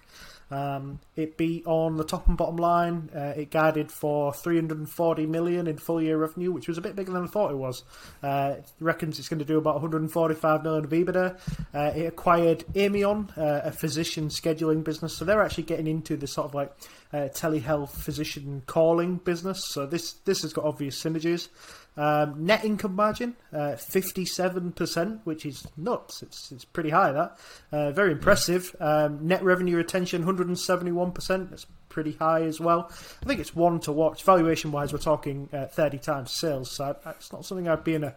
Um, 0.49 0.99
it 1.15 1.37
beat 1.37 1.65
on 1.65 1.97
the 1.97 2.03
top 2.03 2.27
and 2.27 2.37
bottom 2.37 2.57
line. 2.57 3.09
Uh, 3.15 3.33
it 3.35 3.51
guided 3.51 3.91
for 3.91 4.33
340 4.33 5.25
million 5.25 5.67
in 5.67 5.77
full 5.77 6.01
year 6.01 6.17
revenue, 6.17 6.51
which 6.51 6.67
was 6.67 6.77
a 6.77 6.81
bit 6.81 6.95
bigger 6.95 7.11
than 7.11 7.23
I 7.23 7.27
thought 7.27 7.51
it 7.51 7.57
was. 7.57 7.83
Uh, 8.23 8.55
it 8.57 8.71
reckons 8.79 9.19
it's 9.19 9.29
going 9.29 9.39
to 9.39 9.45
do 9.45 9.57
about 9.57 9.75
145 9.75 10.63
million 10.63 10.85
of 10.85 10.91
EBITDA. 10.91 11.39
Uh, 11.73 11.91
it 11.97 12.05
acquired 12.05 12.63
Amion, 12.73 13.37
uh, 13.37 13.61
a 13.65 13.71
physician 13.71 14.29
scheduling 14.29 14.83
business, 14.83 15.17
so 15.17 15.25
they're 15.25 15.43
actually 15.43 15.63
getting 15.63 15.87
into 15.87 16.15
the 16.15 16.27
sort 16.27 16.47
of 16.47 16.55
like 16.55 16.71
uh, 17.13 17.29
telehealth 17.33 17.89
physician 17.91 18.61
calling 18.65 19.17
business. 19.17 19.63
So 19.69 19.85
this 19.85 20.13
this 20.25 20.41
has 20.41 20.53
got 20.53 20.65
obvious 20.65 21.01
synergies. 21.01 21.49
Um, 21.97 22.45
net 22.45 22.63
income 22.63 22.93
margin, 22.93 23.35
uh, 23.51 23.75
fifty-seven 23.75 24.73
percent, 24.73 25.21
which 25.23 25.47
is 25.47 25.67
nuts. 25.75 26.21
It's 26.21 26.51
it's 26.51 26.63
pretty 26.63 26.91
high. 26.91 27.11
That 27.11 27.39
uh, 27.71 27.91
very 27.91 28.11
impressive. 28.11 28.75
Um, 28.79 29.27
net 29.27 29.43
revenue 29.43 29.77
retention, 29.77 30.21
one 30.21 30.27
hundred 30.27 30.47
and 30.47 30.59
seventy-one 30.59 31.11
percent. 31.11 31.49
That's 31.49 31.65
pretty 31.89 32.11
high 32.11 32.43
as 32.43 32.59
well. 32.59 32.91
I 33.23 33.25
think 33.25 33.39
it's 33.39 33.55
one 33.55 33.79
to 33.79 33.91
watch. 33.91 34.23
Valuation-wise, 34.23 34.93
we're 34.93 34.99
talking 34.99 35.49
uh, 35.51 35.65
thirty 35.65 35.97
times 35.97 36.31
sales, 36.31 36.69
so 36.69 36.95
it's 37.07 37.33
not 37.33 37.45
something 37.45 37.67
I'd 37.67 37.83
be 37.83 37.95
in 37.95 38.03
a 38.03 38.15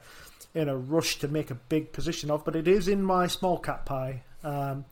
in 0.53 0.69
a 0.69 0.77
rush 0.77 1.19
to 1.21 1.29
make 1.29 1.51
a 1.51 1.55
big 1.55 1.93
position 1.93 2.31
of, 2.31 2.45
but 2.45 2.57
it 2.57 2.69
is 2.69 2.87
in 2.87 3.03
my 3.03 3.29
small 3.29 3.59
cap 3.59 3.87
pie. 3.87 4.25
Um, 4.45 4.85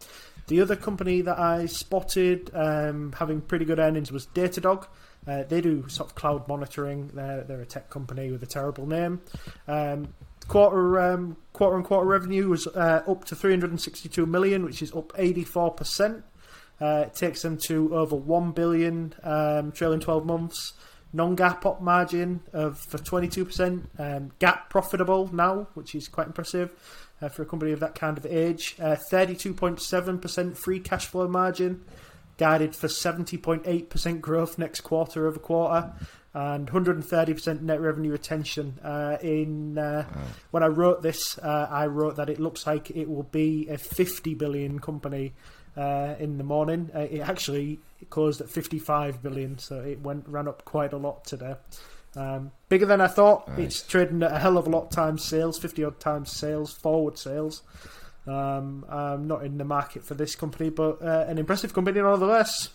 the 0.46 0.62
other 0.62 0.76
company 0.76 1.20
that 1.20 1.38
I 1.38 1.66
spotted 1.66 2.50
um, 2.54 3.12
having 3.18 3.42
pretty 3.42 3.66
good 3.66 3.78
earnings 3.78 4.10
was 4.10 4.26
Datadog. 4.28 4.86
Uh, 5.28 5.42
they 5.44 5.60
do 5.60 5.86
sort 5.88 6.08
of 6.08 6.14
cloud 6.14 6.48
monitoring. 6.48 7.08
They're, 7.08 7.44
they're 7.44 7.60
a 7.60 7.66
tech 7.66 7.90
company 7.90 8.30
with 8.30 8.42
a 8.42 8.46
terrible 8.46 8.86
name. 8.86 9.20
Um, 9.66 10.14
quarter 10.48 11.00
um, 11.00 11.36
quarter 11.52 11.76
on 11.76 11.82
quarter 11.84 12.06
revenue 12.06 12.48
was 12.48 12.66
uh, 12.66 13.02
up 13.06 13.24
to 13.26 13.36
362 13.36 14.24
million, 14.24 14.64
which 14.64 14.80
is 14.82 14.92
up 14.94 15.12
84 15.16 15.72
percent. 15.72 16.24
Uh, 16.80 17.04
it 17.06 17.14
takes 17.14 17.42
them 17.42 17.58
to 17.58 17.94
over 17.94 18.14
1 18.14 18.52
billion 18.52 19.12
um, 19.24 19.72
trailing 19.72 20.00
12 20.00 20.24
months. 20.24 20.74
Non-GAAP 21.10 21.64
op 21.64 21.80
margin 21.80 22.40
of 22.52 22.78
for 22.78 22.98
22%. 22.98 23.86
Um, 23.98 24.30
GAAP 24.38 24.68
profitable 24.68 25.34
now, 25.34 25.66
which 25.74 25.94
is 25.94 26.06
quite 26.06 26.26
impressive 26.26 26.70
uh, 27.22 27.28
for 27.28 27.42
a 27.42 27.46
company 27.46 27.72
of 27.72 27.80
that 27.80 27.94
kind 27.94 28.18
of 28.18 28.26
age. 28.26 28.76
Uh, 28.78 28.94
32.7% 29.10 30.56
free 30.56 30.80
cash 30.80 31.06
flow 31.06 31.26
margin 31.26 31.82
guided 32.38 32.74
for 32.74 32.86
70.8% 32.86 34.20
growth 34.20 34.58
next 34.58 34.80
quarter 34.80 35.26
over 35.26 35.38
quarter 35.38 35.92
and 36.34 36.70
130% 36.70 37.60
net 37.62 37.80
revenue 37.80 38.12
retention. 38.12 38.78
Uh, 38.82 39.18
in 39.20 39.76
uh, 39.76 40.06
wow. 40.14 40.22
when 40.52 40.62
I 40.62 40.68
wrote 40.68 41.02
this, 41.02 41.36
uh, 41.38 41.68
I 41.70 41.86
wrote 41.86 42.16
that 42.16 42.30
it 42.30 42.38
looks 42.38 42.66
like 42.66 42.90
it 42.90 43.08
will 43.08 43.24
be 43.24 43.68
a 43.68 43.76
50 43.76 44.34
billion 44.34 44.78
company 44.78 45.34
uh, 45.76 46.14
in 46.18 46.38
the 46.38 46.44
morning. 46.44 46.90
Uh, 46.94 47.00
it 47.00 47.20
actually 47.20 47.80
closed 48.10 48.40
at 48.40 48.48
55 48.48 49.22
billion, 49.22 49.58
so 49.58 49.80
it 49.80 50.00
went 50.00 50.28
ran 50.28 50.48
up 50.48 50.64
quite 50.64 50.92
a 50.92 50.96
lot 50.96 51.24
today. 51.24 51.56
Um, 52.16 52.52
bigger 52.68 52.86
than 52.86 53.00
I 53.00 53.06
thought. 53.06 53.48
Nice. 53.48 53.58
It's 53.58 53.82
trading 53.82 54.22
at 54.22 54.32
a 54.32 54.38
hell 54.38 54.58
of 54.58 54.66
a 54.66 54.70
lot 54.70 54.90
times 54.90 55.24
sales, 55.24 55.58
50 55.58 55.84
odd 55.84 56.00
times 56.00 56.30
sales, 56.30 56.72
forward 56.72 57.18
sales. 57.18 57.62
Um, 58.28 58.84
I'm 58.88 59.26
not 59.26 59.44
in 59.44 59.58
the 59.58 59.64
market 59.64 60.04
for 60.04 60.14
this 60.14 60.36
company, 60.36 60.70
but 60.70 61.02
uh, 61.02 61.24
an 61.28 61.38
impressive 61.38 61.72
company 61.72 62.00
nonetheless. 62.00 62.70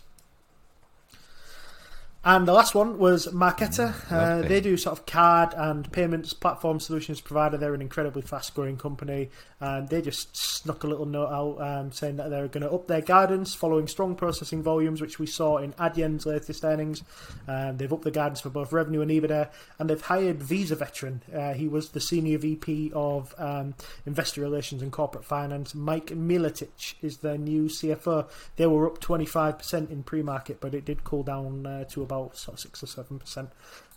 And 2.26 2.48
the 2.48 2.54
last 2.54 2.74
one 2.74 3.00
was 3.00 3.28
Marqeta. 3.28 3.94
Uh, 4.10 4.48
they 4.48 4.62
do 4.62 4.78
sort 4.78 4.98
of 4.98 5.06
card 5.06 5.54
and 5.58 5.92
payments 5.92 6.32
platform 6.32 6.80
solutions 6.80 7.20
provider. 7.20 7.58
They're 7.58 7.74
an 7.74 7.82
incredibly 7.82 8.22
fast 8.22 8.56
growing 8.56 8.78
company. 8.78 9.30
And 9.60 9.90
they 9.90 10.02
just 10.02 10.36
snuck 10.38 10.86
a 10.86 10.88
little 10.88 11.06
note 11.06 11.28
out 11.28 11.62
um, 11.62 11.92
saying 11.92 12.16
that 12.18 12.30
they're 12.30 12.48
going 12.48 12.64
to 12.64 12.72
up 12.72 12.88
their 12.88 13.02
guidance 13.02 13.54
following 13.54 13.88
strong 13.88 14.16
processing 14.16 14.64
volumes, 14.64 15.02
which 15.02 15.20
we 15.20 15.26
saw 15.26 15.58
in 15.58 15.74
Adyen's 15.74 16.26
latest 16.26 16.64
earnings. 16.64 17.04
Um, 17.46 17.76
they've 17.76 17.92
upped 17.92 18.04
the 18.04 18.12
guidance 18.12 18.40
for 18.40 18.50
both 18.50 18.72
revenue 18.72 19.02
and 19.02 19.12
EBITDA. 19.12 19.50
And 19.78 19.90
they've 19.90 20.02
hired 20.02 20.42
Visa 20.42 20.78
veteran. 20.78 21.24
Uh, 21.34 21.54
he 21.54 21.68
was 21.68 21.90
the 21.90 22.00
senior 22.00 22.38
VP 22.38 22.94
of 22.96 23.36
um, 23.38 23.74
Investor 24.06 24.40
Relations 24.40 24.82
and 24.82 24.94
Corporate 24.94 25.26
Finance. 25.26 25.76
Mike 25.76 26.08
Milotich 26.08 26.94
is 27.02 27.18
their 27.18 27.38
new 27.38 27.66
CFO. 27.66 28.30
They 28.56 28.68
were 28.68 28.88
up 28.88 29.00
25% 29.00 29.90
in 29.90 30.04
pre 30.04 30.22
market, 30.22 30.62
but 30.62 30.74
it 30.74 30.86
did 30.86 31.04
cool 31.04 31.24
down 31.24 31.66
uh, 31.66 31.84
to 31.86 32.02
about 32.02 32.13
about 32.14 32.38
sort 32.38 32.54
of 32.56 32.60
six 32.60 32.84
or 32.84 32.88
seven 32.88 33.20
percent. 33.20 33.50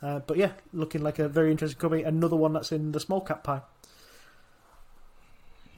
Uh, 0.02 0.20
but 0.20 0.36
yeah, 0.36 0.52
looking 0.72 1.02
like 1.02 1.18
a 1.18 1.28
very 1.28 1.50
interesting 1.50 1.78
company. 1.78 2.02
Another 2.02 2.36
one 2.36 2.52
that's 2.52 2.72
in 2.72 2.92
the 2.92 3.00
small 3.00 3.20
cap 3.20 3.44
pie. 3.44 3.62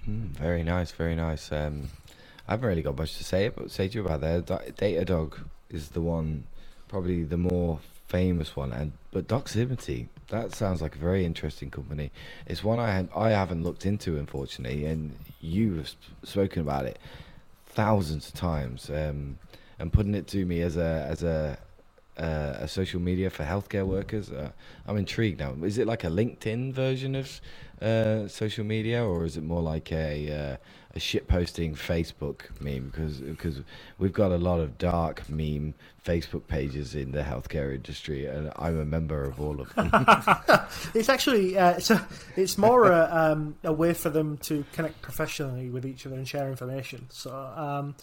Mm, 0.09 0.31
very 0.31 0.63
nice, 0.63 0.93
very 0.93 1.15
nice. 1.15 1.53
Um, 1.53 1.89
I 2.47 2.53
haven't 2.53 2.69
really 2.69 2.83
got 2.83 2.97
much 2.97 3.17
to 3.19 3.25
say 3.25 3.47
about 3.47 3.71
say 3.71 3.89
to 3.89 3.95
you 3.95 4.05
about 4.05 4.21
there. 4.21 4.41
Datadog 4.41 5.39
is 5.71 5.91
the 5.91 6.01
one, 6.01 6.45
probably 6.89 7.25
the 7.25 7.37
more 7.37 7.81
famous 8.07 8.57
one, 8.57 8.73
and 8.73 8.93
but 9.11 9.29
Doximity 9.29 10.09
that 10.29 10.55
sounds 10.55 10.83
like 10.83 10.95
a 10.95 10.99
very 10.99 11.25
interesting 11.25 11.71
company. 11.71 12.11
It's 12.47 12.63
one 12.65 12.79
I 12.79 13.07
I 13.15 13.31
haven't 13.31 13.63
looked 13.63 13.87
into, 13.87 14.19
unfortunately, 14.19 14.87
and 14.87 15.17
you 15.41 15.77
have 15.77 15.91
spoken 16.23 16.63
about 16.63 16.87
it 16.87 16.99
thousands 17.67 18.29
of 18.29 18.35
times, 18.35 18.91
um, 18.91 19.39
and 19.79 19.93
putting 19.93 20.15
it 20.15 20.27
to 20.29 20.45
me 20.45 20.63
as 20.63 20.77
a 20.77 21.07
as 21.09 21.23
a 21.23 21.59
uh, 22.19 22.57
a 22.59 22.69
social 22.69 23.01
media 23.01 23.31
for 23.31 23.45
healthcare 23.45 23.87
workers. 23.87 24.31
Uh, 24.31 24.51
I'm 24.87 24.97
intrigued 24.97 25.41
now. 25.41 25.55
Is 25.63 25.79
it 25.79 25.87
like 25.87 26.05
a 26.05 26.09
LinkedIn 26.09 26.73
version 26.73 27.15
of 27.15 27.41
uh, 27.81 28.27
social 28.29 28.65
media, 28.65 29.05
or 29.05 29.25
is 29.25 29.37
it 29.37 29.45
more 29.45 29.63
like 29.63 29.93
a 29.93 30.33
uh, 30.33 30.57
a 30.95 31.01
shit 31.01 31.29
posting 31.29 31.75
Facebook 31.75 32.43
meme? 32.61 32.91
Because 32.91 33.21
because 33.21 33.61
we've 33.99 34.13
got 34.13 34.33
a 34.33 34.37
lot 34.37 34.59
of 34.59 34.79
dark 34.79 35.29
meme 35.29 35.75
Facebook 36.05 36.47
pages 36.49 36.95
in 36.95 37.13
the 37.13 37.23
healthcare 37.23 37.75
industry, 37.75 38.27
and 38.27 38.51
I'm 38.57 38.81
a 38.81 38.85
member 38.85 39.25
of 39.25 39.41
all 39.41 39.61
of 39.61 39.73
them. 39.75 39.91
it's 40.95 41.09
actually 41.09 41.57
uh, 41.57 41.73
it's 41.73 41.91
a, 41.91 42.07
it's 42.37 42.59
more 42.59 42.91
a, 42.91 43.09
um, 43.13 43.57
a 43.63 43.73
way 43.73 43.95
for 43.95 44.11
them 44.11 44.39
to 44.39 44.65
connect 44.73 45.01
professionally 45.03 45.71
with 45.71 45.87
each 45.87 46.07
other 46.07 46.17
and 46.17 46.27
share 46.27 46.49
information. 46.49 47.07
So. 47.11 47.31
Um, 47.35 47.95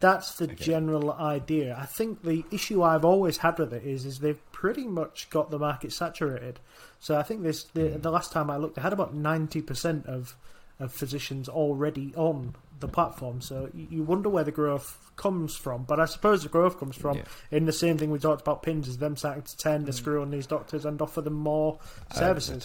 that's 0.00 0.36
the 0.36 0.44
okay. 0.44 0.54
general 0.54 1.12
idea. 1.12 1.76
I 1.78 1.86
think 1.86 2.22
the 2.22 2.44
issue 2.50 2.82
I've 2.82 3.04
always 3.04 3.38
had 3.38 3.58
with 3.58 3.72
it 3.72 3.84
is 3.84 4.04
is 4.04 4.20
they've 4.20 4.52
pretty 4.52 4.86
much 4.86 5.28
got 5.30 5.50
the 5.50 5.58
market 5.58 5.92
saturated. 5.92 6.60
So 7.00 7.16
I 7.16 7.22
think 7.22 7.42
this 7.42 7.64
the, 7.64 7.88
hmm. 7.90 8.00
the 8.00 8.10
last 8.10 8.32
time 8.32 8.50
I 8.50 8.56
looked, 8.56 8.76
they 8.76 8.82
had 8.82 8.92
about 8.92 9.14
ninety 9.14 9.60
percent 9.60 10.06
of 10.06 10.36
of 10.80 10.92
physicians 10.92 11.48
already 11.48 12.14
on 12.16 12.54
the 12.80 12.88
platform. 12.88 13.40
So 13.40 13.70
you 13.74 14.02
wonder 14.02 14.28
where 14.28 14.44
the 14.44 14.52
growth 14.52 15.10
comes 15.16 15.56
from. 15.56 15.84
But 15.84 16.00
I 16.00 16.04
suppose 16.06 16.42
the 16.42 16.48
growth 16.48 16.78
comes 16.78 16.96
from 16.96 17.18
yeah. 17.18 17.24
in 17.50 17.64
the 17.64 17.72
same 17.72 17.98
thing 17.98 18.10
we 18.10 18.18
talked 18.18 18.40
about 18.40 18.62
pins 18.62 18.88
is 18.88 18.98
them 18.98 19.16
starting 19.16 19.42
to 19.42 19.56
turn 19.56 19.84
the 19.84 19.90
mm. 19.90 19.94
screw 19.94 20.22
on 20.22 20.30
these 20.30 20.46
doctors 20.46 20.84
and 20.84 21.00
offer 21.02 21.20
them 21.20 21.34
more 21.34 21.78
services. 22.14 22.64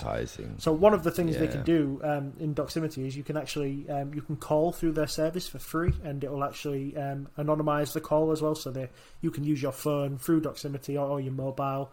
So 0.60 0.72
one 0.72 0.94
of 0.94 1.04
the 1.04 1.12
things 1.12 1.34
yeah. 1.34 1.40
they 1.40 1.48
can 1.48 1.64
do 1.64 2.00
um, 2.04 2.34
in 2.40 2.54
Doximity 2.54 3.08
is 3.08 3.18
you 3.18 3.24
can 3.24 3.38
actually 3.38 3.90
um, 3.90 4.14
you 4.14 4.22
can 4.22 4.36
call 4.36 4.72
through 4.72 4.94
their 4.94 5.08
service 5.08 5.48
for 5.48 5.60
free 5.60 5.94
and 6.04 6.24
it 6.24 6.32
will 6.32 6.44
actually 6.44 6.96
um, 6.96 7.28
anonymize 7.38 7.94
the 7.94 8.02
call 8.02 8.32
as 8.32 8.42
well. 8.42 8.56
So 8.56 8.72
that 8.72 8.92
you 9.22 9.32
can 9.32 9.44
use 9.44 9.62
your 9.62 9.72
phone 9.72 10.18
through 10.18 10.42
Doximity 10.42 10.96
or, 10.96 11.08
or 11.08 11.20
your 11.20 11.34
mobile 11.34 11.92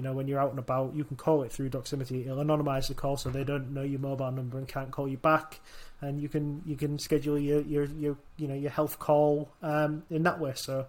you 0.00 0.04
know, 0.04 0.14
when 0.14 0.26
you're 0.26 0.40
out 0.40 0.48
and 0.48 0.58
about, 0.58 0.94
you 0.94 1.04
can 1.04 1.18
call 1.18 1.42
it 1.42 1.52
through 1.52 1.68
Doximity. 1.68 2.24
It'll 2.24 2.38
anonymize 2.38 2.88
the 2.88 2.94
call 2.94 3.18
so 3.18 3.28
they 3.28 3.44
don't 3.44 3.74
know 3.74 3.82
your 3.82 4.00
mobile 4.00 4.30
number 4.30 4.56
and 4.56 4.66
can't 4.66 4.90
call 4.90 5.06
you 5.06 5.18
back. 5.18 5.60
And 6.00 6.22
you 6.22 6.26
can 6.30 6.62
you 6.64 6.74
can 6.74 6.98
schedule 6.98 7.38
your 7.38 7.60
your, 7.60 7.84
your 7.84 8.16
you 8.38 8.48
know 8.48 8.54
your 8.54 8.70
health 8.70 8.98
call 8.98 9.52
um, 9.60 10.02
in 10.08 10.22
that 10.22 10.40
way. 10.40 10.54
So 10.54 10.86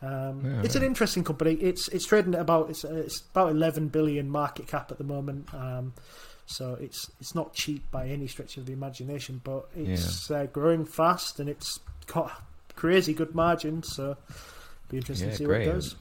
um, 0.00 0.44
yeah, 0.44 0.62
it's 0.62 0.76
an 0.76 0.84
interesting 0.84 1.24
company. 1.24 1.54
It's 1.54 1.88
it's 1.88 2.06
trading 2.06 2.36
at 2.36 2.40
about 2.40 2.70
it's 2.70 2.84
it's 2.84 3.22
about 3.32 3.50
11 3.50 3.88
billion 3.88 4.30
market 4.30 4.68
cap 4.68 4.92
at 4.92 4.98
the 4.98 5.04
moment. 5.04 5.52
Um, 5.52 5.92
so 6.46 6.78
it's 6.80 7.10
it's 7.18 7.34
not 7.34 7.54
cheap 7.54 7.90
by 7.90 8.06
any 8.06 8.28
stretch 8.28 8.58
of 8.58 8.66
the 8.66 8.72
imagination, 8.72 9.40
but 9.42 9.66
it's 9.74 10.30
yeah. 10.30 10.36
uh, 10.36 10.46
growing 10.46 10.84
fast 10.84 11.40
and 11.40 11.48
it's 11.48 11.80
got 12.06 12.30
crazy 12.76 13.12
good 13.12 13.34
margins. 13.34 13.92
So 13.92 14.16
be 14.88 14.98
interesting 14.98 15.30
yeah, 15.30 15.32
to 15.32 15.38
see 15.38 15.44
great. 15.46 15.66
what 15.66 15.68
it 15.68 15.72
does. 15.72 15.96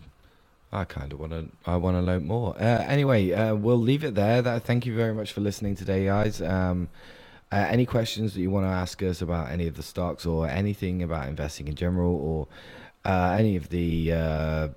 I 0.71 0.85
kind 0.85 1.11
of 1.11 1.19
want 1.19 1.33
to. 1.33 1.45
I 1.65 1.75
want 1.75 1.97
to 1.97 2.01
learn 2.01 2.25
more. 2.25 2.55
Uh, 2.55 2.83
anyway, 2.87 3.31
uh, 3.31 3.55
we'll 3.55 3.77
leave 3.77 4.03
it 4.03 4.15
there. 4.15 4.41
That, 4.41 4.63
thank 4.63 4.85
you 4.85 4.95
very 4.95 5.13
much 5.13 5.33
for 5.33 5.41
listening 5.41 5.75
today, 5.75 6.05
guys. 6.05 6.41
Um, 6.41 6.87
uh, 7.51 7.65
any 7.69 7.85
questions 7.85 8.33
that 8.33 8.41
you 8.41 8.49
want 8.49 8.65
to 8.65 8.69
ask 8.69 9.03
us 9.03 9.21
about 9.21 9.51
any 9.51 9.67
of 9.67 9.75
the 9.75 9.83
stocks 9.83 10.25
or 10.25 10.47
anything 10.47 11.03
about 11.03 11.27
investing 11.27 11.67
in 11.67 11.75
general, 11.75 12.15
or 12.15 12.47
uh, 13.03 13.35
any 13.37 13.57
of 13.57 13.67
the 13.67 14.13
uh, 14.13 14.67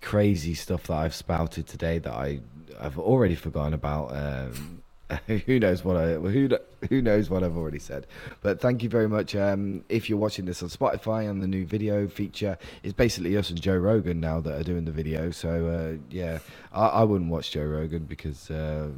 crazy 0.00 0.54
stuff 0.54 0.84
that 0.84 0.94
I've 0.94 1.14
spouted 1.14 1.66
today 1.66 1.98
that 1.98 2.12
I 2.12 2.40
I've 2.80 2.98
already 2.98 3.34
forgotten 3.34 3.74
about. 3.74 4.16
Um, 4.16 4.81
who 5.46 5.58
knows 5.58 5.84
what 5.84 5.96
I 5.96 6.14
who 6.14 6.48
who 6.88 7.02
knows 7.02 7.30
what 7.30 7.42
I've 7.42 7.56
already 7.56 7.78
said. 7.78 8.06
But 8.40 8.60
thank 8.60 8.82
you 8.82 8.88
very 8.88 9.08
much. 9.08 9.34
Um, 9.34 9.84
if 9.88 10.08
you're 10.08 10.18
watching 10.18 10.44
this 10.44 10.62
on 10.62 10.68
Spotify 10.68 11.28
on 11.28 11.40
the 11.40 11.46
new 11.46 11.64
video 11.64 12.08
feature, 12.08 12.58
it's 12.82 12.92
basically 12.92 13.36
us 13.36 13.50
and 13.50 13.60
Joe 13.60 13.76
Rogan 13.76 14.20
now 14.20 14.40
that 14.40 14.60
are 14.60 14.64
doing 14.64 14.84
the 14.84 14.92
video. 14.92 15.30
So 15.30 15.66
uh, 15.66 15.98
yeah, 16.10 16.38
I, 16.72 16.86
I, 16.86 17.04
wouldn't 17.04 17.30
watch 17.30 17.52
Joe 17.52 17.64
Rogan 17.64 18.04
because 18.04 18.50
uh, 18.50 18.88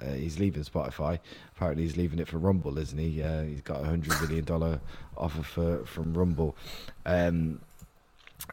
uh, 0.00 0.12
he's 0.12 0.38
leaving 0.38 0.62
Spotify. 0.62 1.18
Apparently, 1.56 1.84
he's 1.84 1.96
leaving 1.96 2.18
it 2.18 2.28
for 2.28 2.38
Rumble, 2.38 2.78
isn't 2.78 2.98
he? 2.98 3.22
Uh, 3.22 3.42
he's 3.42 3.60
got 3.62 3.80
a 3.80 3.84
hundred 3.84 4.20
million 4.20 4.44
dollar 4.44 4.80
offer 5.16 5.42
for 5.42 5.84
from 5.84 6.14
Rumble. 6.14 6.56
Um, 7.06 7.60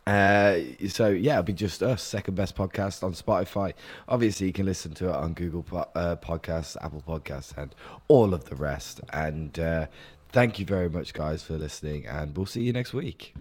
Uh, 0.08 0.60
so 0.88 1.10
yeah, 1.10 1.34
it'll 1.34 1.44
be 1.44 1.54
just 1.54 1.84
us, 1.84 2.02
second 2.02 2.36
best 2.36 2.56
podcast 2.56 3.04
on 3.04 3.14
Spotify. 3.14 3.74
Obviously, 4.08 4.48
you 4.48 4.54
can 4.54 4.66
listen 4.66 4.94
to 4.96 5.10
it 5.10 5.16
on 5.16 5.34
Google 5.34 5.64
po- 5.64 5.90
uh, 5.96 6.16
Podcasts, 6.16 6.76
Apple 6.82 7.04
Podcasts, 7.08 7.56
and 7.58 7.76
all 8.08 8.34
of 8.34 8.46
the 8.46 8.56
rest. 8.56 9.02
And 9.14 9.58
uh, 9.60 9.88
thank 10.32 10.60
you 10.60 10.66
very 10.66 10.90
much, 10.90 11.14
guys, 11.14 11.44
for 11.44 11.58
listening. 11.58 12.06
And 12.08 12.36
we'll 12.36 12.46
see 12.46 12.64
you 12.64 12.74
next 12.74 12.94
week. 12.94 13.30